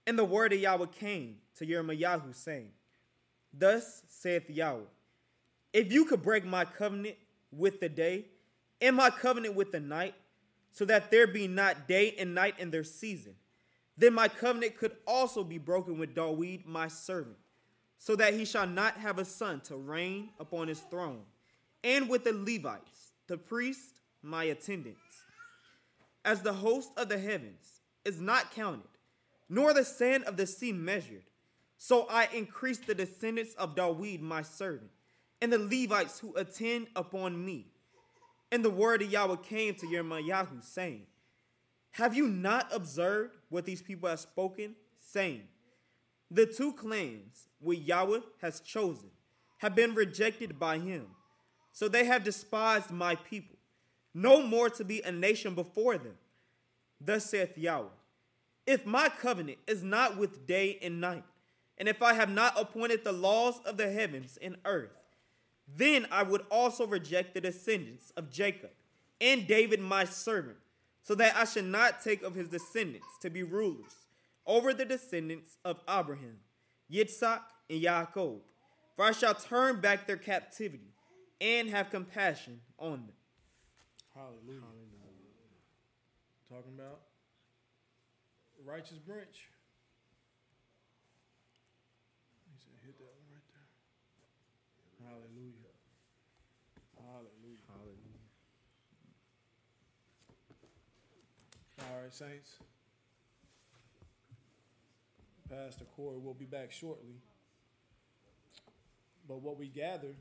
And 0.05 0.17
the 0.17 0.23
word 0.25 0.53
of 0.53 0.59
Yahweh 0.59 0.85
came 0.99 1.37
to 1.57 1.65
Jeremiah, 1.65 2.19
saying, 2.31 2.69
Thus 3.53 4.03
saith 4.07 4.49
Yahweh, 4.49 4.83
if 5.73 5.91
you 5.91 6.05
could 6.05 6.23
break 6.23 6.45
my 6.45 6.63
covenant 6.63 7.17
with 7.51 7.79
the 7.79 7.89
day 7.89 8.25
and 8.79 8.95
my 8.95 9.09
covenant 9.09 9.55
with 9.55 9.71
the 9.71 9.79
night, 9.79 10.15
so 10.71 10.85
that 10.85 11.11
there 11.11 11.27
be 11.27 11.47
not 11.47 11.87
day 11.87 12.15
and 12.19 12.35
night 12.35 12.55
in 12.59 12.69
their 12.71 12.83
season, 12.83 13.33
then 13.97 14.13
my 14.13 14.27
covenant 14.27 14.77
could 14.77 14.95
also 15.07 15.43
be 15.43 15.57
broken 15.57 15.97
with 15.97 16.13
Dawid 16.13 16.65
my 16.65 16.87
servant, 16.87 17.37
so 17.99 18.15
that 18.15 18.33
he 18.33 18.45
shall 18.45 18.67
not 18.67 18.97
have 18.97 19.19
a 19.19 19.25
son 19.25 19.61
to 19.61 19.75
reign 19.75 20.29
upon 20.39 20.67
his 20.67 20.79
throne, 20.79 21.21
and 21.83 22.09
with 22.09 22.23
the 22.23 22.33
Levites, 22.33 23.13
the 23.27 23.37
priests, 23.37 23.99
my 24.21 24.45
attendants. 24.45 25.01
As 26.23 26.41
the 26.41 26.53
host 26.53 26.91
of 26.97 27.09
the 27.09 27.17
heavens 27.17 27.81
is 28.05 28.19
not 28.19 28.53
counted, 28.53 28.87
nor 29.49 29.73
the 29.73 29.85
sand 29.85 30.25
of 30.25 30.37
the 30.37 30.45
sea 30.45 30.71
measured, 30.71 31.23
so 31.77 32.07
I 32.09 32.27
increase 32.33 32.79
the 32.79 32.95
descendants 32.95 33.53
of 33.53 33.75
Dawid 33.75 34.21
my 34.21 34.41
servant, 34.41 34.91
and 35.41 35.53
the 35.53 35.59
Levites 35.59 36.19
who 36.19 36.35
attend 36.35 36.87
upon 36.95 37.43
me. 37.43 37.67
And 38.51 38.63
the 38.63 38.69
word 38.69 39.01
of 39.01 39.11
Yahweh 39.11 39.37
came 39.43 39.75
to 39.75 39.89
Jeremiah, 39.89 40.45
saying, 40.61 41.03
Have 41.91 42.15
you 42.15 42.27
not 42.27 42.73
observed 42.73 43.37
what 43.49 43.65
these 43.65 43.81
people 43.81 44.09
have 44.09 44.19
spoken, 44.19 44.75
saying, 44.99 45.43
The 46.29 46.45
two 46.45 46.73
clans 46.73 47.47
which 47.59 47.79
Yahweh 47.79 48.19
has 48.41 48.59
chosen 48.59 49.09
have 49.59 49.75
been 49.75 49.95
rejected 49.95 50.59
by 50.59 50.77
him, 50.77 51.07
so 51.71 51.87
they 51.87 52.05
have 52.05 52.23
despised 52.23 52.91
my 52.91 53.15
people, 53.15 53.55
no 54.13 54.41
more 54.41 54.69
to 54.71 54.83
be 54.83 55.01
a 55.01 55.11
nation 55.11 55.55
before 55.55 55.97
them. 55.97 56.17
Thus 56.99 57.29
saith 57.29 57.57
Yahweh, 57.57 57.87
If 58.65 58.85
my 58.85 59.09
covenant 59.09 59.59
is 59.67 59.83
not 59.83 60.17
with 60.17 60.45
day 60.45 60.77
and 60.81 60.99
night, 60.99 61.23
and 61.77 61.87
if 61.87 62.01
I 62.01 62.13
have 62.13 62.29
not 62.29 62.59
appointed 62.59 63.03
the 63.03 63.11
laws 63.11 63.59
of 63.65 63.77
the 63.77 63.91
heavens 63.91 64.37
and 64.41 64.57
earth, 64.65 64.97
then 65.75 66.07
I 66.11 66.23
would 66.23 66.45
also 66.49 66.87
reject 66.87 67.33
the 67.33 67.41
descendants 67.41 68.11
of 68.17 68.31
Jacob 68.31 68.71
and 69.21 69.47
David 69.47 69.79
my 69.79 70.03
servant, 70.05 70.57
so 71.03 71.15
that 71.15 71.35
I 71.37 71.45
should 71.45 71.65
not 71.65 72.03
take 72.03 72.21
of 72.21 72.35
his 72.35 72.49
descendants 72.49 73.07
to 73.21 73.29
be 73.29 73.43
rulers 73.43 74.06
over 74.47 74.73
the 74.73 74.85
descendants 74.85 75.57
of 75.63 75.79
Abraham, 75.87 76.37
Yitzhak, 76.91 77.41
and 77.69 77.81
Yaakov. 77.81 78.39
For 78.95 79.05
I 79.05 79.11
shall 79.11 79.35
turn 79.35 79.79
back 79.81 80.07
their 80.07 80.17
captivity 80.17 80.95
and 81.39 81.69
have 81.69 81.91
compassion 81.91 82.61
on 82.79 83.05
them. 83.05 83.15
Hallelujah. 84.15 84.61
Talking 86.49 86.73
about 86.79 87.01
righteous 88.65 88.97
branch. 88.97 89.51
He 92.47 92.57
said, 92.57 92.73
hit 92.85 92.97
that 92.97 93.13
one 93.13 93.27
right 93.31 93.47
there. 93.51 93.67
Hallelujah. 95.07 95.75
Hallelujah. 96.97 97.61
Hallelujah. 97.67 98.23
All 101.79 102.01
right, 102.01 102.13
saints. 102.13 102.57
Pastor 105.49 105.85
Corey 105.95 106.17
will 106.17 106.33
be 106.33 106.45
back 106.45 106.71
shortly. 106.71 107.21
But 109.27 109.41
what 109.41 109.57
we 109.57 109.67
gather 109.67 110.15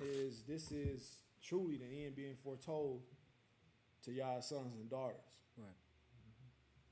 is 0.00 0.42
this 0.42 0.70
is 0.70 1.22
truly 1.42 1.76
the 1.76 2.04
end 2.04 2.16
being 2.16 2.36
foretold 2.42 3.02
to 4.04 4.12
y'all 4.12 4.40
sons 4.40 4.76
and 4.76 4.88
daughters. 4.88 5.16
Right. 5.56 5.66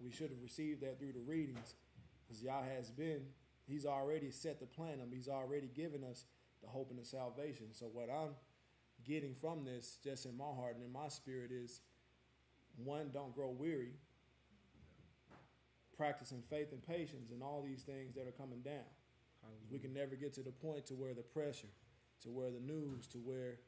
We 0.00 0.10
should 0.10 0.30
have 0.30 0.42
received 0.42 0.82
that 0.82 0.98
through 0.98 1.12
the 1.12 1.20
readings, 1.20 1.74
because 2.26 2.42
Yah 2.42 2.62
has 2.76 2.90
been, 2.90 3.22
He's 3.66 3.84
already 3.84 4.30
set 4.30 4.60
the 4.60 4.66
plan 4.66 5.00
up. 5.00 5.08
He's 5.12 5.28
already 5.28 5.68
given 5.74 6.04
us 6.04 6.24
the 6.62 6.68
hope 6.68 6.90
and 6.90 6.98
the 6.98 7.04
salvation. 7.04 7.66
So 7.72 7.86
what 7.86 8.08
I'm 8.10 8.30
getting 9.04 9.34
from 9.34 9.64
this, 9.64 9.98
just 10.04 10.24
in 10.24 10.36
my 10.36 10.44
heart 10.44 10.76
and 10.76 10.84
in 10.84 10.92
my 10.92 11.08
spirit, 11.08 11.50
is 11.50 11.80
one, 12.76 13.10
don't 13.12 13.34
grow 13.34 13.50
weary, 13.50 13.94
practicing 15.96 16.42
faith 16.50 16.72
and 16.72 16.86
patience, 16.86 17.30
and 17.30 17.42
all 17.42 17.62
these 17.64 17.82
things 17.82 18.14
that 18.14 18.26
are 18.26 18.32
coming 18.32 18.60
down. 18.60 18.84
We 19.70 19.78
can 19.78 19.94
never 19.94 20.16
get 20.16 20.34
to 20.34 20.42
the 20.42 20.50
point 20.50 20.86
to 20.86 20.94
where 20.94 21.14
the 21.14 21.22
pressure, 21.22 21.70
to 22.22 22.30
where 22.30 22.50
the 22.50 22.60
news, 22.60 23.06
to 23.08 23.18
where 23.18 23.60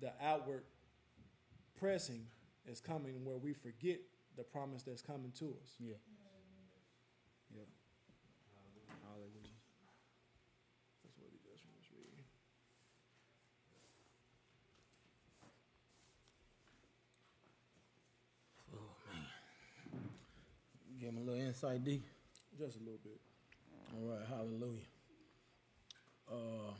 the 0.00 0.12
outward 0.20 0.64
pressing 1.78 2.26
is 2.66 2.80
coming, 2.80 3.24
where 3.24 3.38
we 3.38 3.52
forget 3.54 4.00
the 4.36 4.42
promise 4.42 4.82
that's 4.82 5.02
coming 5.02 5.32
to 5.38 5.56
us. 5.62 5.76
Yeah. 5.78 5.94
Yep. 7.54 7.68
Hallelujah. 9.06 9.56
That's 11.04 11.16
what 11.16 11.30
he 11.30 11.38
just 11.48 11.64
was 11.72 11.88
reading. 11.94 12.25
Insight, 21.56 21.84
D? 21.84 22.02
Just 22.58 22.76
a 22.76 22.80
little 22.80 22.98
bit. 23.02 23.18
All 23.94 24.10
right, 24.10 24.26
hallelujah. 24.28 24.82
Uh, 26.30 26.72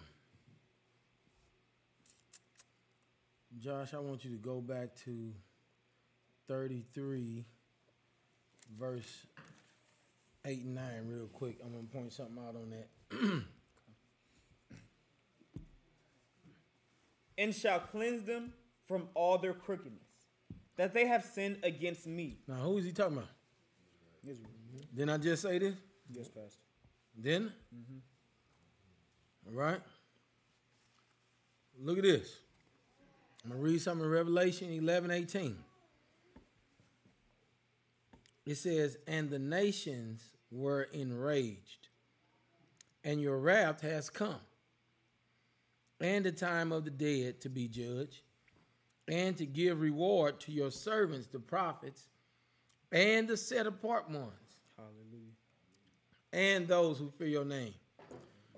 Josh, 3.59 3.95
I 3.95 3.99
want 4.01 4.23
you 4.25 4.33
to 4.33 4.37
go 4.37 4.61
back 4.61 4.95
to 5.05 5.33
33, 6.49 7.47
verse 8.79 9.27
8 10.45 10.59
and 10.59 10.75
9, 10.75 10.85
real 11.07 11.27
quick. 11.29 11.57
I'm 11.65 11.73
going 11.73 11.87
to 11.87 11.93
point 11.93 12.13
something 12.13 12.37
out 12.47 12.57
on 12.57 12.71
that. 12.71 13.43
And 17.39 17.55
shall 17.55 17.81
cleanse 17.81 18.23
them 18.23 18.55
from 18.89 19.09
all 19.13 19.37
their 19.37 19.53
crookedness, 19.53 20.09
that 20.77 20.95
they 20.95 21.07
have 21.07 21.23
sinned 21.23 21.59
against 21.63 22.07
me. 22.07 22.39
Now, 22.49 22.55
who 22.55 22.79
is 22.79 22.87
he 22.87 22.93
talking 22.93 23.19
about? 23.19 23.29
Israel. 24.27 24.56
Didn't 24.95 25.11
I 25.11 25.19
just 25.19 25.43
say 25.43 25.59
this? 25.59 25.75
Yes, 26.11 26.29
Pastor. 26.29 26.61
Then, 27.17 27.53
mm-hmm. 27.75 27.99
all 29.49 29.55
right. 29.55 29.81
Look 31.79 31.99
at 31.99 32.05
this. 32.05 32.39
I'm 33.45 33.51
gonna 33.51 33.63
read 33.63 33.81
something 33.81 34.05
in 34.05 34.11
Revelation 34.11 34.73
11, 34.73 35.11
18. 35.11 35.57
It 38.45 38.57
says, 38.57 38.97
"And 39.07 39.31
the 39.31 39.39
nations 39.39 40.23
were 40.51 40.85
enraged, 40.85 41.89
and 43.05 43.21
your 43.21 43.39
wrath 43.39 43.81
has 43.83 44.11
come, 44.11 44.41
and 46.01 46.25
the 46.25 46.33
time 46.33 46.73
of 46.73 46.85
the 46.85 46.91
dead 46.91 47.41
to 47.43 47.49
be 47.49 47.69
judged, 47.69 48.23
and 49.09 49.37
to 49.37 49.47
give 49.47 49.81
reward 49.81 50.41
to 50.41 50.53
your 50.53 50.71
servants, 50.71 51.29
the 51.29 51.41
prophets, 51.41 52.09
and 52.91 53.29
the 53.29 53.37
set 53.37 53.67
apart 53.67 54.09
ones." 54.11 54.46
And 56.37 56.69
those 56.69 56.99
who 56.99 57.11
fear 57.19 57.29
your 57.29 57.47
name, 57.47 57.73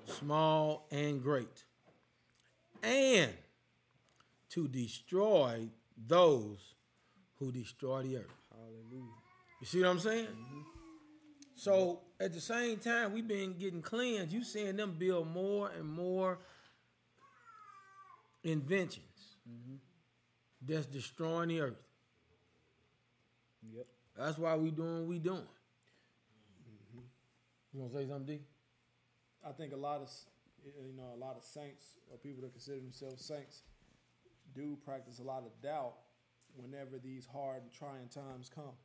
small 0.04 0.88
and 0.90 1.22
great, 1.22 1.62
and 2.82 3.32
to 4.50 4.66
destroy 4.66 5.68
those 5.96 6.74
who 7.36 7.52
destroy 7.52 8.02
the 8.02 8.16
earth. 8.16 8.34
Hallelujah. 8.50 9.12
You 9.60 9.66
see 9.68 9.80
what 9.80 9.90
I'm 9.90 10.00
saying? 10.00 10.26
Mm-hmm. 10.26 10.60
So 11.54 12.00
at 12.18 12.32
the 12.32 12.40
same 12.40 12.78
time, 12.78 13.12
we've 13.12 13.28
been 13.28 13.56
getting 13.56 13.80
cleansed. 13.80 14.32
You 14.32 14.42
seeing 14.42 14.74
them 14.74 14.96
build 14.98 15.28
more 15.28 15.70
and 15.70 15.88
more 15.88 16.40
inventions 18.42 19.36
mm-hmm. 19.48 19.76
that's 20.66 20.86
destroying 20.86 21.50
the 21.50 21.60
earth. 21.60 21.82
Yep. 23.72 23.86
That's 24.16 24.36
why 24.36 24.56
we 24.56 24.72
doing 24.72 24.98
what 24.98 25.06
we 25.06 25.20
doing. 25.20 25.46
You 27.72 27.80
want 27.80 27.92
to 27.92 27.98
say 27.98 28.08
something, 28.08 28.36
D? 28.36 28.42
I 29.46 29.52
think 29.52 29.72
a 29.72 29.76
lot 29.76 30.00
of 30.00 30.10
you 30.64 30.92
know 30.96 31.14
a 31.14 31.20
lot 31.20 31.36
of 31.36 31.44
saints 31.44 31.82
or 32.10 32.18
people 32.18 32.42
that 32.42 32.52
consider 32.52 32.80
themselves 32.80 33.24
saints 33.24 33.62
do 34.54 34.76
practice 34.84 35.18
a 35.18 35.22
lot 35.22 35.44
of 35.44 35.52
doubt 35.62 35.94
whenever 36.54 36.98
these 36.98 37.26
hard 37.26 37.62
and 37.62 37.72
trying 37.72 38.08
times 38.08 38.50
come. 38.52 38.76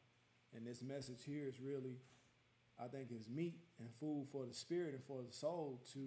And 0.56 0.68
this 0.68 0.84
message 0.84 1.24
here 1.26 1.48
is 1.48 1.60
really, 1.60 1.98
I 2.80 2.88
think, 2.88 3.12
is 3.12 3.28
meat 3.28 3.56
and 3.80 3.90
food 4.00 4.28
for 4.32 4.46
the 4.46 4.54
spirit 4.54 4.94
and 4.94 5.04
for 5.04 5.22
the 5.24 5.32
soul 5.32 5.82
to 5.94 6.00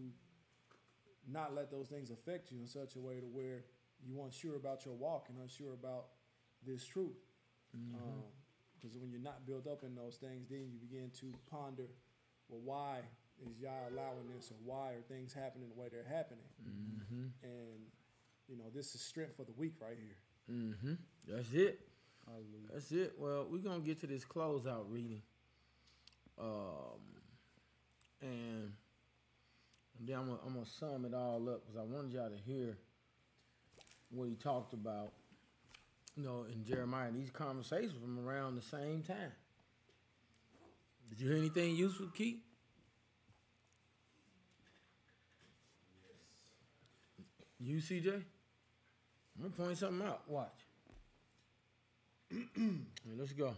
not 1.28 1.54
let 1.54 1.70
those 1.70 1.88
things 1.88 2.10
affect 2.10 2.52
you 2.52 2.60
in 2.60 2.66
such 2.66 2.94
a 2.94 3.00
way 3.00 3.18
to 3.18 3.26
where 3.26 3.64
you're 4.06 4.24
unsure 4.24 4.56
about 4.56 4.84
your 4.84 4.94
walk 4.94 5.26
and 5.28 5.38
unsure 5.42 5.72
about 5.72 6.06
this 6.64 6.84
truth. 6.84 7.18
Mm-hmm. 7.76 7.96
Um, 7.96 8.22
because 8.78 8.96
when 8.98 9.10
you're 9.10 9.20
not 9.20 9.46
built 9.46 9.66
up 9.66 9.82
in 9.82 9.94
those 9.94 10.16
things, 10.16 10.48
then 10.48 10.68
you 10.70 10.78
begin 10.78 11.10
to 11.20 11.32
ponder, 11.50 11.88
well, 12.48 12.60
why 12.64 12.98
is 13.44 13.58
Yah 13.60 13.70
allowing 13.92 14.28
this, 14.34 14.50
or 14.50 14.56
why 14.64 14.92
are 14.92 15.02
things 15.08 15.32
happening 15.32 15.68
the 15.74 15.80
way 15.80 15.88
they're 15.90 16.04
happening? 16.08 16.44
And 17.42 17.80
you 18.48 18.56
know, 18.56 18.64
this 18.74 18.94
is 18.94 19.00
strength 19.00 19.36
for 19.36 19.44
the 19.44 19.52
weak 19.56 19.74
right 19.80 19.96
here. 19.98 20.16
Mm-hmm. 20.50 20.94
That's 21.28 21.52
it. 21.52 21.80
Hallelujah. 22.26 22.68
That's 22.72 22.92
it. 22.92 23.14
Well, 23.18 23.46
we're 23.50 23.58
gonna 23.58 23.80
get 23.80 24.00
to 24.00 24.06
this 24.06 24.24
closeout 24.24 24.84
reading, 24.88 25.22
um, 26.40 27.00
and, 28.20 28.72
and 29.98 30.08
then 30.08 30.16
I'm 30.16 30.26
gonna, 30.26 30.38
I'm 30.46 30.54
gonna 30.54 30.66
sum 30.66 31.04
it 31.04 31.14
all 31.14 31.48
up 31.48 31.62
because 31.64 31.76
I 31.78 31.82
wanted 31.82 32.12
y'all 32.12 32.30
to 32.30 32.36
hear 32.36 32.78
what 34.10 34.28
he 34.28 34.34
talked 34.34 34.72
about. 34.72 35.12
You 36.16 36.24
know, 36.24 36.46
in 36.50 36.64
Jeremiah, 36.64 37.10
these 37.12 37.30
conversations 37.30 37.92
from 38.00 38.26
around 38.26 38.54
the 38.56 38.62
same 38.62 39.02
time. 39.02 39.32
Did 41.08 41.20
you 41.20 41.28
hear 41.28 41.38
anything 41.38 41.76
useful, 41.76 42.08
Keith? 42.08 42.42
You, 47.58 47.78
CJ? 47.78 48.12
I'm 48.14 48.22
gonna 49.42 49.50
point 49.50 49.78
something 49.78 50.06
out. 50.06 50.22
Watch. 50.28 50.50
Hey, 52.56 53.12
let's 53.16 53.32
go. 53.32 53.54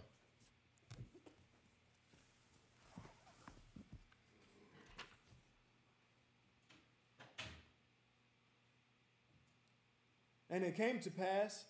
And 10.51 10.65
it 10.65 10.77
came 10.77 11.01
to 11.01 11.11
pass 11.11 11.65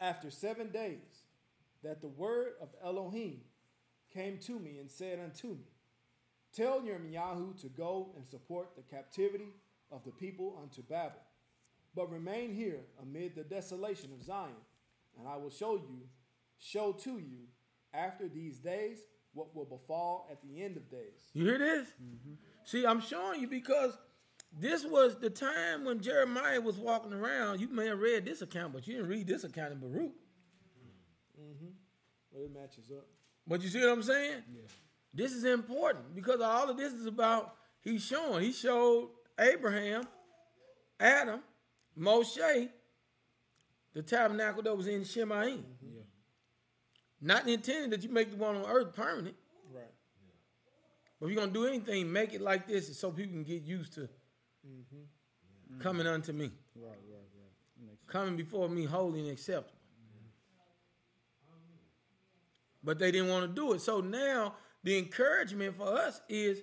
after 0.00 0.30
seven 0.30 0.70
days 0.70 1.24
that 1.82 2.00
the 2.00 2.08
word 2.08 2.52
of 2.60 2.68
Elohim 2.82 3.40
came 4.12 4.38
to 4.38 4.58
me 4.58 4.78
and 4.78 4.90
said 4.90 5.18
unto 5.22 5.48
me, 5.48 5.66
Tell 6.54 6.80
Yirmiyahu 6.80 7.60
to 7.60 7.68
go 7.68 8.10
and 8.16 8.26
support 8.26 8.70
the 8.76 8.82
captivity 8.82 9.52
of 9.90 10.04
the 10.04 10.10
people 10.12 10.58
unto 10.62 10.82
Babel, 10.82 11.20
but 11.94 12.10
remain 12.10 12.52
here 12.52 12.80
amid 13.02 13.34
the 13.34 13.44
desolation 13.44 14.10
of 14.12 14.22
Zion, 14.22 14.50
and 15.18 15.28
I 15.28 15.36
will 15.36 15.50
show 15.50 15.76
you, 15.76 16.08
show 16.58 16.92
to 16.92 17.18
you 17.18 17.46
after 17.92 18.28
these 18.28 18.58
days 18.58 18.98
what 19.34 19.54
will 19.54 19.64
befall 19.64 20.26
at 20.30 20.40
the 20.42 20.62
end 20.62 20.76
of 20.76 20.90
days. 20.90 21.30
You 21.32 21.44
hear 21.44 21.58
this? 21.58 21.88
See, 22.64 22.86
I'm 22.86 23.00
showing 23.00 23.40
you 23.40 23.46
because 23.46 23.96
this 24.58 24.84
was 24.84 25.16
the 25.16 25.30
time 25.30 25.84
when 25.84 26.00
Jeremiah 26.00 26.60
was 26.60 26.76
walking 26.76 27.12
around. 27.12 27.60
You 27.60 27.68
may 27.68 27.86
have 27.86 27.98
read 27.98 28.24
this 28.24 28.42
account, 28.42 28.72
but 28.72 28.86
you 28.86 28.94
didn't 28.94 29.08
read 29.08 29.26
this 29.26 29.44
account 29.44 29.72
in 29.72 29.78
Baruch. 29.78 30.12
Mm-hmm. 31.40 31.70
Well, 32.32 32.44
it 32.44 32.52
matches 32.52 32.90
up. 32.90 33.06
But 33.48 33.62
you 33.62 33.68
see 33.68 33.80
what 33.80 33.88
I'm 33.88 34.02
saying? 34.02 34.42
This 35.14 35.32
is 35.32 35.44
important 35.44 36.14
because 36.14 36.40
all 36.40 36.68
of 36.68 36.76
this 36.76 36.92
is 36.92 37.06
about 37.06 37.54
he's 37.80 38.04
showing. 38.04 38.44
He 38.44 38.52
showed 38.52 39.08
Abraham, 39.40 40.02
Adam, 41.00 41.40
Moshe, 41.98 42.68
the 43.94 44.02
tabernacle 44.02 44.62
that 44.62 44.76
was 44.76 44.86
in 44.86 45.00
Shamayim. 45.00 45.62
Yeah. 45.82 46.02
Not 47.20 47.48
intended 47.48 47.90
that 47.92 48.02
you 48.06 48.10
make 48.12 48.30
the 48.30 48.36
one 48.36 48.56
on 48.56 48.64
earth 48.66 48.94
permanent. 48.94 49.34
Right. 49.74 49.82
But 51.18 51.26
if 51.26 51.32
you're 51.32 51.40
gonna 51.40 51.52
do 51.52 51.66
anything, 51.66 52.12
make 52.12 52.34
it 52.34 52.42
like 52.42 52.68
this 52.68 52.96
so 52.98 53.10
people 53.10 53.32
can 53.32 53.44
get 53.44 53.62
used 53.62 53.94
to 53.94 54.08
coming 55.78 56.06
unto 56.06 56.32
me. 56.32 56.52
Right, 56.76 56.90
right, 56.90 56.98
right. 57.80 57.98
Coming 58.06 58.36
before 58.36 58.68
me 58.68 58.84
holy 58.84 59.20
and 59.20 59.30
acceptable. 59.30 59.77
But 62.88 62.98
they 62.98 63.10
didn't 63.10 63.28
want 63.28 63.46
to 63.46 63.54
do 63.54 63.74
it. 63.74 63.82
So 63.82 64.00
now 64.00 64.54
the 64.82 64.96
encouragement 64.96 65.76
for 65.76 65.88
us 65.88 66.22
is 66.26 66.62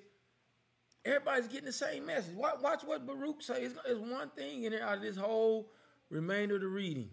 everybody's 1.06 1.48
getting 1.48 1.68
the 1.68 1.72
same 1.72 2.08
message. 2.08 2.34
Watch, 2.34 2.56
watch 2.64 2.82
what 2.84 3.06
Baruch 3.06 3.44
says. 3.44 3.58
It's, 3.60 3.76
it's 3.88 4.00
one 4.00 4.32
thing 4.32 4.64
in 4.64 4.72
there 4.72 4.82
out 4.82 4.98
of 4.98 5.04
this 5.04 5.18
whole 5.18 5.70
remainder 6.10 6.56
of 6.56 6.62
the 6.62 6.68
reading. 6.68 7.12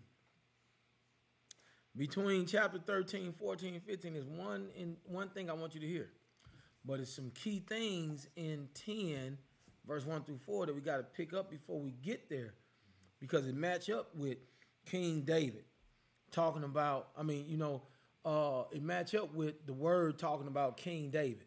Between 1.95 2.47
chapter 2.47 2.79
13, 2.79 3.35
14, 3.39 3.83
15 3.87 4.17
is 4.17 4.25
one 4.25 4.69
in 4.75 4.97
one 5.05 5.29
thing 5.29 5.51
I 5.51 5.53
want 5.53 5.75
you 5.75 5.81
to 5.81 5.87
hear. 5.87 6.09
But 6.83 7.01
it's 7.01 7.15
some 7.15 7.33
key 7.35 7.63
things 7.69 8.29
in 8.35 8.71
10, 8.73 9.37
verse 9.87 10.07
1 10.07 10.23
through 10.23 10.39
4 10.39 10.65
that 10.65 10.75
we 10.75 10.81
got 10.81 10.97
to 10.97 11.03
pick 11.03 11.35
up 11.35 11.51
before 11.51 11.79
we 11.79 11.91
get 11.91 12.31
there. 12.31 12.55
Because 13.21 13.47
it 13.47 13.55
match 13.55 13.91
up 13.91 14.09
with 14.17 14.39
King 14.87 15.21
David 15.21 15.65
talking 16.31 16.65
about, 16.65 17.09
I 17.15 17.23
mean, 17.23 17.45
you 17.47 17.59
know, 17.59 17.83
uh, 18.25 18.65
it 18.71 18.83
match 18.83 19.15
up 19.15 19.35
with 19.35 19.67
the 19.67 19.73
word 19.73 20.19
talking 20.19 20.47
about 20.47 20.77
King 20.77 21.11
David. 21.11 21.47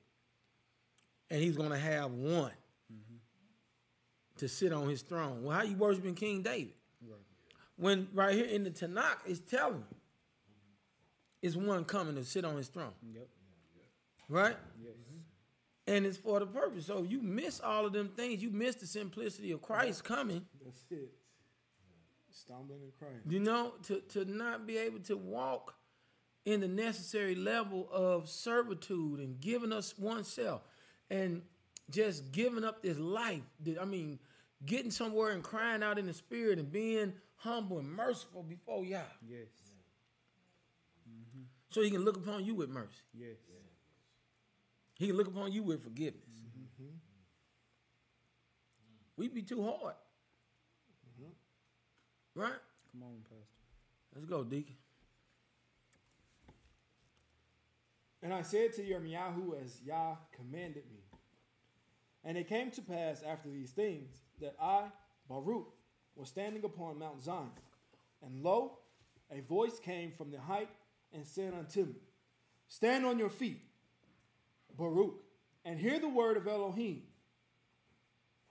And 1.29 1.41
he's 1.41 1.57
gonna 1.57 1.77
have 1.77 2.11
one 2.11 2.51
to 4.37 4.47
sit 4.47 4.73
on 4.73 4.89
his 4.89 5.01
throne. 5.01 5.43
Well, 5.43 5.57
how 5.57 5.63
you 5.63 5.75
worshiping 5.75 6.15
King 6.15 6.41
David? 6.41 6.73
Right. 7.01 7.19
When 7.77 8.07
right 8.13 8.35
here 8.35 8.45
in 8.45 8.63
the 8.63 8.69
Tanakh 8.69 9.17
it's 9.25 9.39
telling 9.39 9.85
you 9.89 9.97
it's 11.41 11.55
one 11.55 11.85
coming 11.85 12.15
to 12.15 12.23
sit 12.23 12.43
on 12.43 12.57
his 12.57 12.67
throne. 12.67 12.93
Yep. 13.13 13.27
Right? 14.29 14.57
Yes. 14.81 14.93
And 15.87 16.05
it's 16.05 16.17
for 16.17 16.39
the 16.39 16.47
purpose. 16.47 16.87
So 16.87 17.03
you 17.03 17.21
miss 17.21 17.59
all 17.59 17.85
of 17.85 17.93
them 17.93 18.09
things. 18.09 18.41
You 18.41 18.49
miss 18.49 18.75
the 18.75 18.87
simplicity 18.87 19.51
of 19.51 19.61
Christ 19.61 20.03
coming. 20.03 20.43
That's 20.63 20.83
it. 20.89 21.13
Stumbling 22.31 22.81
and 22.81 22.91
crying. 22.97 23.21
You 23.29 23.39
know, 23.39 23.73
to, 23.83 24.01
to 24.09 24.25
not 24.25 24.65
be 24.65 24.77
able 24.77 24.99
to 25.01 25.15
walk 25.15 25.75
in 26.45 26.61
the 26.61 26.67
necessary 26.67 27.35
level 27.35 27.89
of 27.91 28.29
servitude 28.29 29.19
and 29.19 29.41
giving 29.41 29.73
us 29.73 29.97
oneself 29.97 30.61
and 31.09 31.41
just 31.89 32.31
giving 32.31 32.63
up 32.63 32.81
this 32.81 32.97
life. 32.97 33.41
I 33.79 33.85
mean, 33.85 34.19
getting 34.65 34.91
somewhere 34.91 35.31
and 35.31 35.43
crying 35.43 35.83
out 35.83 35.97
in 35.97 36.05
the 36.05 36.13
spirit 36.13 36.59
and 36.59 36.71
being 36.71 37.13
humble 37.35 37.79
and 37.79 37.91
merciful 37.91 38.43
before 38.43 38.85
Yah. 38.85 39.01
Yes. 39.27 39.47
So 41.69 41.81
he 41.81 41.91
can 41.91 42.05
look 42.05 42.15
upon 42.15 42.45
you 42.45 42.55
with 42.55 42.69
mercy. 42.69 43.01
Yes. 43.13 43.35
He 44.97 45.07
can 45.07 45.17
look 45.17 45.27
upon 45.27 45.51
you 45.51 45.61
with 45.61 45.83
forgiveness. 45.83 46.21
We'd 49.17 49.33
be 49.33 49.41
too 49.41 49.63
hard. 49.63 49.95
Mm-hmm. 51.09 52.41
Right? 52.41 52.59
Come 52.91 53.03
on, 53.03 53.21
Pastor. 53.23 53.45
Let's 54.13 54.25
go, 54.25 54.43
Deacon. 54.43 54.75
And 58.25 58.33
I 58.33 58.41
said 58.41 58.73
to 58.73 58.81
Yirmiyahu 58.81 59.63
as 59.63 59.79
Yah 59.85 60.15
commanded 60.35 60.85
me. 60.91 61.03
And 62.23 62.39
it 62.39 62.49
came 62.49 62.71
to 62.71 62.81
pass 62.81 63.21
after 63.21 63.51
these 63.51 63.69
things 63.69 64.23
that 64.41 64.55
I, 64.59 64.85
Baruch, 65.29 65.67
was 66.15 66.29
standing 66.29 66.63
upon 66.63 66.97
Mount 66.97 67.21
Zion. 67.21 67.51
And 68.25 68.41
lo, 68.41 68.79
a 69.31 69.41
voice 69.41 69.77
came 69.77 70.11
from 70.11 70.31
the 70.31 70.39
height 70.39 70.69
and 71.13 71.23
said 71.23 71.53
unto 71.53 71.85
me, 71.85 71.97
Stand 72.67 73.05
on 73.05 73.19
your 73.19 73.29
feet, 73.29 73.61
Baruch, 74.75 75.21
and 75.63 75.79
hear 75.79 75.99
the 75.99 76.09
word 76.09 76.35
of 76.35 76.47
Elohim. 76.47 77.03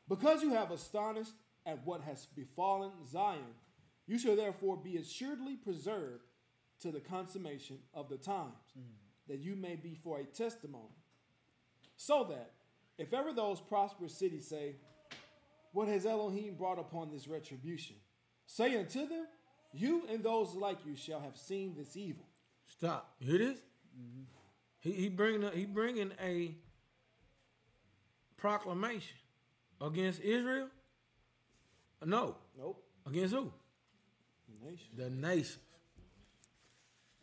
Because 0.08 0.40
you 0.40 0.54
have 0.54 0.70
astonished 0.70 1.34
at 1.66 1.84
what 1.84 2.02
has 2.02 2.26
befallen 2.26 2.92
Zion, 3.10 3.56
you 4.06 4.20
shall 4.20 4.36
therefore 4.36 4.76
be 4.76 4.98
assuredly 4.98 5.56
preserved 5.56 6.22
to 6.78 6.92
the 6.92 7.00
consummation 7.00 7.78
of 7.92 8.08
the 8.08 8.18
times, 8.18 8.54
mm. 8.78 8.84
That 9.28 9.38
you 9.38 9.56
may 9.56 9.76
be 9.76 9.94
for 9.94 10.18
a 10.18 10.24
testimony. 10.24 10.96
So 11.96 12.24
that, 12.24 12.52
if 12.98 13.12
ever 13.12 13.32
those 13.32 13.60
prosperous 13.60 14.16
cities 14.18 14.46
say, 14.48 14.76
What 15.72 15.88
has 15.88 16.06
Elohim 16.06 16.54
brought 16.54 16.78
upon 16.78 17.10
this 17.10 17.26
retribution? 17.28 17.96
Say 18.46 18.76
unto 18.78 19.06
them, 19.06 19.26
You 19.72 20.02
and 20.10 20.22
those 20.22 20.54
like 20.54 20.84
you 20.86 20.96
shall 20.96 21.20
have 21.20 21.36
seen 21.36 21.74
this 21.76 21.96
evil. 21.96 22.26
Stop. 22.66 23.14
You 23.20 23.30
hear 23.30 23.38
this? 23.48 23.58
He 24.80 24.92
he 24.92 25.08
bringing 25.08 25.44
a, 25.44 25.50
he 25.50 25.64
bringing 25.64 26.12
a 26.22 26.56
proclamation 28.36 29.16
against 29.80 30.20
Israel. 30.20 30.68
No, 32.04 32.36
Nope. 32.58 32.84
against 33.06 33.34
who? 33.34 33.50
The 34.48 34.70
nation. 34.70 34.88
The 34.96 35.10
nations. 35.10 35.58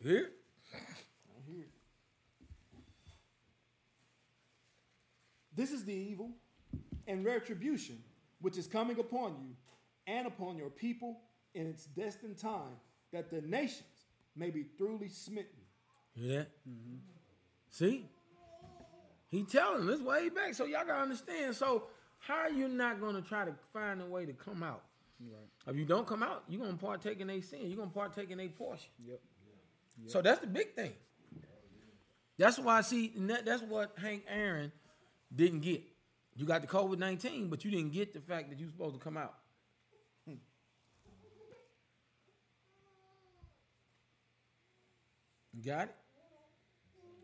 You 0.00 0.10
hear? 0.10 0.30
I 0.74 1.50
hear 1.50 1.60
it. 1.60 1.70
This 5.62 5.70
is 5.70 5.84
the 5.84 5.94
evil 5.94 6.32
and 7.06 7.24
retribution 7.24 8.02
which 8.40 8.58
is 8.58 8.66
coming 8.66 8.98
upon 8.98 9.36
you 9.40 9.54
and 10.08 10.26
upon 10.26 10.56
your 10.56 10.70
people 10.70 11.20
in 11.54 11.68
its 11.68 11.84
destined 11.84 12.36
time, 12.36 12.80
that 13.12 13.30
the 13.30 13.42
nations 13.42 14.08
may 14.34 14.50
be 14.50 14.66
truly 14.76 15.08
smitten. 15.08 15.60
Hear 16.16 16.38
that? 16.38 16.48
Mm-hmm. 16.68 16.96
See? 17.70 18.06
He 19.28 19.44
telling 19.44 19.88
us 19.88 20.00
way 20.00 20.30
back, 20.30 20.54
so 20.54 20.64
y'all 20.64 20.84
gotta 20.84 21.00
understand. 21.00 21.54
So 21.54 21.84
how 22.18 22.38
are 22.38 22.50
you 22.50 22.66
not 22.66 23.00
gonna 23.00 23.22
try 23.22 23.44
to 23.44 23.54
find 23.72 24.02
a 24.02 24.06
way 24.06 24.26
to 24.26 24.32
come 24.32 24.64
out? 24.64 24.82
Right. 25.20 25.46
If 25.68 25.76
you 25.76 25.84
don't 25.84 26.08
come 26.08 26.24
out, 26.24 26.42
you're 26.48 26.60
gonna 26.60 26.76
partake 26.76 27.20
in 27.20 27.30
a 27.30 27.40
sin. 27.40 27.60
You're 27.66 27.78
gonna 27.78 27.90
partake 27.90 28.32
in 28.32 28.40
a 28.40 28.48
portion. 28.48 28.90
Yep. 29.06 29.20
So 30.08 30.22
that's 30.22 30.40
the 30.40 30.48
big 30.48 30.74
thing. 30.74 30.94
That's 32.36 32.58
why 32.58 32.78
I 32.78 32.80
see 32.80 33.12
that's 33.44 33.62
what 33.62 33.92
Hank 33.96 34.24
Aaron 34.28 34.72
didn't 35.34 35.60
get. 35.60 35.82
You 36.34 36.46
got 36.46 36.62
the 36.62 36.68
COVID 36.68 36.98
nineteen, 36.98 37.48
but 37.48 37.64
you 37.64 37.70
didn't 37.70 37.92
get 37.92 38.14
the 38.14 38.20
fact 38.20 38.50
that 38.50 38.58
you're 38.58 38.70
supposed 38.70 38.94
to 38.94 39.00
come 39.00 39.16
out. 39.16 39.34
You 45.52 45.62
got 45.62 45.88
it? 45.88 45.94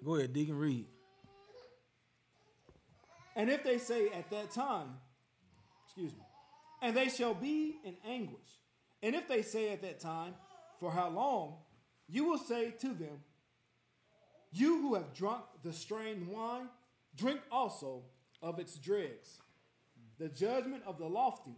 Go 0.05 0.17
ahead, 0.17 0.33
Deacon 0.33 0.59
read. 0.59 0.87
And 3.35 3.51
if 3.51 3.65
they 3.65 3.79
say 3.79 4.09
at 4.11 4.31
that 4.31 4.51
time, 4.51 4.99
excuse 5.87 6.13
me, 6.13 6.23
and 6.83 6.97
they 6.97 7.09
shall 7.09 7.35
be 7.35 7.77
in 7.85 7.97
anguish. 8.07 8.39
And 9.03 9.15
if 9.15 9.29
they 9.29 9.43
say 9.43 9.73
at 9.73 9.81
that 9.83 10.01
time, 10.01 10.35
for 10.79 10.91
how 10.91 11.09
long, 11.09 11.55
you 12.09 12.25
will 12.25 12.39
say 12.39 12.73
to 12.81 12.89
them, 12.89 13.23
You 14.53 14.81
who 14.83 14.95
have 14.95 15.15
drunk 15.15 15.43
the 15.63 15.73
strained 15.73 16.27
wine, 16.27 16.69
drink 17.19 17.41
also 17.51 18.03
of 18.41 18.59
its 18.59 18.77
dregs. 18.77 19.41
The 20.19 20.29
judgment 20.29 20.83
of 20.87 20.99
the 20.99 21.07
lofty, 21.07 21.57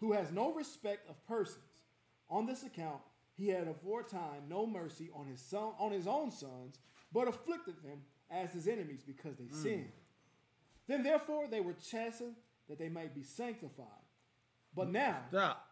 who 0.00 0.12
has 0.12 0.32
no 0.32 0.52
respect 0.52 1.08
of 1.08 1.24
persons. 1.26 1.64
On 2.30 2.46
this 2.46 2.64
account, 2.64 3.00
he 3.36 3.48
had 3.48 3.68
aforetime 3.68 4.42
no 4.48 4.66
mercy 4.66 5.10
on 5.14 5.26
his 5.26 5.40
son, 5.40 5.72
on 5.78 5.92
his 5.92 6.06
own 6.06 6.30
sons, 6.30 6.80
but 7.12 7.28
afflicted 7.28 7.76
them 7.82 8.00
as 8.30 8.52
his 8.52 8.66
enemies 8.66 9.02
because 9.06 9.36
they 9.36 9.44
mm. 9.44 9.62
sinned. 9.62 9.92
Then 10.88 11.02
therefore 11.02 11.46
they 11.48 11.60
were 11.60 11.74
chastened 11.74 12.34
that 12.68 12.78
they 12.78 12.88
might 12.88 13.14
be 13.14 13.22
sanctified. 13.22 13.86
But 14.74 14.90
now, 14.90 15.18
Stop. 15.30 15.68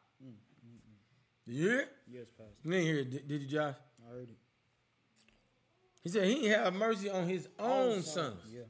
Did 1.47 1.55
you 1.55 1.69
hear 1.69 1.81
it? 1.81 1.89
Yes, 2.11 2.27
Pastor. 2.37 2.55
You 2.65 2.71
didn't 2.73 2.87
hear 2.87 2.99
it, 2.99 3.11
did, 3.11 3.29
did 3.29 3.43
you, 3.43 3.49
Josh? 3.49 3.75
I 4.05 4.13
heard 4.13 4.31
it. 4.31 4.37
He 6.03 6.09
said 6.09 6.25
he 6.25 6.43
didn't 6.43 6.75
mercy 6.75 7.11
on 7.11 7.29
his 7.29 7.49
own 7.59 7.71
Own 7.71 8.03
sons. 8.03 8.05
sons. 8.05 8.41
Yeah. 8.49 8.63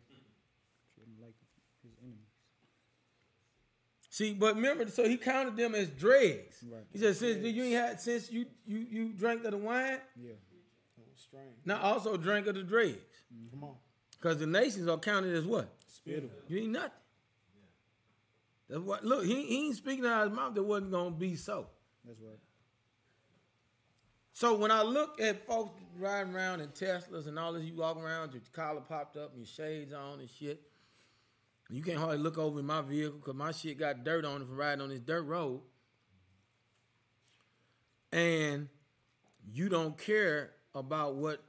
Treat 0.94 1.06
him 1.06 1.16
like 1.20 1.34
his 1.82 1.92
enemies. 2.02 2.32
See, 4.16 4.32
but 4.32 4.54
remember, 4.54 4.88
so 4.88 5.06
he 5.06 5.18
counted 5.18 5.58
them 5.58 5.74
as 5.74 5.90
dregs. 5.90 6.64
Right. 6.66 6.84
He 6.90 6.98
said, 6.98 7.16
since 7.16 7.44
you 7.44 7.64
ain't 7.64 7.74
had, 7.74 8.00
since 8.00 8.32
you 8.32 8.46
you 8.66 8.78
you 8.78 9.12
drank 9.12 9.44
of 9.44 9.50
the 9.50 9.58
wine, 9.58 9.98
Yeah. 10.18 10.32
strange. 11.16 11.52
now 11.66 11.82
also 11.82 12.16
drank 12.16 12.46
of 12.46 12.54
the 12.54 12.62
dregs. 12.62 12.96
Mm-hmm. 13.30 13.50
Come 13.50 13.64
on. 13.64 13.74
Because 14.12 14.38
the 14.38 14.46
nations 14.46 14.88
are 14.88 14.96
counted 14.96 15.34
as 15.34 15.44
what? 15.44 15.68
Spittle. 15.86 16.30
You 16.48 16.60
ain't 16.60 16.70
nothing. 16.70 16.92
That's 18.70 18.80
what. 18.80 19.04
Look, 19.04 19.26
he, 19.26 19.34
he 19.44 19.66
ain't 19.66 19.76
speaking 19.76 20.06
out 20.06 20.22
of 20.22 20.30
his 20.30 20.36
mouth. 20.38 20.54
That 20.54 20.62
wasn't 20.62 20.92
gonna 20.92 21.10
be 21.10 21.36
so. 21.36 21.66
That's 22.06 22.18
right. 22.18 22.38
So 24.32 24.56
when 24.56 24.70
I 24.70 24.80
look 24.80 25.20
at 25.20 25.46
folks 25.46 25.78
riding 25.98 26.34
around 26.34 26.62
in 26.62 26.68
Teslas 26.68 27.26
and 27.26 27.38
all 27.38 27.52
this, 27.52 27.64
you 27.64 27.74
walk 27.76 27.98
around, 27.98 28.32
your 28.32 28.40
collar 28.54 28.80
popped 28.80 29.18
up, 29.18 29.32
and 29.34 29.40
your 29.40 29.46
shades 29.46 29.92
on 29.92 30.20
and 30.20 30.30
shit. 30.30 30.62
You 31.68 31.82
can't 31.82 31.98
hardly 31.98 32.18
look 32.18 32.38
over 32.38 32.60
in 32.60 32.66
my 32.66 32.80
vehicle 32.80 33.18
because 33.18 33.34
my 33.34 33.50
shit 33.52 33.78
got 33.78 34.04
dirt 34.04 34.24
on 34.24 34.42
it 34.42 34.46
from 34.46 34.56
riding 34.56 34.82
on 34.82 34.88
this 34.90 35.00
dirt 35.00 35.22
road. 35.22 35.60
And 38.12 38.68
you 39.52 39.68
don't 39.68 39.98
care 39.98 40.52
about 40.74 41.16
what 41.16 41.42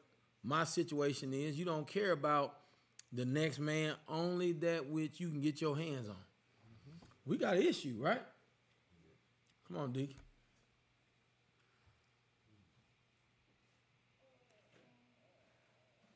my 0.43 0.63
situation 0.63 1.33
is. 1.33 1.57
You 1.57 1.65
don't 1.65 1.87
care 1.87 2.11
about 2.11 2.55
the 3.13 3.25
next 3.25 3.59
man, 3.59 3.93
only 4.07 4.53
that 4.53 4.89
which 4.89 5.19
you 5.19 5.29
can 5.29 5.41
get 5.41 5.61
your 5.61 5.77
hands 5.77 6.09
on. 6.09 6.15
We 7.25 7.37
got 7.37 7.55
an 7.55 7.63
issue, 7.63 7.95
right? 7.99 8.21
Come 9.67 9.77
on, 9.77 9.91
Deacon. 9.91 10.15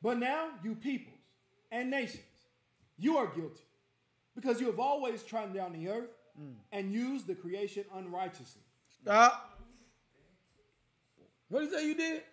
But 0.01 0.17
now, 0.17 0.49
you 0.63 0.75
peoples 0.75 1.19
and 1.71 1.91
nations, 1.91 2.23
you 2.97 3.17
are 3.17 3.27
guilty, 3.27 3.61
because 4.41 4.59
you 4.59 4.67
have 4.67 4.79
always 4.79 5.23
trodden 5.23 5.53
down 5.53 5.73
the 5.73 5.89
earth 5.89 6.09
and 6.71 6.91
used 6.91 7.27
the 7.27 7.35
creation 7.35 7.85
unrighteously. 7.95 8.61
Stop. 9.01 9.59
What 11.49 11.61
did 11.61 11.71
you 11.71 11.77
say 11.77 11.87
you 11.87 11.95
did? 11.95 12.23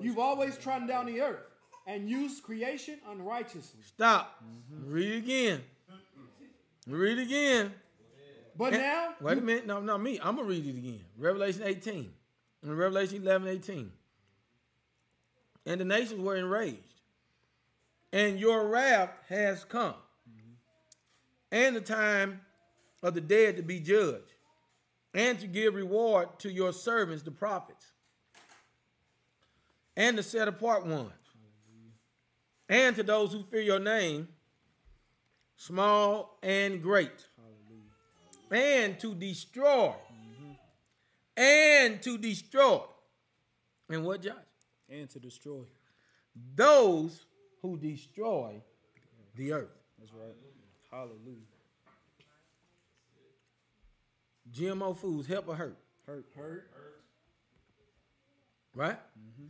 You've 0.00 0.18
always 0.18 0.56
trodden 0.56 0.86
down 0.86 1.06
the 1.06 1.20
earth 1.20 1.44
and 1.86 2.08
used 2.08 2.42
creation 2.42 2.98
unrighteously. 3.10 3.80
Stop. 3.86 4.42
Read 4.84 5.22
again. 5.22 5.62
Read 6.86 7.18
again. 7.18 7.72
But 8.56 8.74
eh, 8.74 8.78
now, 8.78 9.14
Wait 9.20 9.38
a 9.38 9.40
minute. 9.40 9.66
No, 9.66 9.80
not 9.80 10.02
me. 10.02 10.18
I'm 10.22 10.36
going 10.36 10.46
to 10.46 10.54
read 10.54 10.66
it 10.66 10.78
again. 10.78 11.00
Revelation 11.16 11.62
18. 11.64 12.12
And 12.62 12.78
Revelation 12.78 13.22
11, 13.22 13.48
18. 13.48 13.92
And 15.66 15.80
the 15.80 15.84
nations 15.84 16.20
were 16.20 16.36
enraged. 16.36 16.78
And 18.12 18.38
your 18.38 18.68
wrath 18.68 19.10
has 19.28 19.64
come. 19.64 19.94
And 21.52 21.76
the 21.76 21.80
time 21.80 22.40
of 23.04 23.14
the 23.14 23.20
dead 23.20 23.56
to 23.58 23.62
be 23.62 23.78
judged. 23.78 24.34
And 25.14 25.38
to 25.38 25.46
give 25.46 25.74
reward 25.74 26.38
to 26.40 26.50
your 26.50 26.72
servants, 26.72 27.22
the 27.22 27.30
prophets. 27.30 27.86
And 29.96 30.18
the 30.18 30.24
set 30.24 30.48
apart 30.48 30.84
ones. 30.84 31.12
And 32.68 32.96
to 32.96 33.04
those 33.04 33.32
who 33.32 33.44
fear 33.44 33.60
your 33.60 33.78
name, 33.78 34.26
small 35.56 36.38
and 36.42 36.82
great 36.82 37.28
and 38.52 39.00
to 39.00 39.14
destroy. 39.14 39.94
And 41.36 42.02
to 42.02 42.18
destroy. 42.18 42.82
And 43.88 44.04
what, 44.04 44.22
Josh? 44.22 44.34
And 44.88 45.08
to 45.10 45.18
destroy. 45.18 45.64
those 46.54 47.24
who 47.60 47.76
destroy 47.78 48.60
the 49.34 49.52
earth. 49.52 49.70
That's 49.98 50.12
right. 50.12 50.51
Hallelujah. 50.92 51.48
GMO 54.52 54.94
foods 54.94 55.26
help 55.26 55.48
or 55.48 55.54
hurt, 55.54 55.78
Hurt. 56.06 56.26
Hurt. 56.36 56.70
hurt. 56.74 57.02
right? 58.74 58.98
Mm-hmm. 59.18 59.46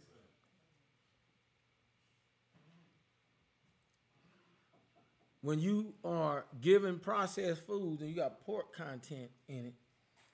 When 5.41 5.59
you 5.59 5.95
are 6.05 6.45
given 6.61 7.01
processed 7.01 7.67
foods 7.67 8.01
and 8.01 8.11
you 8.11 8.15
got 8.17 8.41
pork 8.47 8.73
content 8.77 9.31
in 9.49 9.67
it, 9.67 9.75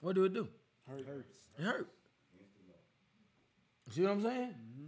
what 0.00 0.14
do 0.14 0.24
it 0.24 0.34
do? 0.34 0.46
Hurt. 0.86 1.06
Hurts. 1.06 1.38
It 1.58 1.62
hurt. 1.64 1.88
See 3.90 4.02
what 4.02 4.10
I'm 4.10 4.22
saying? 4.22 4.50
Mm-hmm. 4.50 4.86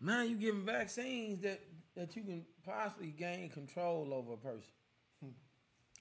Now 0.00 0.22
you 0.22 0.36
giving 0.36 0.64
vaccines 0.64 1.42
that, 1.42 1.60
that 1.98 2.14
you 2.14 2.22
can 2.22 2.44
possibly 2.64 3.08
gain 3.08 3.50
control 3.50 4.14
over 4.14 4.34
a 4.34 4.36
person. 4.36 4.72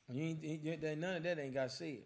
You 0.09 0.23
ain't, 0.23 0.99
none 0.99 1.17
of 1.17 1.23
that 1.23 1.37
ain't 1.37 1.53
got 1.53 1.69
said. 1.69 2.03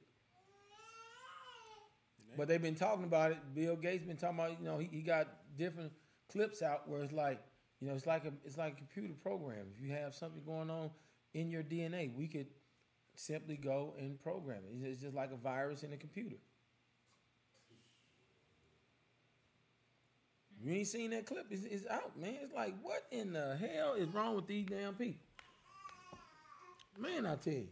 But 2.36 2.48
they've 2.48 2.62
been 2.62 2.74
talking 2.74 3.04
about 3.04 3.30
it. 3.30 3.38
Bill 3.54 3.76
Gates 3.76 4.04
been 4.06 4.18
talking 4.18 4.40
about. 4.40 4.60
You 4.60 4.66
know, 4.66 4.80
he, 4.80 4.90
he 4.92 5.02
got 5.02 5.28
different 5.56 5.92
clips 6.32 6.64
out 6.64 6.90
where 6.90 7.04
it's 7.04 7.14
like, 7.14 7.40
you 7.80 7.88
know, 7.88 7.94
it's 7.94 8.08
like 8.08 8.26
a 8.26 8.34
it's 8.44 8.58
like 8.58 8.74
a 8.74 8.76
computer 8.78 9.14
program. 9.22 9.68
If 9.76 9.86
you 9.86 9.94
have 9.94 10.16
something 10.16 10.42
going 10.44 10.72
on 10.72 10.90
in 11.36 11.52
your 11.52 11.62
DNA, 11.62 12.16
we 12.16 12.28
could 12.28 12.48
simply 13.16 13.56
go 13.58 13.94
and 14.00 14.20
program 14.20 14.62
it. 14.68 14.88
It's 14.88 15.02
just 15.02 15.14
like 15.14 15.32
a 15.32 15.38
virus 15.38 15.84
in 15.84 15.94
a 15.94 15.98
computer. 15.98 16.38
You 20.64 20.74
ain't 20.74 20.88
seen 20.88 21.10
that 21.12 21.26
clip? 21.26 21.48
It's, 21.50 21.64
it's 21.64 21.88
out, 21.88 22.20
man. 22.20 22.36
It's 22.44 22.54
like, 22.54 22.76
what 22.84 23.04
in 23.12 23.34
the 23.34 23.58
hell 23.58 23.96
is 23.96 24.08
wrong 24.10 24.36
with 24.36 24.48
these 24.48 24.66
damn 24.68 24.94
people? 24.94 25.20
Man, 27.00 27.26
I 27.26 27.36
tell 27.36 27.54
you. 27.54 27.68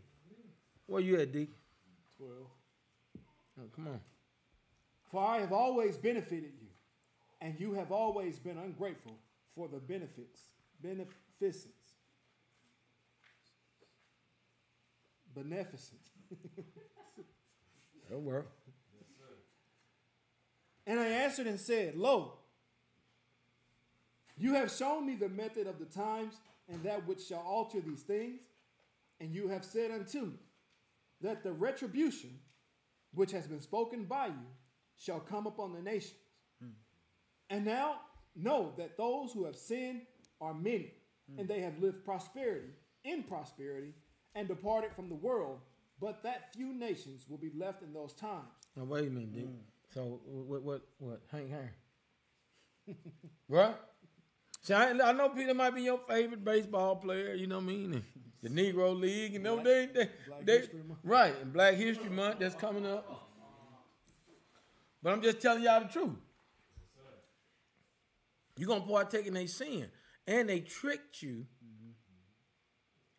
Where 0.87 1.01
you 1.01 1.19
at, 1.19 1.31
Dick? 1.31 1.49
Twelve. 2.17 2.47
Oh, 3.59 3.69
come 3.75 3.87
on. 3.89 3.99
For 5.11 5.23
I 5.23 5.39
have 5.39 5.53
always 5.53 5.97
benefited 5.97 6.53
you, 6.59 6.67
and 7.41 7.59
you 7.59 7.73
have 7.73 7.91
always 7.91 8.39
been 8.39 8.57
ungrateful 8.57 9.13
for 9.55 9.67
the 9.67 9.77
benefits, 9.77 10.41
beneficence, 10.81 11.73
beneficence. 15.35 16.09
That'll 18.07 18.21
work. 18.23 18.51
And 20.87 20.99
I 20.99 21.05
answered 21.05 21.45
and 21.45 21.59
said, 21.59 21.95
Lo, 21.95 22.38
you 24.39 24.53
have 24.53 24.71
shown 24.71 25.05
me 25.05 25.15
the 25.15 25.29
method 25.29 25.67
of 25.67 25.77
the 25.77 25.85
times 25.85 26.35
and 26.69 26.81
that 26.83 27.05
which 27.05 27.25
shall 27.25 27.43
alter 27.45 27.81
these 27.81 28.03
things. 28.03 28.39
And 29.19 29.35
you 29.35 29.49
have 29.49 29.65
said 29.65 29.91
unto 29.91 30.21
me 30.21 30.39
that 31.21 31.43
the 31.43 31.51
retribution 31.51 32.39
which 33.13 33.31
has 33.31 33.47
been 33.47 33.61
spoken 33.61 34.05
by 34.05 34.27
you 34.27 34.47
shall 34.97 35.19
come 35.19 35.45
upon 35.45 35.73
the 35.73 35.81
nations. 35.81 36.13
Hmm. 36.61 36.69
And 37.49 37.65
now 37.65 37.95
know 38.35 38.73
that 38.77 38.97
those 38.97 39.33
who 39.33 39.45
have 39.45 39.55
sinned 39.55 40.01
are 40.39 40.53
many, 40.53 40.93
hmm. 41.29 41.39
and 41.39 41.49
they 41.49 41.59
have 41.59 41.79
lived 41.79 42.05
prosperity 42.05 42.69
in 43.03 43.23
prosperity 43.23 43.93
and 44.35 44.47
departed 44.47 44.93
from 44.93 45.09
the 45.09 45.15
world. 45.15 45.59
But 45.99 46.23
that 46.23 46.53
few 46.53 46.73
nations 46.73 47.25
will 47.27 47.37
be 47.37 47.51
left 47.57 47.81
in 47.81 47.91
those 47.91 48.13
times. 48.13 48.47
Now 48.77 48.85
wait 48.85 49.07
a 49.07 49.11
minute, 49.11 49.33
Dick. 49.33 49.43
Hmm. 49.43 49.55
So 49.93 50.21
what? 50.25 50.61
What? 50.63 50.81
What? 50.99 51.21
Hank 51.31 51.51
Aaron. 51.51 52.95
right? 53.49 53.75
See, 54.61 54.73
I, 54.73 54.91
I 54.91 55.11
know 55.13 55.29
Peter 55.29 55.53
might 55.53 55.73
be 55.73 55.83
your 55.83 55.99
favorite 56.07 56.43
baseball 56.43 56.95
player. 56.97 57.33
You 57.33 57.47
know 57.47 57.57
what 57.57 57.63
I 57.63 57.67
mean? 57.67 58.03
The 58.41 58.49
Negro 58.49 58.97
League, 58.97 59.35
and 59.35 59.45
them 59.45 59.63
they, 59.63 59.87
they, 59.87 60.09
Black 60.27 60.45
they 60.45 60.57
History 60.59 60.81
right, 61.03 61.35
and 61.41 61.51
Black 61.51 61.75
History 61.75 62.09
Month 62.09 62.39
that's 62.39 62.55
coming 62.55 62.85
up. 62.85 63.27
But 65.03 65.13
I'm 65.13 65.21
just 65.21 65.41
telling 65.41 65.63
y'all 65.63 65.81
the 65.81 65.87
truth. 65.87 66.11
You're 68.57 68.67
gonna 68.67 68.81
partake 68.81 69.25
in 69.25 69.35
a 69.37 69.47
sin, 69.47 69.87
and 70.27 70.49
they 70.49 70.59
tricked 70.59 71.21
you 71.21 71.45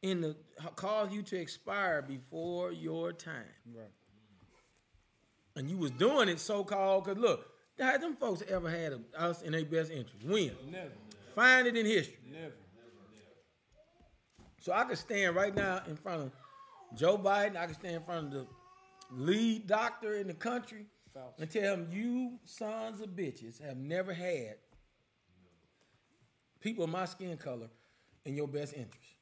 in 0.02 0.20
the 0.22 0.36
cause 0.76 1.12
you 1.12 1.22
to 1.22 1.38
expire 1.38 2.02
before 2.02 2.72
your 2.72 3.12
time 3.12 3.44
Right. 3.66 3.84
and 5.56 5.68
you 5.68 5.76
was 5.76 5.90
doing 5.90 6.28
it 6.28 6.40
so 6.40 6.64
called 6.64 7.04
because 7.04 7.18
look, 7.20 7.46
had 7.78 8.00
them 8.00 8.16
folks 8.16 8.42
ever 8.48 8.70
had 8.70 8.92
a, 8.94 9.00
us 9.18 9.42
in 9.42 9.52
their 9.52 9.64
best 9.64 9.90
interest? 9.90 10.24
When? 10.24 10.52
Never, 10.70 10.90
Find 11.40 11.66
it 11.66 11.74
in 11.74 11.86
history. 11.86 12.18
never. 12.30 12.52
So 14.60 14.74
I 14.74 14.84
could 14.84 14.98
stand 14.98 15.34
right 15.34 15.54
now 15.54 15.80
in 15.88 15.96
front 15.96 16.24
of 16.24 16.32
Joe 16.94 17.16
Biden. 17.16 17.56
I 17.56 17.64
could 17.64 17.76
stand 17.76 17.94
in 17.96 18.02
front 18.02 18.26
of 18.26 18.32
the 18.32 18.46
lead 19.10 19.66
doctor 19.66 20.16
in 20.16 20.26
the 20.26 20.34
country 20.34 20.84
Fauci. 21.16 21.38
and 21.38 21.50
tell 21.50 21.76
him, 21.76 21.90
"You 21.90 22.38
sons 22.44 23.00
of 23.00 23.10
bitches 23.10 23.58
have 23.62 23.78
never 23.78 24.12
had 24.12 24.58
people 26.60 26.84
of 26.84 26.90
my 26.90 27.06
skin 27.06 27.38
color 27.38 27.70
in 28.26 28.36
your 28.36 28.46
best 28.46 28.74
interest." 28.74 29.14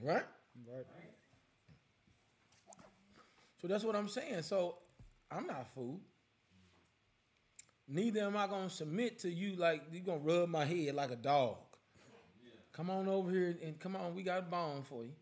Right? 0.00 0.24
Right. 0.64 0.86
So 3.60 3.66
that's 3.66 3.82
what 3.82 3.96
I'm 3.96 4.08
saying. 4.08 4.42
So 4.42 4.78
I'm 5.32 5.48
not 5.48 5.66
fooled. 5.74 6.00
Neither 7.86 8.22
am 8.22 8.36
I 8.36 8.46
gonna 8.46 8.70
submit 8.70 9.18
to 9.20 9.30
you 9.30 9.56
like 9.56 9.82
you're 9.92 10.02
gonna 10.02 10.18
rub 10.18 10.48
my 10.48 10.64
head 10.64 10.94
like 10.94 11.10
a 11.10 11.16
dog. 11.16 11.56
Come 12.72 12.90
on 12.90 13.08
over 13.08 13.30
here 13.30 13.56
and 13.62 13.78
come 13.78 13.94
on, 13.94 14.14
we 14.14 14.22
got 14.22 14.38
a 14.38 14.42
bone 14.42 14.82
for 14.82 15.04
you. 15.04 15.12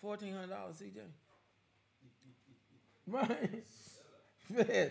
Fourteen 0.00 0.34
hundred 0.34 0.50
dollars, 0.50 0.76
CJ. 0.76 1.00
Right? 3.06 3.64
Yes. 4.48 4.90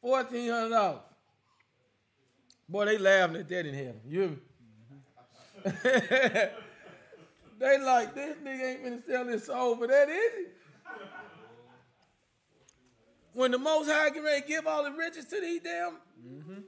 Fourteen 0.00 0.50
hundred 0.50 0.70
dollars. 0.70 1.00
Boy, 2.68 2.84
they 2.86 2.98
laughing 2.98 3.36
at 3.36 3.48
that 3.48 3.66
in 3.66 3.74
heaven. 3.74 4.00
You 4.06 4.20
hear 4.20 4.28
me? 4.28 4.36
They 7.62 7.78
like 7.78 8.12
this 8.12 8.36
nigga 8.38 8.70
ain't 8.70 8.84
finna 8.84 9.06
sell 9.06 9.24
his 9.28 9.44
soul 9.44 9.76
for 9.76 9.86
that, 9.86 10.08
is 10.08 10.32
he? 10.36 10.46
When 13.34 13.50
the 13.50 13.58
Most 13.58 13.88
High 13.88 14.10
can 14.10 14.22
ready 14.22 14.42
to 14.42 14.46
give 14.46 14.66
all 14.66 14.84
the 14.84 14.92
riches 14.92 15.24
to 15.26 15.40
these 15.40 15.62
damn 15.62 15.98
mm-hmm. 16.24 16.60